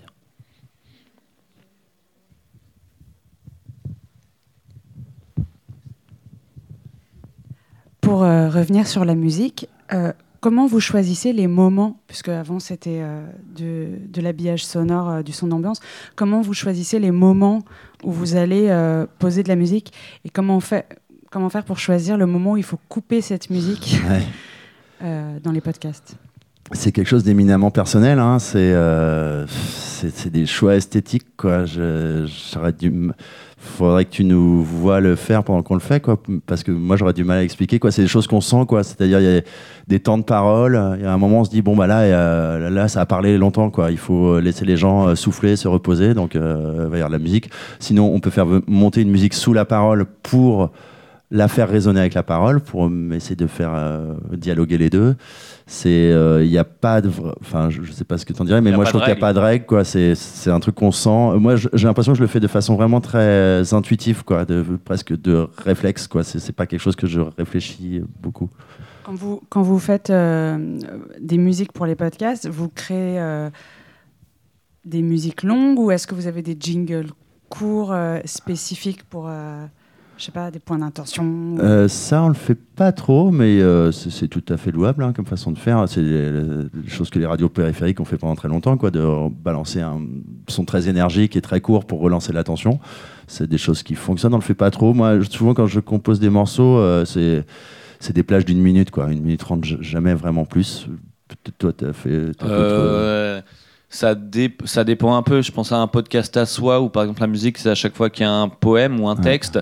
[8.12, 13.00] Pour euh, revenir sur la musique, euh, comment vous choisissez les moments, puisque avant c'était
[13.02, 15.80] euh, de, de l'habillage sonore, du son d'ambiance,
[16.18, 17.64] comment vous choisissez les moments
[18.04, 18.70] où vous allez
[19.18, 19.94] poser de la musique
[20.26, 20.86] et comment, on fait,
[21.30, 23.98] comment faire pour choisir le moment où il faut couper cette musique
[25.02, 25.40] Ouais.
[25.42, 26.18] dans les podcasts?
[26.74, 28.20] C'est quelque chose d'éminemment personnel.
[28.20, 28.40] Hein.
[28.40, 29.46] C'est euh,
[30.26, 31.36] des choix esthétiques.
[31.36, 31.66] Quoi.
[31.66, 33.12] Je, j'aurais dû
[33.62, 36.20] faudrait que tu nous vois le faire pendant qu'on le fait, quoi.
[36.48, 37.80] Parce que moi, j'aurais du mal à expliquer.
[37.80, 37.92] Quoi.
[37.92, 38.84] C'est des choses qu'on sent, quoi.
[38.84, 39.42] C'est-à-dire, il y a
[39.88, 40.82] des temps de parole.
[40.98, 43.38] Il y a un moment, on se dit bon bah là, là, ça a parlé
[43.38, 43.92] longtemps, quoi.
[43.92, 46.14] Il faut laisser les gens euh, souffler, se reposer.
[46.14, 47.50] Donc, euh, il va y avoir de la musique.
[47.80, 50.72] Sinon, on peut faire monter une musique sous la parole pour
[51.32, 55.16] la faire résonner avec la parole pour euh, essayer de faire euh, dialoguer les deux.
[55.66, 56.10] C'est,
[56.42, 57.10] il n'y a pas de,
[57.40, 59.14] enfin, je, je sais pas ce que tu en dirais, mais moi je trouve qu'il
[59.14, 59.86] n'y a pas de règle, quoi.
[59.86, 61.38] C'est, c'est un truc qu'on sent.
[61.40, 65.20] Moi, j'ai l'impression que je le fais de façon vraiment très intuitive, quoi, de presque
[65.20, 66.26] de réflexe, quoi.
[66.26, 68.50] C'est, c'est pas quelque chose que je réfléchis beaucoup.
[69.04, 70.78] Quand vous, quand vous faites euh,
[71.20, 73.50] des musiques pour les podcasts, vous créez euh,
[74.84, 77.12] des musiques longues ou est-ce que vous avez des jingles
[77.50, 79.66] courts euh, spécifiques pour, euh,
[80.22, 83.92] je sais pas, des points d'intention Euh, ça, on le fait pas trop, mais euh,
[83.92, 85.90] c'est tout à fait louable hein, comme façon de faire.
[85.90, 89.82] C'est des, choses que les radios périphériques ont fait pendant très longtemps, quoi, de balancer
[89.82, 90.00] un
[90.48, 92.80] son très énergique et très court pour relancer l'attention.
[93.26, 94.36] C'est des choses qui fonctionnent.
[94.36, 94.94] On le fait pas trop.
[94.94, 97.44] Moi, souvent, quand je compose des morceaux, euh, c'est
[98.00, 100.88] c'est des plages d'une minute, quoi, une minute trente, jamais vraiment plus.
[101.28, 102.32] Peut-être toi, t'as fait.
[102.38, 103.42] t'as d'autres- Euh,
[103.94, 105.42] ça, dé- ça dépend un peu.
[105.42, 107.96] Je pense à un podcast à soi où, par exemple, la musique, c'est à chaque
[107.96, 109.60] fois qu'il y a un poème ou un texte.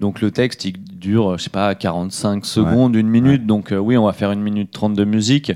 [0.00, 3.44] Donc, le texte, il dure, je sais pas, 45 secondes, une minute.
[3.46, 5.52] Donc, euh, oui, on va faire une minute 30 de musique.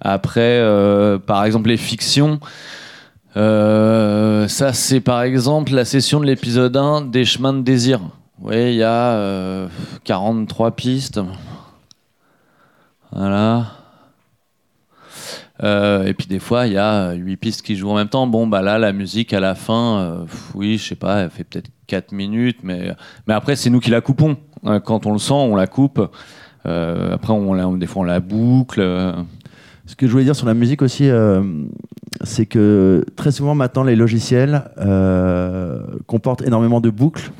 [0.00, 2.40] Après, euh, par exemple, les fictions.
[3.36, 8.00] euh, ça, c'est par exemple la session de l'épisode 1 des chemins de désir.
[8.40, 9.68] Oui, il y a euh,
[10.04, 11.20] 43 pistes.
[13.12, 13.66] Voilà.
[15.62, 18.26] Euh, et puis des fois, il y a huit pistes qui jouent en même temps.
[18.26, 20.24] Bon, bah là, la musique à la fin, euh,
[20.54, 22.92] oui, je sais pas, elle fait peut-être 4 minutes, mais,
[23.26, 24.36] mais après, c'est nous qui la coupons.
[24.66, 26.00] Euh, Quand on le sent, on la coupe.
[26.66, 28.80] Euh, après, on la, des fois, on la boucle.
[28.80, 29.12] euh.
[29.86, 31.42] Ce que je voulais dire sur la musique aussi, euh,
[32.22, 37.30] c'est que très souvent maintenant, les logiciels euh, comportent énormément de boucles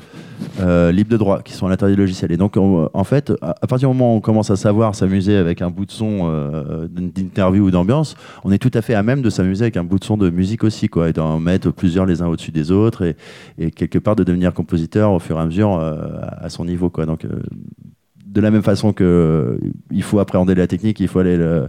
[0.59, 2.31] euh, libres de droit qui sont à l'intérieur du logiciel.
[2.31, 5.35] Et donc, on- en fait, à, partir du moment où on commence à savoir s'amuser
[5.35, 9.03] avec un bout de son euh, d'interview ou d'ambiance, on est tout à fait à
[9.03, 11.71] même de s'amuser avec un bout de son de musique aussi, quoi, et d'en mettre
[11.71, 13.15] plusieurs les uns au-dessus des autres, et,
[13.57, 16.89] et quelque part de devenir compositeur au fur et à mesure euh, à, son niveau,
[16.89, 17.05] quoi.
[17.05, 17.29] Donc, euh,
[18.25, 19.59] de la même façon que
[19.91, 21.67] il faut appréhender la technique, il faut aller le-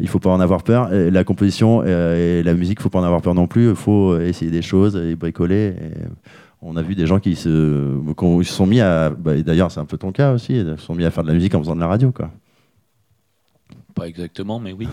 [0.00, 0.88] il faut pas en avoir peur.
[0.90, 3.68] La composition et la musique, faut pas en avoir peur non plus.
[3.68, 5.74] Il faut essayer des choses et bricoler.
[6.62, 7.98] On a vu des gens qui se,
[8.40, 9.10] qui se sont mis à.
[9.10, 10.54] bah, et D'ailleurs, c'est un peu ton cas aussi.
[10.54, 12.30] Ils se sont mis à faire de la musique en faisant de la radio, quoi.
[13.94, 14.88] Pas exactement, mais oui.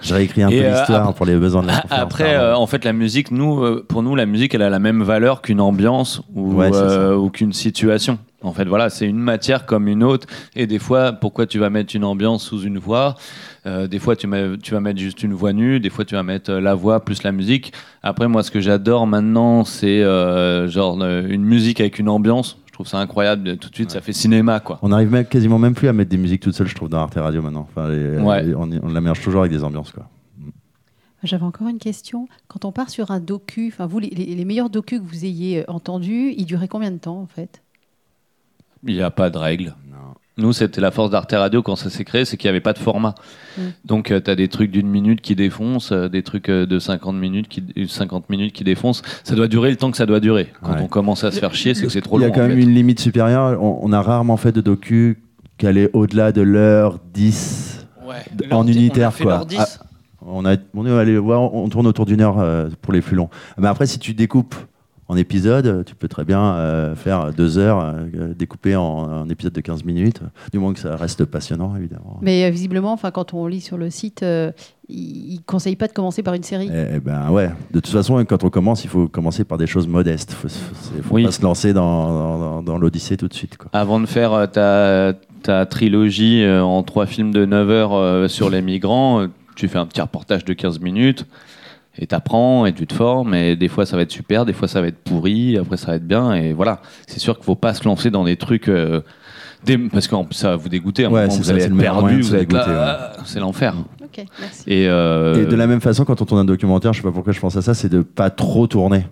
[0.00, 2.02] J'ai réécrit un Et, peu euh, l'histoire après- pour les besoins de la conférence.
[2.02, 4.78] Après, euh, en fait, la musique, nous, euh, pour nous, la musique, elle a la
[4.78, 8.18] même valeur qu'une ambiance ou, Ouais, c'est ou qu'une situation.
[8.44, 10.26] En fait, voilà, c'est une matière comme une autre.
[10.54, 13.14] Et des fois, pourquoi tu vas mettre une ambiance sous une voix?
[13.66, 15.80] Euh, Des fois, tu, mets- tu vas mettre juste une voix nue.
[15.80, 17.72] Des fois, tu vas mettre euh, la voix plus la musique.
[18.02, 22.58] Après, moi, ce que j'adore maintenant, c'est euh, genre une musique avec une ambiance.
[22.66, 23.56] Je trouve ça incroyable.
[23.56, 24.78] Tout de suite, ça fait cinéma, quoi.
[24.82, 26.98] On arrive même, quasiment même plus à mettre des musiques toutes seules, je trouve, dans
[26.98, 27.66] Arte Radio maintenant.
[27.70, 28.42] Enfin, les- Ouais.
[28.42, 30.08] les- on, la mélange toujours avec des ambiances, quoi.
[31.22, 32.28] J'avais encore une question.
[32.48, 35.64] Quand on part sur un docu, enfin vous, les, les- meilleurs docus que vous ayez
[35.70, 37.62] entendus, ils duraient combien de temps en fait?
[38.86, 39.74] Il n'y a pas de règle.
[40.36, 42.72] Nous, c'était la force d'Arte Radio quand ça s'est créé, c'est qu'il n'y avait pas
[42.72, 43.14] de format.
[43.56, 43.60] Mm.
[43.84, 47.14] Donc, tu as des trucs d'une minute qui défoncent, euh, des trucs euh, de 50
[47.14, 49.02] minutes, qui, euh, 50 minutes qui défoncent.
[49.22, 50.48] Ça doit durer le temps que ça doit durer.
[50.60, 50.80] Quand Ouais.
[50.82, 52.32] on commence à se faire chier, c'est que c'est trop Il y long.
[52.32, 52.62] a quand même fait.
[52.64, 53.62] une limite supérieure.
[53.62, 55.22] On, on a rarement fait de docu
[55.56, 58.14] qui allait au-delà de l'heure 10 Ouais.
[58.32, 59.14] d- L'heure en 10, on a unitaire.
[59.14, 59.32] fait quoi.
[59.34, 59.58] l'heure 10.
[59.60, 59.66] Ah,
[60.26, 63.14] on, a, on, est allé voir, on tourne autour d'une heure euh, pour les plus
[63.14, 63.30] longs.
[63.56, 64.56] Mais après, si tu découpes
[65.14, 69.52] en épisodes, tu peux très bien euh, faire deux heures euh, découpées en, en épisodes
[69.52, 70.20] de 15 minutes,
[70.52, 72.18] du moins que ça reste passionnant, évidemment.
[72.20, 74.50] Mais euh, visiblement, enfin quand on lit sur le site, euh,
[74.88, 76.68] ils ne conseillent pas de commencer par une série.
[76.94, 79.86] Eh ben ouais, de toute façon, quand on commence, il faut commencer par des choses
[79.88, 80.32] modestes.
[80.32, 81.24] Il faut, faut- faut Oui.
[81.24, 83.56] pas se lancer dans, dans, dans- dans l'Odyssée tout de suite.
[83.56, 83.70] Quoi.
[83.72, 88.28] Avant de faire euh, ta, ta trilogie euh, en trois films de 9 heures euh,
[88.28, 89.26] sur les migrants,
[89.56, 91.26] tu fais un petit reportage de 15 minutes
[91.98, 93.34] et t'apprends et tu te formes.
[93.34, 95.88] Et des fois, ça va être super, des fois, ça va être pourri, après, ça
[95.88, 96.34] va être bien.
[96.34, 98.68] Et voilà, c'est sûr qu'il faut pas se lancer dans des trucs.
[98.68, 99.00] euh,
[99.64, 101.04] des- parce que ça va vous dégoûter.
[101.04, 102.74] À un Ouais, moment, c'est vous ça, allez être perdu, vous allez là, ouais.
[102.76, 103.74] ah, c'est l'enfer.
[104.66, 107.10] Et, euh, Et de la même façon, quand on tourne un documentaire, je sais pas
[107.12, 109.06] pourquoi je pense à ça, c'est de pas trop tourner.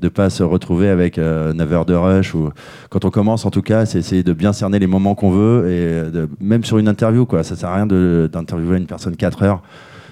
[0.00, 2.34] De pas se retrouver avec euh, 9 heures de rush.
[2.34, 2.50] Ou...
[2.90, 5.70] Quand on commence, en tout cas, c'est essayer de bien cerner les moments qu'on veut.
[5.70, 6.28] Et de...
[6.38, 7.42] même sur une interview, quoi.
[7.42, 9.62] Ça sert à rien d'interviewer une personne 4 heures.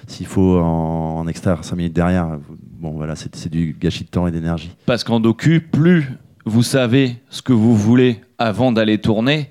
[0.07, 2.37] S'il faut en, en extraire 5 minutes derrière,
[2.79, 4.71] bon, voilà, c'est du gâchis de temps et d'énergie.
[4.85, 6.11] Parce qu'en docu, plus
[6.45, 9.49] vous savez ce que vous voulez avant d'aller tourner,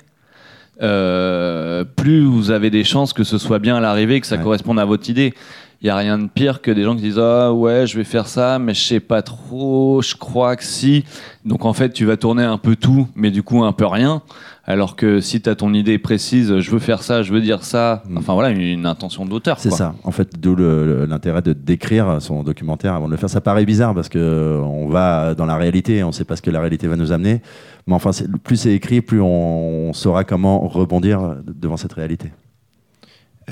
[0.82, 4.78] euh, plus vous avez des chances que ce soit bien à l'arrivée, que ça corresponde
[4.78, 5.34] à votre idée.
[5.80, 8.04] Il n'y a rien de pire que des gens qui disent Ah ouais, je vais
[8.04, 11.04] faire ça, mais je sais pas trop, je crois que si.
[11.44, 14.22] Donc en fait, tu vas tourner un peu tout, mais du coup un peu rien.
[14.66, 17.64] Alors que si tu as ton idée précise, je veux faire ça, je veux dire
[17.64, 19.56] ça, enfin voilà, une, intention d'auteur.
[19.56, 19.60] Mm.
[19.60, 19.94] C'est ça.
[20.04, 23.28] En fait, d'où l'intérêt de décrire son documentaire avant de le faire.
[23.28, 26.36] Ça paraît bizarre parce que euh, on va dans la réalité, on ne sait pas
[26.36, 27.42] ce que la réalité va nous amener.
[27.86, 28.10] Mais enfin,
[28.42, 32.30] plus c'est écrit, plus on, on saura comment rebondir devant cette réalité.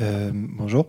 [0.01, 0.87] Euh, bonjour.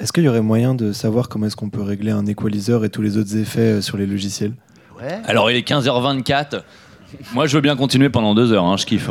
[0.00, 2.88] Est-ce qu'il y aurait moyen de savoir comment est-ce qu'on peut régler un equalizer et
[2.90, 4.52] tous les autres effets euh, sur les logiciels?
[5.24, 6.62] Alors il est 15h24.
[7.32, 9.08] Moi je veux bien continuer pendant deux heures, hein, je kiffe.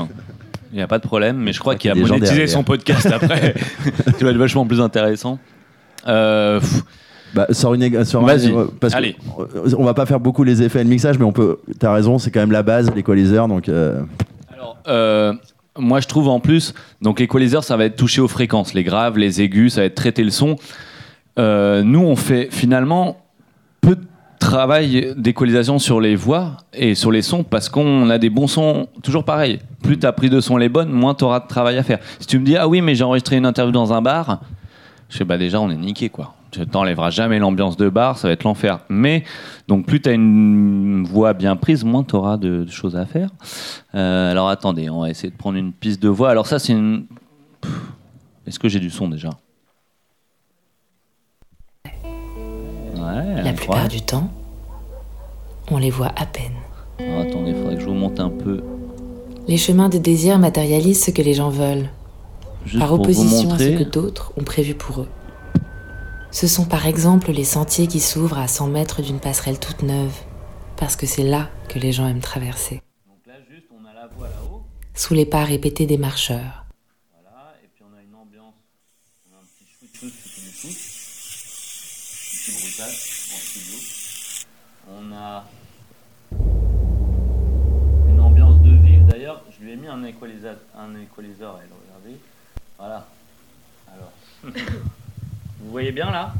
[0.72, 3.56] Il n'y a pas de problème, mais je crois qu'il a monétisé son podcast après.
[4.18, 5.40] Tu vas être vachement plus intéressant.
[6.08, 6.60] Euh,
[7.34, 9.16] Bah, sors une sors un- Vas-y, parce que allez.
[9.78, 11.58] on va pas faire beaucoup les effets et le mixage, mais on peut.
[11.80, 13.68] T'as raison, c'est quand même la base, l'équaliseur, donc.
[13.70, 14.02] euh,
[14.88, 15.34] Euh,
[15.80, 19.18] moi, je trouve en plus, donc l'équaliseur, ça va être touché aux fréquences, les graves,
[19.18, 20.58] les aigus, ça va être traiter le son.
[21.38, 23.18] Euh, nous, on fait finalement
[23.82, 24.04] peu de
[24.40, 28.88] travail d'équalisation sur les voix et sur les sons parce qu'on a des bons sons,
[29.04, 29.60] toujours pareil.
[29.84, 32.00] Plus ta prise de son les bonnes, moins tu auras de travail à faire.
[32.20, 34.42] Si tu me dis, ah oui, mais j'ai enregistré une interview dans un bar,
[35.10, 36.34] je sais, bah déjà, on est niqué, quoi.
[36.52, 38.80] Tu t'enlèveras jamais l'ambiance de bar, ça va être l'enfer.
[38.90, 39.24] Mais,
[39.68, 43.06] donc, plus tu as une voix bien prise, moins tu auras de, de choses à
[43.06, 43.30] faire.
[43.94, 46.32] Euh, alors, attendez, on va essayer de prendre une piste de voix.
[46.32, 47.06] Alors, ça, c'est une.
[48.48, 49.30] Est-ce que j'ai du son déjà?
[51.86, 53.44] Ouais.
[53.44, 54.32] La plupart du temps,
[55.70, 56.54] on les voit à peine.
[57.00, 58.62] Alors, attendez, il faudrait que je vous monte un peu.
[59.48, 61.90] Les chemins de désir matérialisent ce que les gens veulent,
[62.66, 65.08] Juste par opposition à ce que d'autres ont prévu pour eux.
[66.32, 70.14] Ce sont par exemple les sentiers qui s'ouvrent à 100 mètres d'une passerelle toute neuve,
[70.78, 72.82] parce que c'est là que les gens aiment traverser.
[74.94, 76.66] Sous les pas répétés des marcheurs.
[77.14, 78.54] Voilà, et puis on a une ambiance,
[79.28, 82.98] on a un petit shoot du shoot, un petit bruitage
[83.34, 83.76] en studio.
[84.92, 85.46] On a
[88.08, 89.06] une ambiance de ville.
[89.08, 92.20] D'ailleurs, je lui ai mis un équaliseur, un équaliseur elle, regardez.
[92.78, 93.08] Voilà.
[93.88, 94.12] Alors,
[95.70, 96.34] vous voyez bien là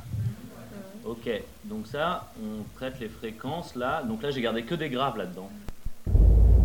[1.06, 1.30] Ok,
[1.64, 4.02] donc ça, on traite les fréquences là.
[4.02, 5.52] Donc là, j'ai gardé que des graves là-dedans.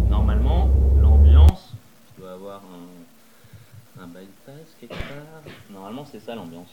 [0.09, 1.75] Normalement, l'ambiance
[2.17, 2.63] doit avoir
[3.99, 5.43] un, un bypass quelque part.
[5.71, 6.71] Normalement, c'est ça l'ambiance.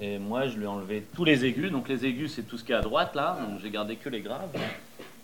[0.00, 1.70] Et moi, je lui ai enlevé tous les aigus.
[1.70, 3.36] Donc les aigus, c'est tout ce qui est à droite là.
[3.46, 4.48] Donc j'ai gardé que les graves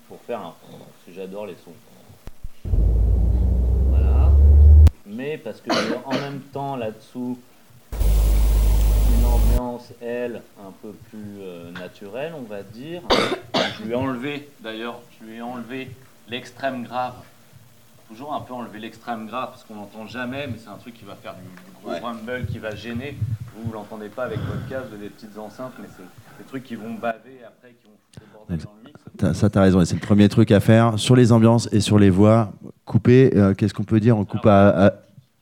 [0.07, 0.53] pour faire un.
[1.11, 1.73] J'adore les sons.
[3.89, 4.31] Voilà.
[5.07, 5.71] Mais parce que
[6.05, 7.39] en même temps là-dessous
[9.23, 13.01] une ambiance, elle, un peu plus euh, naturelle, on va dire.
[13.79, 15.91] Je lui ai enlevé, d'ailleurs, je lui ai enlevé
[16.27, 17.13] l'extrême grave.
[18.09, 21.05] Toujours un peu enlever l'extrême grave parce qu'on n'entend jamais, mais c'est un truc qui
[21.05, 21.99] va faire du, du gros Ouais.
[21.99, 23.17] rumble, qui va gêner.
[23.55, 26.03] Vous, vous l'entendez pas avec votre casque, vous avez des petites enceintes, mais c'est
[26.37, 28.89] des trucs qui vont baver après, qui vont foutre le bordel dans le
[29.29, 29.39] mix.
[29.39, 30.99] Ça, t'as raison, et c'est le premier truc à faire.
[30.99, 32.51] Sur les ambiances et sur les voix,
[32.85, 34.17] couper, euh, qu'est-ce qu'on peut dire?
[34.17, 34.93] On coupe à, à-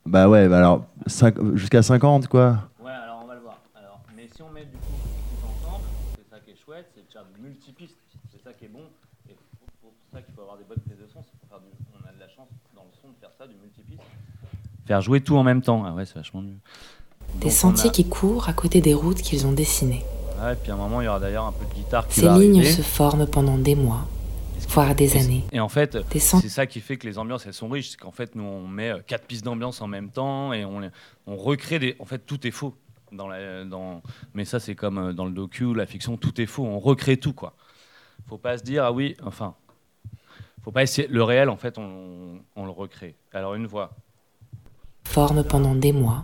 [0.05, 0.85] Bah ouais, bah alors,
[1.55, 2.57] jusqu'à 50, quoi.
[2.83, 3.57] Ouais, alors on va le voir.
[3.75, 4.93] Alors, mais si on met du coup
[5.41, 5.85] tout ensemble,
[6.15, 7.97] c'est ça qui est chouette, c'est de faire du multipiste.
[8.31, 8.83] C'est ça qui est bon.
[9.29, 11.59] Et pour, pour ça qu'il faut avoir des bonnes prises de son, c'est pour faire
[11.59, 11.67] du.
[11.95, 14.01] On a de la chance dans le son de faire ça, du multipiste.
[14.91, 15.85] Faire jouer tout en même temps.
[15.85, 16.57] Ah ouais, c'est vachement mieux.
[17.35, 20.03] Des Donc, sentiers a- qui courent à côté des routes qu'ils ont dessinées.
[20.41, 22.15] Ouais, et puis à un moment, il y aura d'ailleurs un peu de guitare qui
[22.19, 22.73] Ces va lignes arriver.
[22.73, 24.05] se forment pendant des mois,
[24.67, 25.45] voire des années.
[25.53, 28.11] Et en fait, c'est ça qui fait que les ambiances elles sont riches, c'est qu'en
[28.11, 30.81] fait nous on met euh, quatre pistes d'ambiance en même temps et on,
[31.25, 31.95] on recrée des.
[31.99, 32.75] En fait tout est faux
[33.13, 34.01] dans la, dans.
[34.33, 37.15] Mais ça c'est comme euh, dans le docu, la fiction, tout est faux, on recrée
[37.15, 37.53] tout quoi.
[38.27, 39.53] Faut pas se dire ah oui, enfin,
[40.65, 41.07] faut pas essayer.
[41.07, 43.15] Le réel en fait on, on le recrée.
[43.31, 43.91] Alors une voix.
[45.03, 46.23] Forment pendant des mois,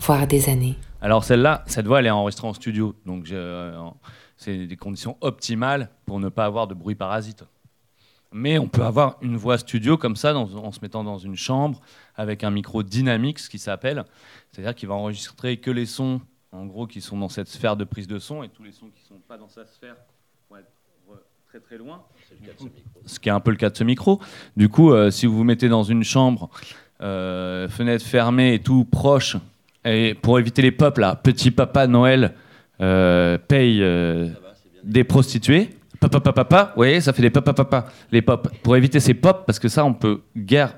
[0.00, 0.74] voire des années.
[1.00, 3.78] Alors celle-là, cette voix, elle est enregistrée en studio, donc euh,
[4.36, 7.44] c'est des conditions optimales pour ne pas avoir de bruit parasite.
[8.32, 11.36] Mais on peut avoir une voix studio comme ça, dans- en se mettant dans une
[11.36, 11.80] chambre
[12.16, 14.04] avec un micro dynamique, ce qui s'appelle,
[14.50, 16.20] c'est-à-dire qu'il va enregistrer que les sons,
[16.50, 18.86] en gros, qui sont dans cette sphère de prise de son, et tous les sons
[18.92, 19.94] qui ne sont pas dans sa sphère
[20.50, 20.72] vont être
[21.08, 22.02] re- très très loin.
[23.04, 24.20] Ce qui est un peu le cas de ce micro.
[24.56, 26.50] Du coup, euh, si vous vous mettez dans une chambre,
[27.02, 29.36] euh, fenêtre fermée et tout proche,
[29.84, 32.32] et pour éviter les pop là, petit papa Noël
[32.80, 34.28] euh, paye euh,
[34.84, 35.70] des prostituées.
[36.00, 38.48] Papa, papa, papa, vous voyez, ça fait des papa, papa, les pop.
[38.62, 40.74] Pour éviter ces pop, parce que ça, on peut guère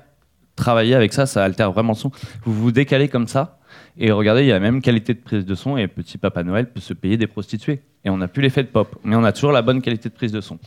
[0.55, 2.11] travailler avec ça, ça altère vraiment le son.
[2.43, 3.59] Vous vous décalez comme ça,
[3.97, 6.43] et regardez, il y a la même qualité de prise de son, et petit papa
[6.43, 7.81] Noël peut se payer des prostituées.
[8.05, 10.13] Et on n'a plus l'effet de pop, mais on a toujours la bonne qualité de
[10.13, 10.57] prise de son.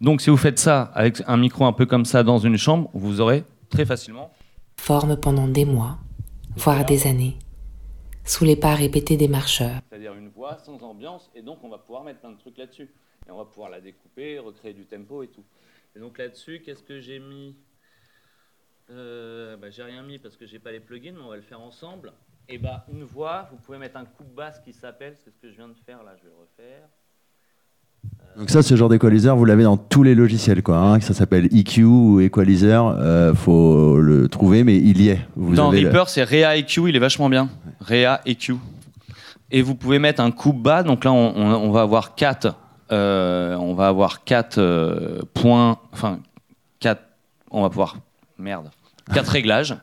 [0.00, 2.90] Donc si vous faites ça avec un micro un peu comme ça dans une chambre,
[2.92, 4.30] vous aurez très facilement
[4.76, 5.98] Forment pendant des mois,
[6.56, 7.36] voire des années.
[8.24, 9.80] Sous les pas répétés des marcheurs.
[9.88, 12.88] C'est-à-dire une voix sans ambiance, et donc on va pouvoir mettre plein de trucs là-dessus.
[13.26, 15.44] Et on va pouvoir la découper, recréer du tempo et tout.
[15.94, 17.56] Et donc là-dessus, qu'est-ce que j'ai mis?
[18.90, 21.42] Euh, bah, J'ai rien mis parce que j'ai pas les plugins, mais on va le
[21.42, 22.12] faire ensemble.
[22.48, 25.38] Et bah une voix, vous pouvez mettre un coup de basse qui s'appelle, c'est ce
[25.38, 26.88] que je viens de faire là, je vais le refaire.
[28.38, 30.76] Donc ça, ce genre d'équaliseur, vous l'avez dans tous les logiciels, quoi.
[30.78, 35.20] hein, que ça s'appelle EQ ou Equalizer, euh, faut le trouver, mais il y est.
[35.36, 37.48] Vous Dans avez le- Reaper, c'est Rea EQ, il est vachement bien.
[37.80, 38.56] Rea EQ.
[39.50, 42.54] Et vous pouvez mettre un coup bas, donc là on, on- on va avoir 4
[42.90, 46.18] on va avoir 4 points, enfin
[46.80, 47.00] 4,
[47.50, 47.96] on va pouvoir,
[48.38, 48.66] merde,
[49.14, 49.76] quatre réglages.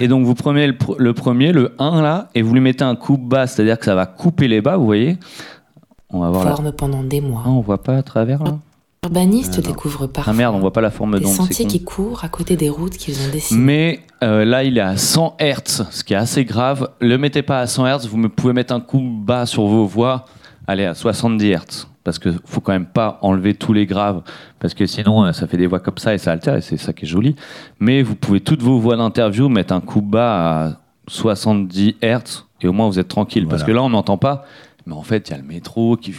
[0.00, 2.84] Et donc vous prenez le, pr- le premier, le 1 là, et vous lui mettez
[2.84, 5.18] un coup bas, c'est-à-dire que ça va couper les bas, vous voyez.
[6.12, 6.56] On va voir.
[6.56, 7.42] Forme pendant des mois.
[7.46, 8.58] Ah, on voit pas à travers là
[9.04, 9.68] Urbanistes Ah, non.
[9.68, 12.56] découvrent Ah parfois merde, on voit pas la forme des sentiers qui courent à côté
[12.56, 13.60] des routes qu'ils ont dessinées.
[13.60, 16.90] Mais euh, là, il est à 100 Hz, ce qui est assez grave.
[17.00, 19.86] Le mettez pas à 100 Hz, vous me pouvez mettre un coup bas sur vos
[19.86, 20.26] voix,
[20.66, 21.86] allez à 70 Hz.
[22.04, 24.22] Parce que faut quand même pas enlever tous les graves,
[24.58, 26.78] parce que sinon euh, ça fait des voix comme ça et ça altère et c'est
[26.78, 27.36] ça qui est joli.
[27.78, 30.72] Mais vous pouvez toutes vos voix d'interview mettre un coup bas à
[31.08, 33.46] 70 Hz et au moins vous êtes tranquille.
[33.46, 34.44] Parce que là on n'entend pas,
[34.86, 36.14] mais en fait il y a le métro qui,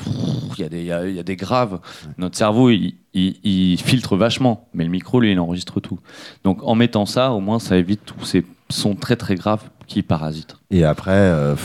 [0.57, 1.79] il y, a des- il y a- y a des graves.
[2.17, 5.99] Notre cerveau il, il- il filtre vachement, mais le micro lui il enregistre tout.
[6.43, 10.01] Donc en mettant ça, au moins ça évite tous ces sons très très graves qui
[10.03, 10.55] parasitent.
[10.69, 11.57] Et après, il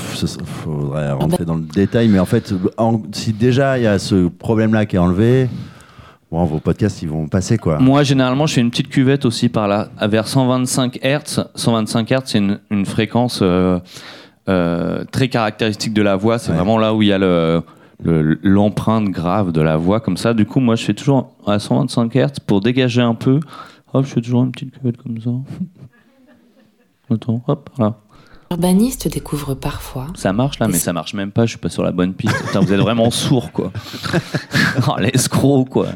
[0.45, 4.27] faudrait rentrer dans le détail, mais en fait, en- si déjà il y a ce
[4.27, 5.49] problème-là qui est enlevé,
[6.33, 7.79] bon, vos podcasts ils vont passer quoi.
[7.79, 11.45] Moi, généralement, je fais une petite cuvette aussi par là, à vers 125 Hz.
[11.55, 13.79] 125 Hz, c'est une, une fréquence euh,
[14.49, 16.39] euh, très caractéristique de la voix.
[16.39, 17.63] C'est vraiment là où il y a le-
[18.03, 20.35] le- l'empreinte grave de la voix, comme ça.
[20.35, 23.41] Du coup, moi, je fais toujours à 125 Hz pour dégager un peu.
[23.95, 25.31] Hop, je fais toujours une petite cuvette comme ça.
[27.15, 27.95] Attends, hop, là.
[28.51, 31.47] Urbanistes découvrent parfois Ça marche là, mais ça marche même pas.
[31.47, 32.35] Je suis pas sur la bonne piste.
[32.47, 33.73] Putain, vous êtes vraiment sourd, quoi.
[34.89, 35.89] oh, l'escroc, quoi.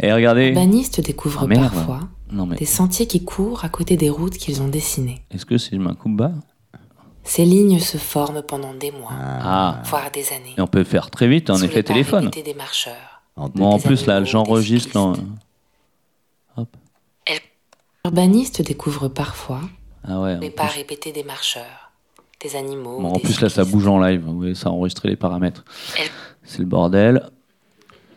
[0.00, 0.48] Et regardez.
[0.48, 2.00] Urbanistes découvrent Ah, parfois
[2.30, 5.22] Non, mais des sentiers qui courent à côté des routes qu'ils ont dessinées.
[5.30, 6.32] est-ce que si je mets un coup bas?
[7.28, 9.82] Ces lignes se forment pendant des mois, Ah.
[9.84, 10.54] voire des années.
[10.56, 12.30] Et on peut faire très vite en effet téléphone.
[12.30, 13.20] des marcheurs.
[13.36, 14.98] Bon, en plus, là, j'enregistre.
[14.98, 16.64] là.
[18.06, 19.60] Urbanistes découvrent parfois
[20.04, 20.38] Ah ouais.
[20.40, 21.90] les en pas plus- répétés des marcheurs,
[22.40, 22.98] des animaux.
[23.00, 24.22] Bon, en des plus, là, ça bouge en live.
[24.24, 25.64] Vous voyez, ça a enregistré les paramètres.
[26.44, 27.28] C'est le bordel.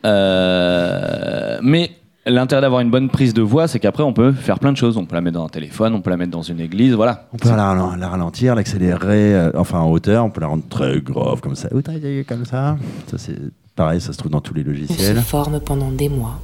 [0.06, 1.92] Euh, Mais
[2.26, 4.98] l'intérêt d'avoir une bonne prise de voix, c'est qu'après, on peut faire plein de choses.
[4.98, 7.28] On peut la mettre dans un téléphone, on peut la mettre dans une église, voilà.
[7.34, 11.00] On peut la, la ralentir, l'accélérer, euh, enfin en hauteur, on peut la rendre très
[11.02, 12.78] grave comme ça, ou très aiguë comme ça.
[13.10, 13.38] Ça c'est
[13.76, 15.18] pareil, ça se trouve dans tous les Ils se logiciels.
[15.22, 16.40] forment pendant des mois,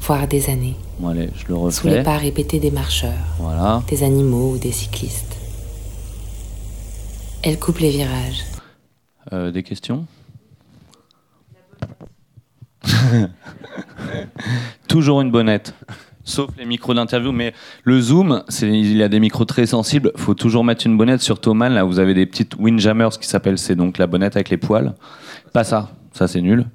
[0.00, 2.02] voire des années, Bon, allez, je le sous les refais.
[2.02, 3.82] pas répétés des marcheurs, Voilà.
[3.88, 5.36] des animaux ou des cyclistes.
[7.42, 8.42] Elle coupe les virages.
[9.32, 10.06] Euh, des questions?
[14.88, 15.74] Toujours une bonnette.
[16.24, 20.12] Sauf les micros d'interview, mais le zoom, il y a des micros très sensibles.
[20.16, 21.72] faut toujours mettre une bonnette sur Thomann.
[21.72, 24.94] Là, vous avez des petites windjammers qui s'appellent, c'est donc la bonnette avec les poils.
[25.52, 26.66] Pas ça, ça c'est nul.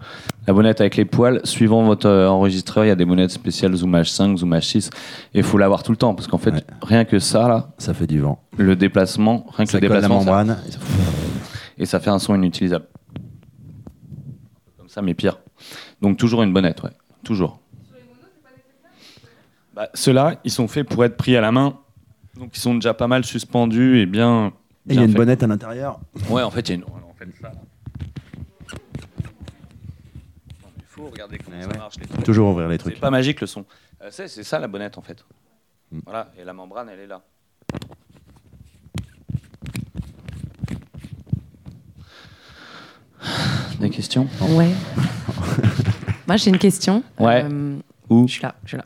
[0.48, 3.73] La bonnette avec les poils, suivant votre euh, enregistreur, il y a des bonnettes spéciales
[3.76, 4.88] Zoom H5, Zoom H6,
[5.34, 7.94] et il faut l'avoir tout le temps parce qu'en fait, rien que ça là, ça
[7.94, 8.41] fait du vent.
[8.57, 10.57] Le déplacement, rien que Ça le la déplacement, ça- membrane.
[11.77, 12.86] et ça fait un son inutilisable.
[14.77, 15.38] Comme ça, mais pire.
[16.06, 16.91] Donc toujours une bonnette, ouais.
[17.23, 17.60] Toujours.
[19.73, 21.80] Bah, Ceux-là, ils sont faits pour être pris à la main.
[22.36, 24.53] Donc ils sont déjà pas mal suspendus et bien.
[24.88, 25.18] Et il y a une faits.
[25.18, 25.99] bonnette à l'intérieur.
[26.30, 26.84] Ouais, en fait, il y a une.
[26.84, 27.56] en fait, ça, là.
[30.77, 31.95] Il faut regarder comment ça marche.
[31.99, 32.23] les trucs.
[32.23, 32.94] Toujours ouvrir les trucs.
[32.94, 33.65] C'est pas magique le son.
[34.03, 35.26] Euh, c'est c'est ça la bonnette en fait.
[36.06, 37.23] Voilà, et la membrane, elle est là.
[43.80, 44.27] Des questions?
[44.52, 44.69] Ouais.
[46.27, 47.03] Moi, j'ai une question.
[47.19, 47.43] Ouais.
[47.49, 47.76] Euh,
[48.10, 48.56] Où Je suis là.
[48.64, 48.85] Je suis là.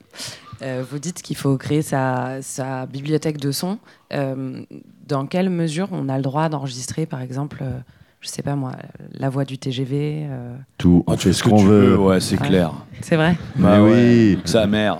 [0.61, 3.77] Euh, vous dites qu'il faut créer sa, sa bibliothèque de sons.
[4.13, 4.61] Euh,
[5.07, 7.77] dans quelle mesure on a le droit d'enregistrer, par exemple, euh,
[8.19, 8.73] je sais pas moi,
[9.13, 11.85] la voix du TGV euh, Tout, on tu fait fais ce qu'on tu veut.
[11.91, 12.73] veux, ouais, c'est clair.
[13.01, 13.91] C'est vrai Bah Bah oui.
[13.91, 14.97] ouais, sa mère.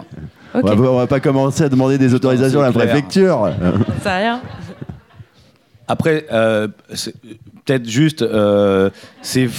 [0.54, 2.86] On, va, on va pas commencer à demander des autorisations à la clair.
[2.88, 3.52] préfecture.
[4.02, 4.42] Ça rien
[5.88, 6.68] Après, euh,
[7.66, 8.90] peut-être juste, euh,
[9.22, 9.50] c'est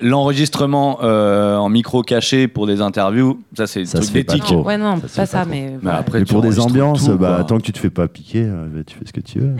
[0.00, 3.40] l'enregistrement euh, en micro caché pour des interviews.
[3.56, 4.54] Ça, c'est Ça truc pas d'éthique.
[4.64, 5.76] Ouais, non, Ça pas ça, mais.
[5.82, 8.08] Mais après, Et tu pour des ambiances, tout, bah, tant que tu te fais pas
[8.08, 9.56] piquer, euh, bah, tu fais ce que tu veux.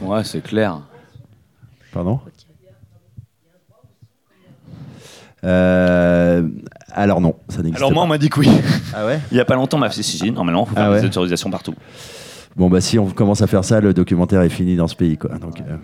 [0.00, 0.80] Ouais, c'est clair.
[1.92, 2.20] Pardon?
[5.44, 6.48] Euh,
[6.92, 8.04] alors non, ça n'existe Alors moi, pas.
[8.04, 8.48] on m'a dit que oui.
[8.94, 9.18] Ah ouais?
[9.32, 10.90] Il y a pas longtemps, on m'a fait si, si, normalement, il faut faire Ah
[10.92, 11.00] ouais?
[11.00, 11.74] des autorisations partout.
[12.54, 15.16] Bon bah si on commence à faire ça, le documentaire est fini dans ce pays
[15.16, 15.36] quoi.
[15.38, 15.76] Donc, euh,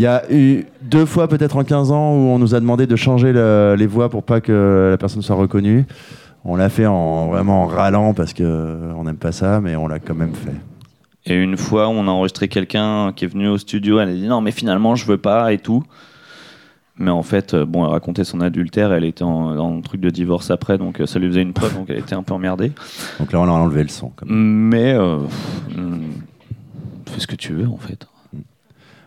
[0.00, 2.86] Il y a eu deux fois peut-être en 15 ans où on nous a demandé
[2.86, 5.84] de changer le- les voix pour pas que la personne soit reconnue.
[6.42, 9.76] On l'a fait en vraiment en râlant parce que euh, on n'aime pas ça, mais
[9.76, 10.54] on l'a quand même fait.
[11.26, 14.26] Et une fois, on a enregistré quelqu'un qui est venu au studio, elle a dit
[14.26, 15.82] non, mais finalement, je veux pas et tout.
[16.96, 20.08] Mais en fait, euh, bon, elle racontait son adultère, elle était en, en truc de
[20.08, 22.72] divorce après, donc euh, ça lui faisait une preuve, donc elle était un peu emmerdée.
[23.18, 24.10] Donc là on a enlevé le son.
[24.16, 24.34] Quand même.
[24.34, 25.18] Mais euh,
[25.76, 26.04] hum,
[27.04, 28.06] fais ce que tu veux en fait.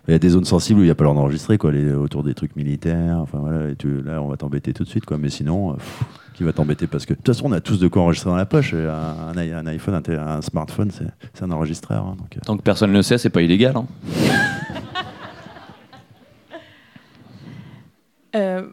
[0.08, 1.94] Il y a des zones sensibles où il n'y a pas l'heure d'enregistrer, quoi, les,
[1.94, 3.20] autour des trucs militaires.
[3.20, 5.18] Enfin voilà, et tu- là, on va t'embêter tout de suite, quoi.
[5.18, 6.04] Mais sinon, euh, pff,
[6.34, 8.36] qui va t'embêter Parce que de toute façon, on a tous de quoi enregistrer dans
[8.36, 8.74] la poche.
[8.74, 12.06] Un, iPhone, un, smartphone, c'est c'est un enregistreur.
[12.06, 12.40] hein, donc, euh.
[12.46, 13.78] Tant que personne ne le sait, c'est pas illégal.
[13.78, 13.86] hein.
[18.36, 18.68] Euh,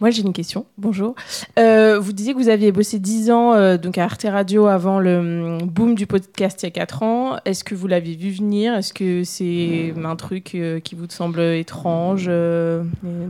[0.00, 0.66] moi, j'ai une question.
[0.76, 1.16] Bonjour.
[1.58, 5.00] Euh, vous disiez que vous aviez bossé 10 ans euh, donc à Arte Radio avant
[5.00, 7.36] le hum, boom du podcast il y a 4 ans.
[7.44, 8.74] Est-ce que vous l'avez vu venir?
[8.74, 12.30] Est-ce que c'est un truc euh, qui vous semble étrange,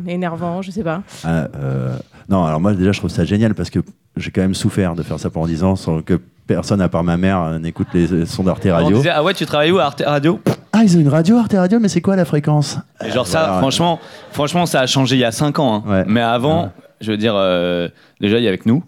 [0.07, 0.61] énervant?
[0.61, 1.03] Je sais pas.
[1.24, 1.49] Ah,
[2.28, 3.78] non, alors moi déjà je trouve ça génial parce que
[4.19, 7.05] j'ai quand même souffert de faire ça pendant 10 ans sans que personne à part
[7.05, 8.97] ma mère euh, n'écoute les sons d'Arte On Radio.
[8.97, 10.40] disait, ah ouais, tu travailles où à Arte Radio?
[10.73, 12.78] Ah, ils ont une radio, Arte Radio, mais c'est quoi la fréquence?
[13.05, 13.59] Et genre ça, Voilà.
[13.59, 14.01] franchement,
[14.32, 15.85] franchement, ça a changé il y a 5 ans.
[15.89, 16.05] hein.
[16.07, 17.89] Mais avant, je veux dire, euh,
[18.20, 18.82] déjà, il y avait que nous.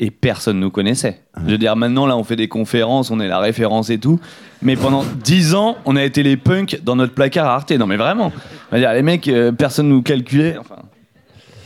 [0.00, 1.20] Et personne nous connaissait.
[1.46, 4.18] Je veux dire, maintenant, là, on fait des conférences, on est la référence et tout.
[4.60, 7.70] Mais pendant 10 ans, on a été les punks dans notre placard à Arte.
[7.72, 8.32] Non, mais vraiment.
[8.72, 10.56] Dire, les mecs, euh, personne nous calculait.
[10.58, 10.76] Enfin,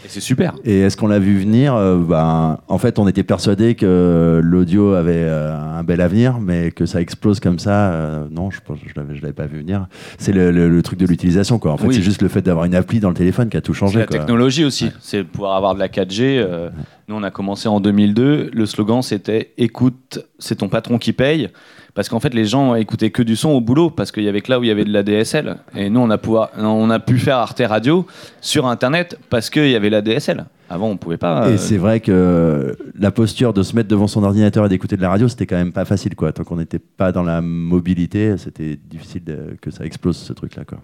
[0.08, 0.54] c'est super.
[0.64, 4.94] Et est-ce qu'on l'a vu venir Euh, ben, En fait, on était persuadé que l'audio
[4.94, 8.78] avait euh, un bel avenir, mais que ça explose comme ça, euh, non, je pense,
[8.84, 9.86] je l'avais, pas vu venir.
[10.18, 11.72] C'est le, le- le truc de l'utilisation, quoi.
[11.72, 11.94] En fait, Oui.
[11.94, 13.98] c'est juste le fait d'avoir une appli dans le téléphone qui a tout C'est changé.
[14.00, 14.18] la quoi.
[14.18, 14.90] technologie aussi.
[15.00, 16.38] C'est pouvoir avoir de la 4G.
[16.38, 16.70] euh,
[17.08, 18.50] Nous, on a commencé en 2002.
[18.52, 21.48] Le slogan, c'était Écoute, c'est ton patron qui paye.
[21.94, 24.42] Parce qu'en fait, les gens écoutaient que du son au boulot, parce qu'il y avait
[24.42, 25.56] que là où il y avait de la DSL.
[25.74, 28.06] Et nous, on a, pouvoir, on a pu faire Arte Radio
[28.42, 30.44] sur Internet parce qu'il y avait la DSL.
[30.70, 31.48] Avant, on pouvait pas.
[31.48, 34.96] Et euh, c'est vrai que la posture de se mettre devant son ordinateur et d'écouter
[34.98, 36.30] de la radio, c'était quand même pas facile, quoi.
[36.32, 40.64] Tant qu'on n'était pas dans la mobilité, c'était difficile de- que ça explose ce truc-là,
[40.66, 40.78] quoi.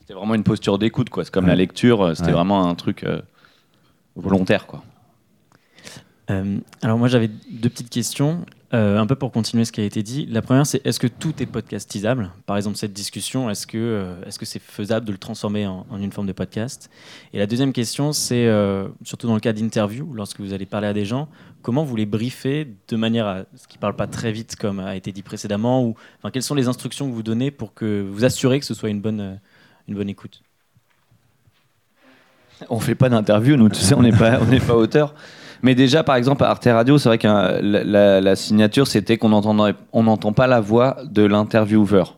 [0.00, 1.24] C'était vraiment une posture d'écoute, quoi.
[1.24, 1.50] C'est comme Ouais.
[1.50, 2.34] la lecture, euh, c'était Ouais.
[2.34, 3.20] vraiment un truc euh,
[4.14, 4.82] volontaire, quoi.
[6.30, 9.84] Euh, alors moi j'avais deux petites questions, euh, un peu pour continuer ce qui a
[9.84, 10.26] été dit.
[10.26, 12.30] La première c'est est-ce que tout est podcastisable?
[12.46, 16.12] Par exemple cette discussion, est-ce que euh, que c'est faisable de le transformer en, une
[16.12, 16.88] forme de podcast?
[17.32, 18.48] Et la deuxième question c'est
[19.04, 21.28] surtout dans le cas d'interview, lorsque vous allez parler à des gens,
[21.62, 24.94] comment vous les briefez de manière à ce qu'ils parlent pas très vite comme a
[24.96, 28.24] été dit précédemment ou enfin, quelles sont les instructions que vous donnez pour que vous
[28.24, 29.40] assurez que ce soit une bonne
[29.88, 30.42] une bonne écoute?
[32.68, 35.14] On fait pas d'interview, nous, tu sais, on n'est pas, on n'est pas auteur.
[35.62, 40.32] Mais déjà, par exemple, à Arte Radio, c'est vrai que la, signature, c'était qu'on n'entend
[40.32, 42.16] pas la voix de l'intervieweur.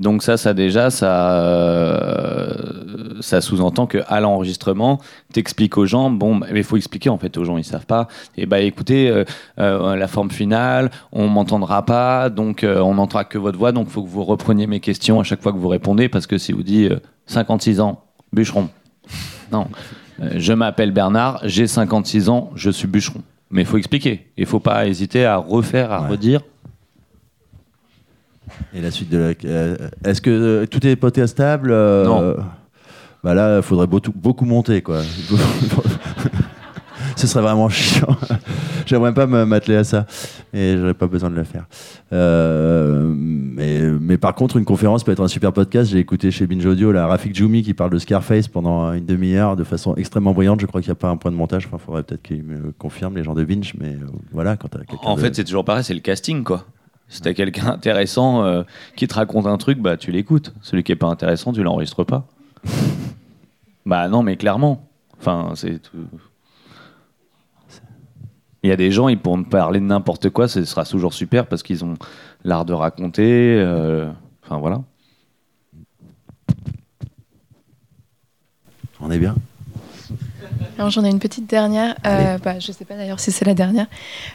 [0.00, 4.98] Donc ça, ça déjà, ça, euh, sous-entend que à l'enregistrement,
[5.32, 7.84] t'expliques aux gens, bon, bah, mais il faut expliquer en fait aux gens, ils savent
[7.84, 8.08] pas.
[8.38, 9.24] Et bah écoutez, euh,
[9.58, 14.02] euh, la forme finale, on m'entendra pas, donc on n'entendra que votre voix, donc faut
[14.02, 16.62] que vous repreniez mes questions à chaque fois que vous répondez, parce que si vous
[16.62, 18.70] dites euh, 56 ans, bûcheron,
[19.52, 19.66] non,
[20.36, 23.22] je m'appelle Bernard, j'ai 56 ans, je suis bûcheron.
[23.50, 26.40] Mais il faut expliquer, il faut pas hésiter à refaire, à redire.
[28.74, 29.32] Et la suite de la.
[29.48, 32.36] euh, Est-ce que euh, tout est podcastable euh, Non.
[33.22, 35.02] Bah là, il faudrait beaucoup, beaucoup monter, quoi.
[37.16, 38.16] Ce serait vraiment chiant.
[38.86, 40.06] J'aimerais pas me- m'atteler à ça.
[40.52, 41.66] Et j'aurais pas besoin de le faire.
[42.12, 45.90] Euh, mais, mais par contre, une conférence peut être un super podcast.
[45.90, 49.54] J'ai écouté chez Binge Audio la Rafik Djoumi qui parle de Scarface pendant une demi-heure
[49.56, 50.60] de façon extrêmement brillante.
[50.60, 51.66] Je crois qu'il n'y a pas un point de montage.
[51.66, 53.74] Enfin, faudrait peut-être qu'ils me confirment, les gens de Binge.
[53.78, 54.68] Mais euh, voilà, quand
[55.02, 56.64] En de- fait, c'est toujours pareil, c'est le casting, quoi.
[57.08, 58.62] Si t'as quelqu'un intéressant euh,
[58.96, 60.52] qui te raconte un truc, bah tu l'écoutes.
[60.62, 62.26] Celui qui est pas intéressant, tu l'enregistres pas.
[63.86, 64.86] bah non, mais clairement.
[65.18, 65.96] Enfin, c'est tout.
[68.62, 71.46] Il y a des gens, ils pourront parler de n'importe quoi, ce sera toujours super
[71.46, 71.94] parce qu'ils ont
[72.44, 73.56] l'art de raconter.
[73.58, 74.10] euh,
[74.44, 74.82] Enfin voilà.
[79.00, 79.34] On est bien
[80.76, 81.94] Alors, J'en ai une petite dernière.
[82.06, 83.86] Euh, bah, je ne sais pas d'ailleurs si c'est la dernière.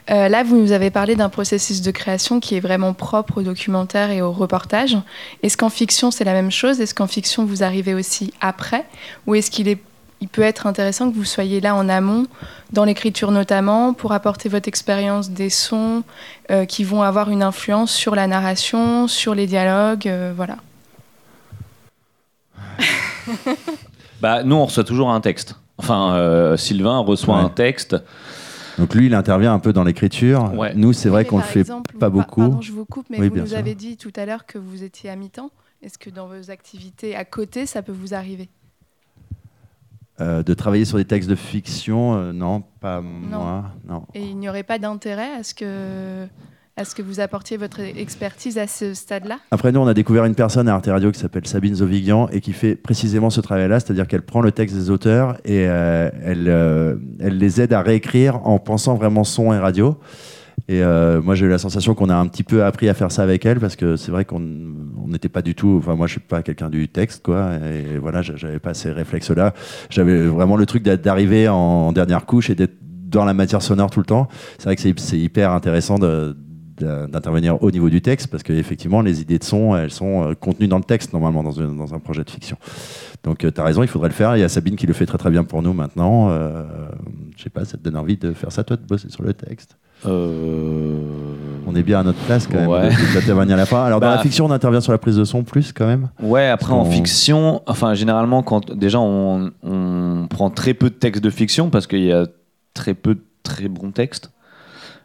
[0.10, 3.44] Euh, là, vous nous avez parlé d'un processus de création qui est vraiment propre au
[3.44, 4.98] documentaire et au reportage.
[5.44, 6.82] Est-ce qu'en fiction, c'est la même chose?
[6.82, 8.86] Est-ce qu'en fiction, vous arrivez aussi après?
[9.28, 9.80] Ou est-ce qu'il est,
[10.22, 12.26] il peut être intéressant que vous soyez là en amont,
[12.72, 16.04] dans l'écriture notamment, pour apporter votre expérience des sons
[16.52, 20.58] euh, qui vont avoir une influence sur la narration, sur les dialogues euh, Voilà.
[24.22, 25.56] Bah nous, on reçoit toujours un texte.
[25.78, 27.44] Enfin, euh, Sylvain reçoit Ouais.
[27.44, 27.96] un texte.
[28.80, 30.52] Donc lui, il intervient un peu dans l'écriture.
[30.54, 30.74] Ouais.
[30.76, 32.42] Nous, c'est vrai qu'on le fait exemple, pas vous- beaucoup.
[32.42, 33.58] Pardon, je vous coupe, mais Oui, vous nous sûr.
[33.58, 35.52] avez dit tout à l'heure que vous étiez à mi-temps.
[35.84, 38.50] Est-ce que dans vos activités à côté, ça peut vous arriver?
[40.22, 44.04] Euh, de travailler sur des textes de fiction, euh, non, pas moi, non.
[44.14, 46.26] Et il n'y aurait pas d'intérêt à ce que
[46.78, 49.40] à ce que vous apportiez votre expertise à ce stade-là?
[49.52, 52.40] Après, nous, on a découvert une personne à Arte Radio qui s'appelle Sabine Zovigian et
[52.40, 56.48] qui fait précisément ce travail-là, c'est-à-dire qu'elle prend le texte des auteurs et euh, elle,
[57.20, 59.98] elle les aide à réécrire en pensant vraiment son et radio.
[60.68, 63.12] Et euh, moi, j'ai eu la sensation qu'on a un petit peu appris à faire
[63.12, 64.42] ça avec elle parce que c'est vrai qu'on
[65.04, 65.76] on n'était pas du tout.
[65.78, 67.52] Enfin, moi, je suis pas quelqu'un du texte, quoi.
[67.56, 69.54] Et voilà, j'a- j'avais pas ces réflexes-là.
[69.90, 73.92] J'avais vraiment le truc d'a- d'arriver en dernière couche et d'être dans la matière sonore
[73.92, 74.28] tout le temps.
[74.58, 79.38] C'est vrai que c'est- hyper intéressant d'intervenir au niveau du texte parce qu'effectivement, les idées
[79.40, 82.24] de son, elles sont euh, contenues dans le texte normalement dans un, dans un projet
[82.24, 82.58] de fiction.
[83.24, 84.36] Donc, tu as raison, il faudrait le faire.
[84.36, 86.30] Il y a Sabine qui le fait très très bien pour nous maintenant.
[86.32, 86.64] Euh,
[87.38, 89.34] je sais pas, ça te donne envie de faire ça, toi, de bosser sur le
[89.34, 89.78] texte?
[91.68, 93.84] On est bien à notre place quand même de- de- à la fin.
[93.84, 96.10] Alors, dans Bah, la fiction, on intervient sur la prise de son plus quand même
[96.22, 100.96] Ouais, après en On- fiction, enfin généralement quand déjà on, on prend très peu de
[100.96, 102.28] textes de fiction parce qu'il y a
[102.74, 104.32] très peu de très bons textes.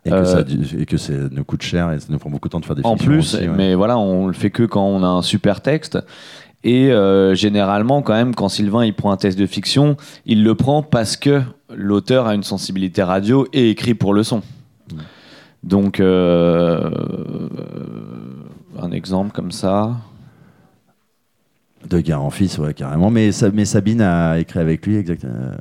[0.07, 0.41] Et que, Euh, ça,
[0.79, 2.75] et que ça nous coûte cher et ça nous prend beaucoup de temps de faire
[2.77, 3.49] des en plus, aussi, ouais.
[3.55, 5.99] mais voilà, on le fait que quand on a un super texte.
[6.65, 9.97] Et euh, généralement, quand même, quand Sylvain il prend un texte de fiction,
[10.27, 11.43] il le prend parce que
[11.75, 14.41] l'auteur a une sensibilité radio et écrit pour le son.
[15.63, 16.91] Donc, euh,
[18.81, 19.97] un exemple comme ça.
[21.89, 23.09] De Gare en fils, ouais, carrément.
[23.11, 25.55] Mais, Sa- mais Sabine a écrit avec lui, exact, euh,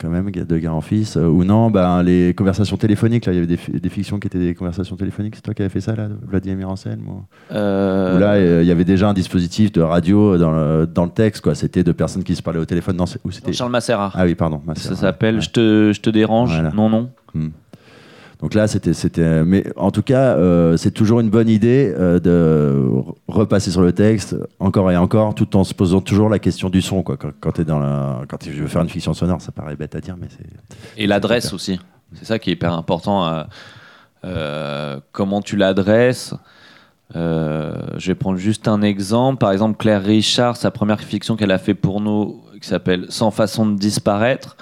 [0.00, 1.16] quand même, De Gare en fils.
[1.16, 4.20] Euh, ou non, ben, les conversations téléphoniques, là, il y avait des, fi- des fictions
[4.20, 5.34] qui étaient des conversations téléphoniques.
[5.34, 8.70] C'est toi qui avais fait ça, là, Vladimir Anselme ou- Euh, là, euh, il y
[8.70, 11.56] avait déjà un dispositif de radio dans le, dans le texte, quoi.
[11.56, 12.96] C'était de personnes qui se parlaient au téléphone.
[12.96, 14.12] Non, où c'était Charles Macera.
[14.14, 14.62] Ah oui, pardon.
[14.76, 16.70] Ça s'appelle je, te, je te dérange Voilà.
[16.70, 17.10] Non, non.
[17.34, 17.48] Hmm.
[18.40, 22.18] Donc là, c'était, c'était, mais en tout cas, euh, c'est toujours une bonne idée euh,
[22.20, 26.38] de re- repasser sur le texte encore et encore, tout en se posant toujours la
[26.38, 27.16] question du son, quoi.
[27.16, 29.94] Quand, quand tu dans la, quand tu veux faire une fiction sonore, ça paraît bête
[29.94, 30.46] à dire, mais c'est.
[31.02, 31.80] Et l'adresse aussi.
[32.12, 33.44] C'est ça qui est hyper important.
[34.24, 36.34] euh, comment tu l'adresses.
[37.14, 39.38] Je vais prendre juste un exemple.
[39.38, 43.30] Par exemple, Claire Richard, sa première fiction qu'elle a fait pour nous, qui s'appelle Sans
[43.30, 44.56] façon de disparaître.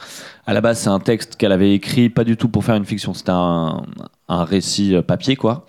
[0.46, 2.84] À la base, c'est un texte qu'elle avait écrit, pas du tout pour faire une
[2.84, 3.14] fiction.
[3.14, 3.82] C'était un,
[4.28, 5.64] un récit euh, papier, quoi.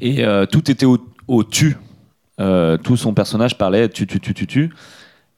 [0.00, 0.98] Et euh, tout était au,
[1.28, 1.76] au tu.
[2.40, 4.70] Euh, tout son personnage parlait tu, tu, tu, tu, tu.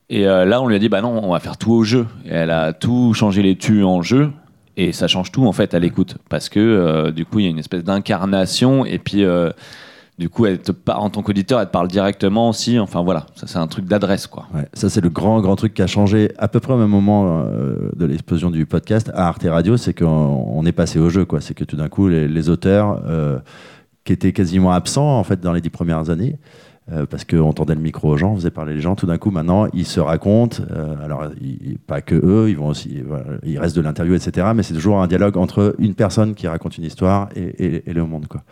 [0.08, 2.06] Et là, on lui a dit, bah non, on va faire tout au jeu.
[2.24, 4.30] Et elle a tout changé les tu en jeu.
[4.76, 6.16] Et ça change tout, en fait, à l'écoute.
[6.28, 8.84] Parce que, du coup, il y a une espèce d'incarnation.
[8.84, 9.24] Et puis,
[10.18, 12.78] du coup, elle te en tant qu'auditeur, elle te parle directement aussi.
[12.78, 13.26] Enfin, voilà.
[13.34, 14.47] Ça, c'est un truc d'adresse, quoi.
[14.55, 16.88] Ouais, ça, c'est le grand, grand truc qui a changé à peu près au même
[16.88, 21.10] moment euh, de l'explosion du podcast à Arte Radio, c'est qu'on on est passé au
[21.10, 21.43] jeu, quoi.
[21.43, 23.38] C'est que tout d'un coup, les, auteurs euh,
[24.05, 26.38] qui étaient quasiment absents, en fait, dans les dix premières années,
[26.93, 28.94] euh, parce qu'on tendait le micro aux gens, on faisait parler les gens.
[28.94, 30.62] Tout d'un coup, maintenant, ils se racontent.
[31.05, 31.24] alors,
[31.86, 33.02] pas que eux, ils vont aussi,
[33.44, 34.47] il de l'interview, etc.
[34.56, 37.93] Mais c'est toujours un dialogue entre une personne qui raconte une histoire et, et- et
[37.93, 38.43] le monde, quoi.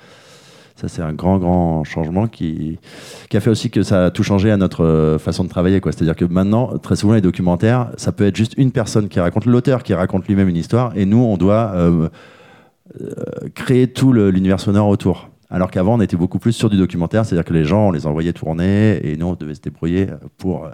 [0.77, 2.81] Ça, c'est un grand, grand changement qui,
[3.33, 5.81] a fait aussi que ça a tout changé à notre euh, façon de travailler.
[5.81, 5.93] quoi.
[5.93, 9.47] C'est-à-dire que maintenant, très souvent, les documentaires, ça peut être juste une personne qui raconte,
[9.47, 12.09] l'auteur qui raconte lui-même une histoire, et nous, on doit euh,
[13.01, 13.13] euh,
[13.55, 15.31] créer tout l'univers sonore autour.
[15.49, 18.09] Alors qu'avant, on était beaucoup plus sur du documentaire, c'est-à-dire que les gens, on les
[18.09, 20.69] envoyait tourner, et nous, on devait se débrouiller pour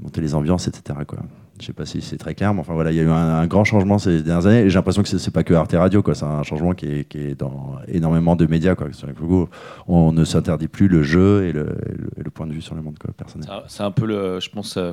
[0.00, 0.98] monter les ambiances, etc.
[1.06, 1.20] Quoi.
[1.60, 3.14] Je sais pas si c'est très clair, mais enfin voilà, il y a eu un,
[3.14, 6.02] un grand changement ces dernières années, et j'ai l'impression que c'est- pas que Arte Radio,
[6.02, 6.14] quoi.
[6.14, 8.88] C'est un changement qui est, qui est dans énormément de médias, quoi.
[9.88, 12.62] On ne s'interdit plus le jeu et le, et le- et le point de vue
[12.62, 13.48] sur le monde, quoi, personnel.
[13.66, 14.92] C'est- un peu, le, je pense, euh,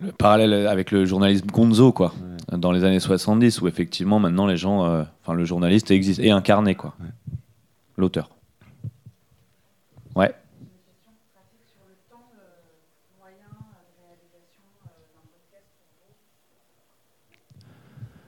[0.00, 2.12] le parallèle avec le journalisme Gonzo, quoi.
[2.52, 4.84] Dans les années 70, où effectivement, maintenant, les gens.
[4.84, 6.94] euh, Enfin, le journaliste existe, est incarné, quoi.
[7.96, 8.28] L'auteur.
[10.16, 10.34] Ouais.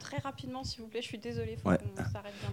[0.00, 0.20] Très
[0.56, 1.78] rapidement, s'il vous plaît, je suis désolée, faut Ouais.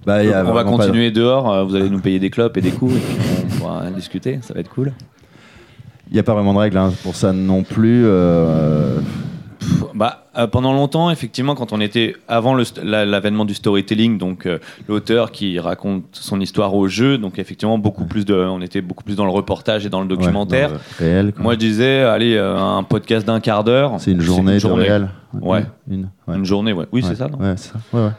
[0.05, 2.57] Bah, il y a on va continuer dehors, euh, vous allez nous payer des clopes
[2.57, 4.93] et des coups, et puis on pourra discuter, ça va être cool.
[6.09, 8.03] Il n'y a pas vraiment de règles hein, pour ça non plus.
[8.05, 8.99] euh,
[9.93, 14.57] Bah, euh, pendant longtemps, effectivement, quand on était avant la- l'avènement du storytelling, donc euh,
[14.87, 19.03] l'auteur qui raconte son histoire au jeu, donc effectivement beaucoup plus de, on était beaucoup
[19.03, 20.69] plus dans le reportage et dans le documentaire.
[20.69, 21.33] dans le réel.
[21.37, 23.93] Moi, je disais, allez, euh, un podcast d'un quart d'heure.
[23.99, 25.09] C'est une journée de réel.
[25.39, 25.65] Ouais.
[25.89, 26.85] Une, Une journée, ouais.
[26.91, 27.27] Oui, c'est ça.
[27.27, 28.13] non ça.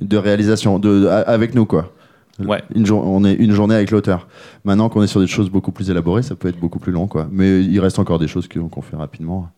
[0.00, 1.92] De réalisation, de, avec nous, quoi.
[2.38, 2.62] Ouais.
[2.72, 4.28] Une on est une journée avec l'auteur.
[4.64, 7.08] Maintenant qu'on est sur des choses beaucoup plus élaborées, ça peut être beaucoup plus long,
[7.08, 7.26] quoi.
[7.32, 9.48] Mais il reste encore des choses qu'on fait rapidement.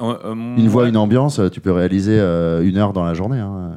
[0.00, 3.38] Euh, euh, Une voix, une ambiance, tu peux réaliser euh, une heure dans la journée.
[3.38, 3.72] hein.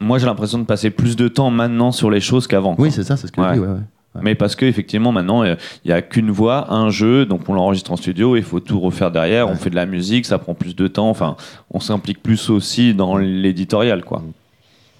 [0.00, 2.74] Moi, j'ai l'impression de passer plus de temps maintenant sur les choses qu'avant.
[2.78, 3.78] Oui, c'est ça, c'est ce que je dis, ouais, ouais.
[4.22, 7.54] Mais parce que effectivement, maintenant, euh, il n'y a qu'une voix, un jeu, donc on
[7.54, 10.54] l'enregistre en studio, il faut tout refaire derrière, on fait de la musique, ça prend
[10.54, 11.34] plus de temps, enfin,
[11.72, 14.22] on s'implique plus aussi dans l'éditorial, quoi.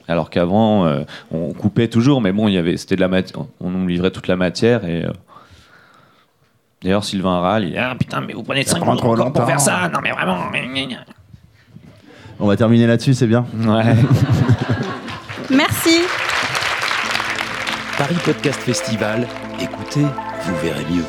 [0.09, 3.45] Alors qu'avant, euh, on coupait toujours, mais bon, il y avait, c'était de la matière,
[3.61, 5.05] on nous livrait toute la matière et.
[6.85, 9.25] D'ailleurs, Sylvain râle, il dit Ah putain, mais vous prenez 5 prend minutes encore pour
[9.25, 9.47] longtemps.
[9.47, 10.37] faire ça Non, mais vraiment
[12.39, 13.83] On va terminer là-dessus, c'est bien Ouais.
[15.51, 16.03] Merci.
[17.97, 19.27] Paris Podcast Festival,
[19.61, 20.03] écoutez,
[20.43, 21.05] vous verrez mieux.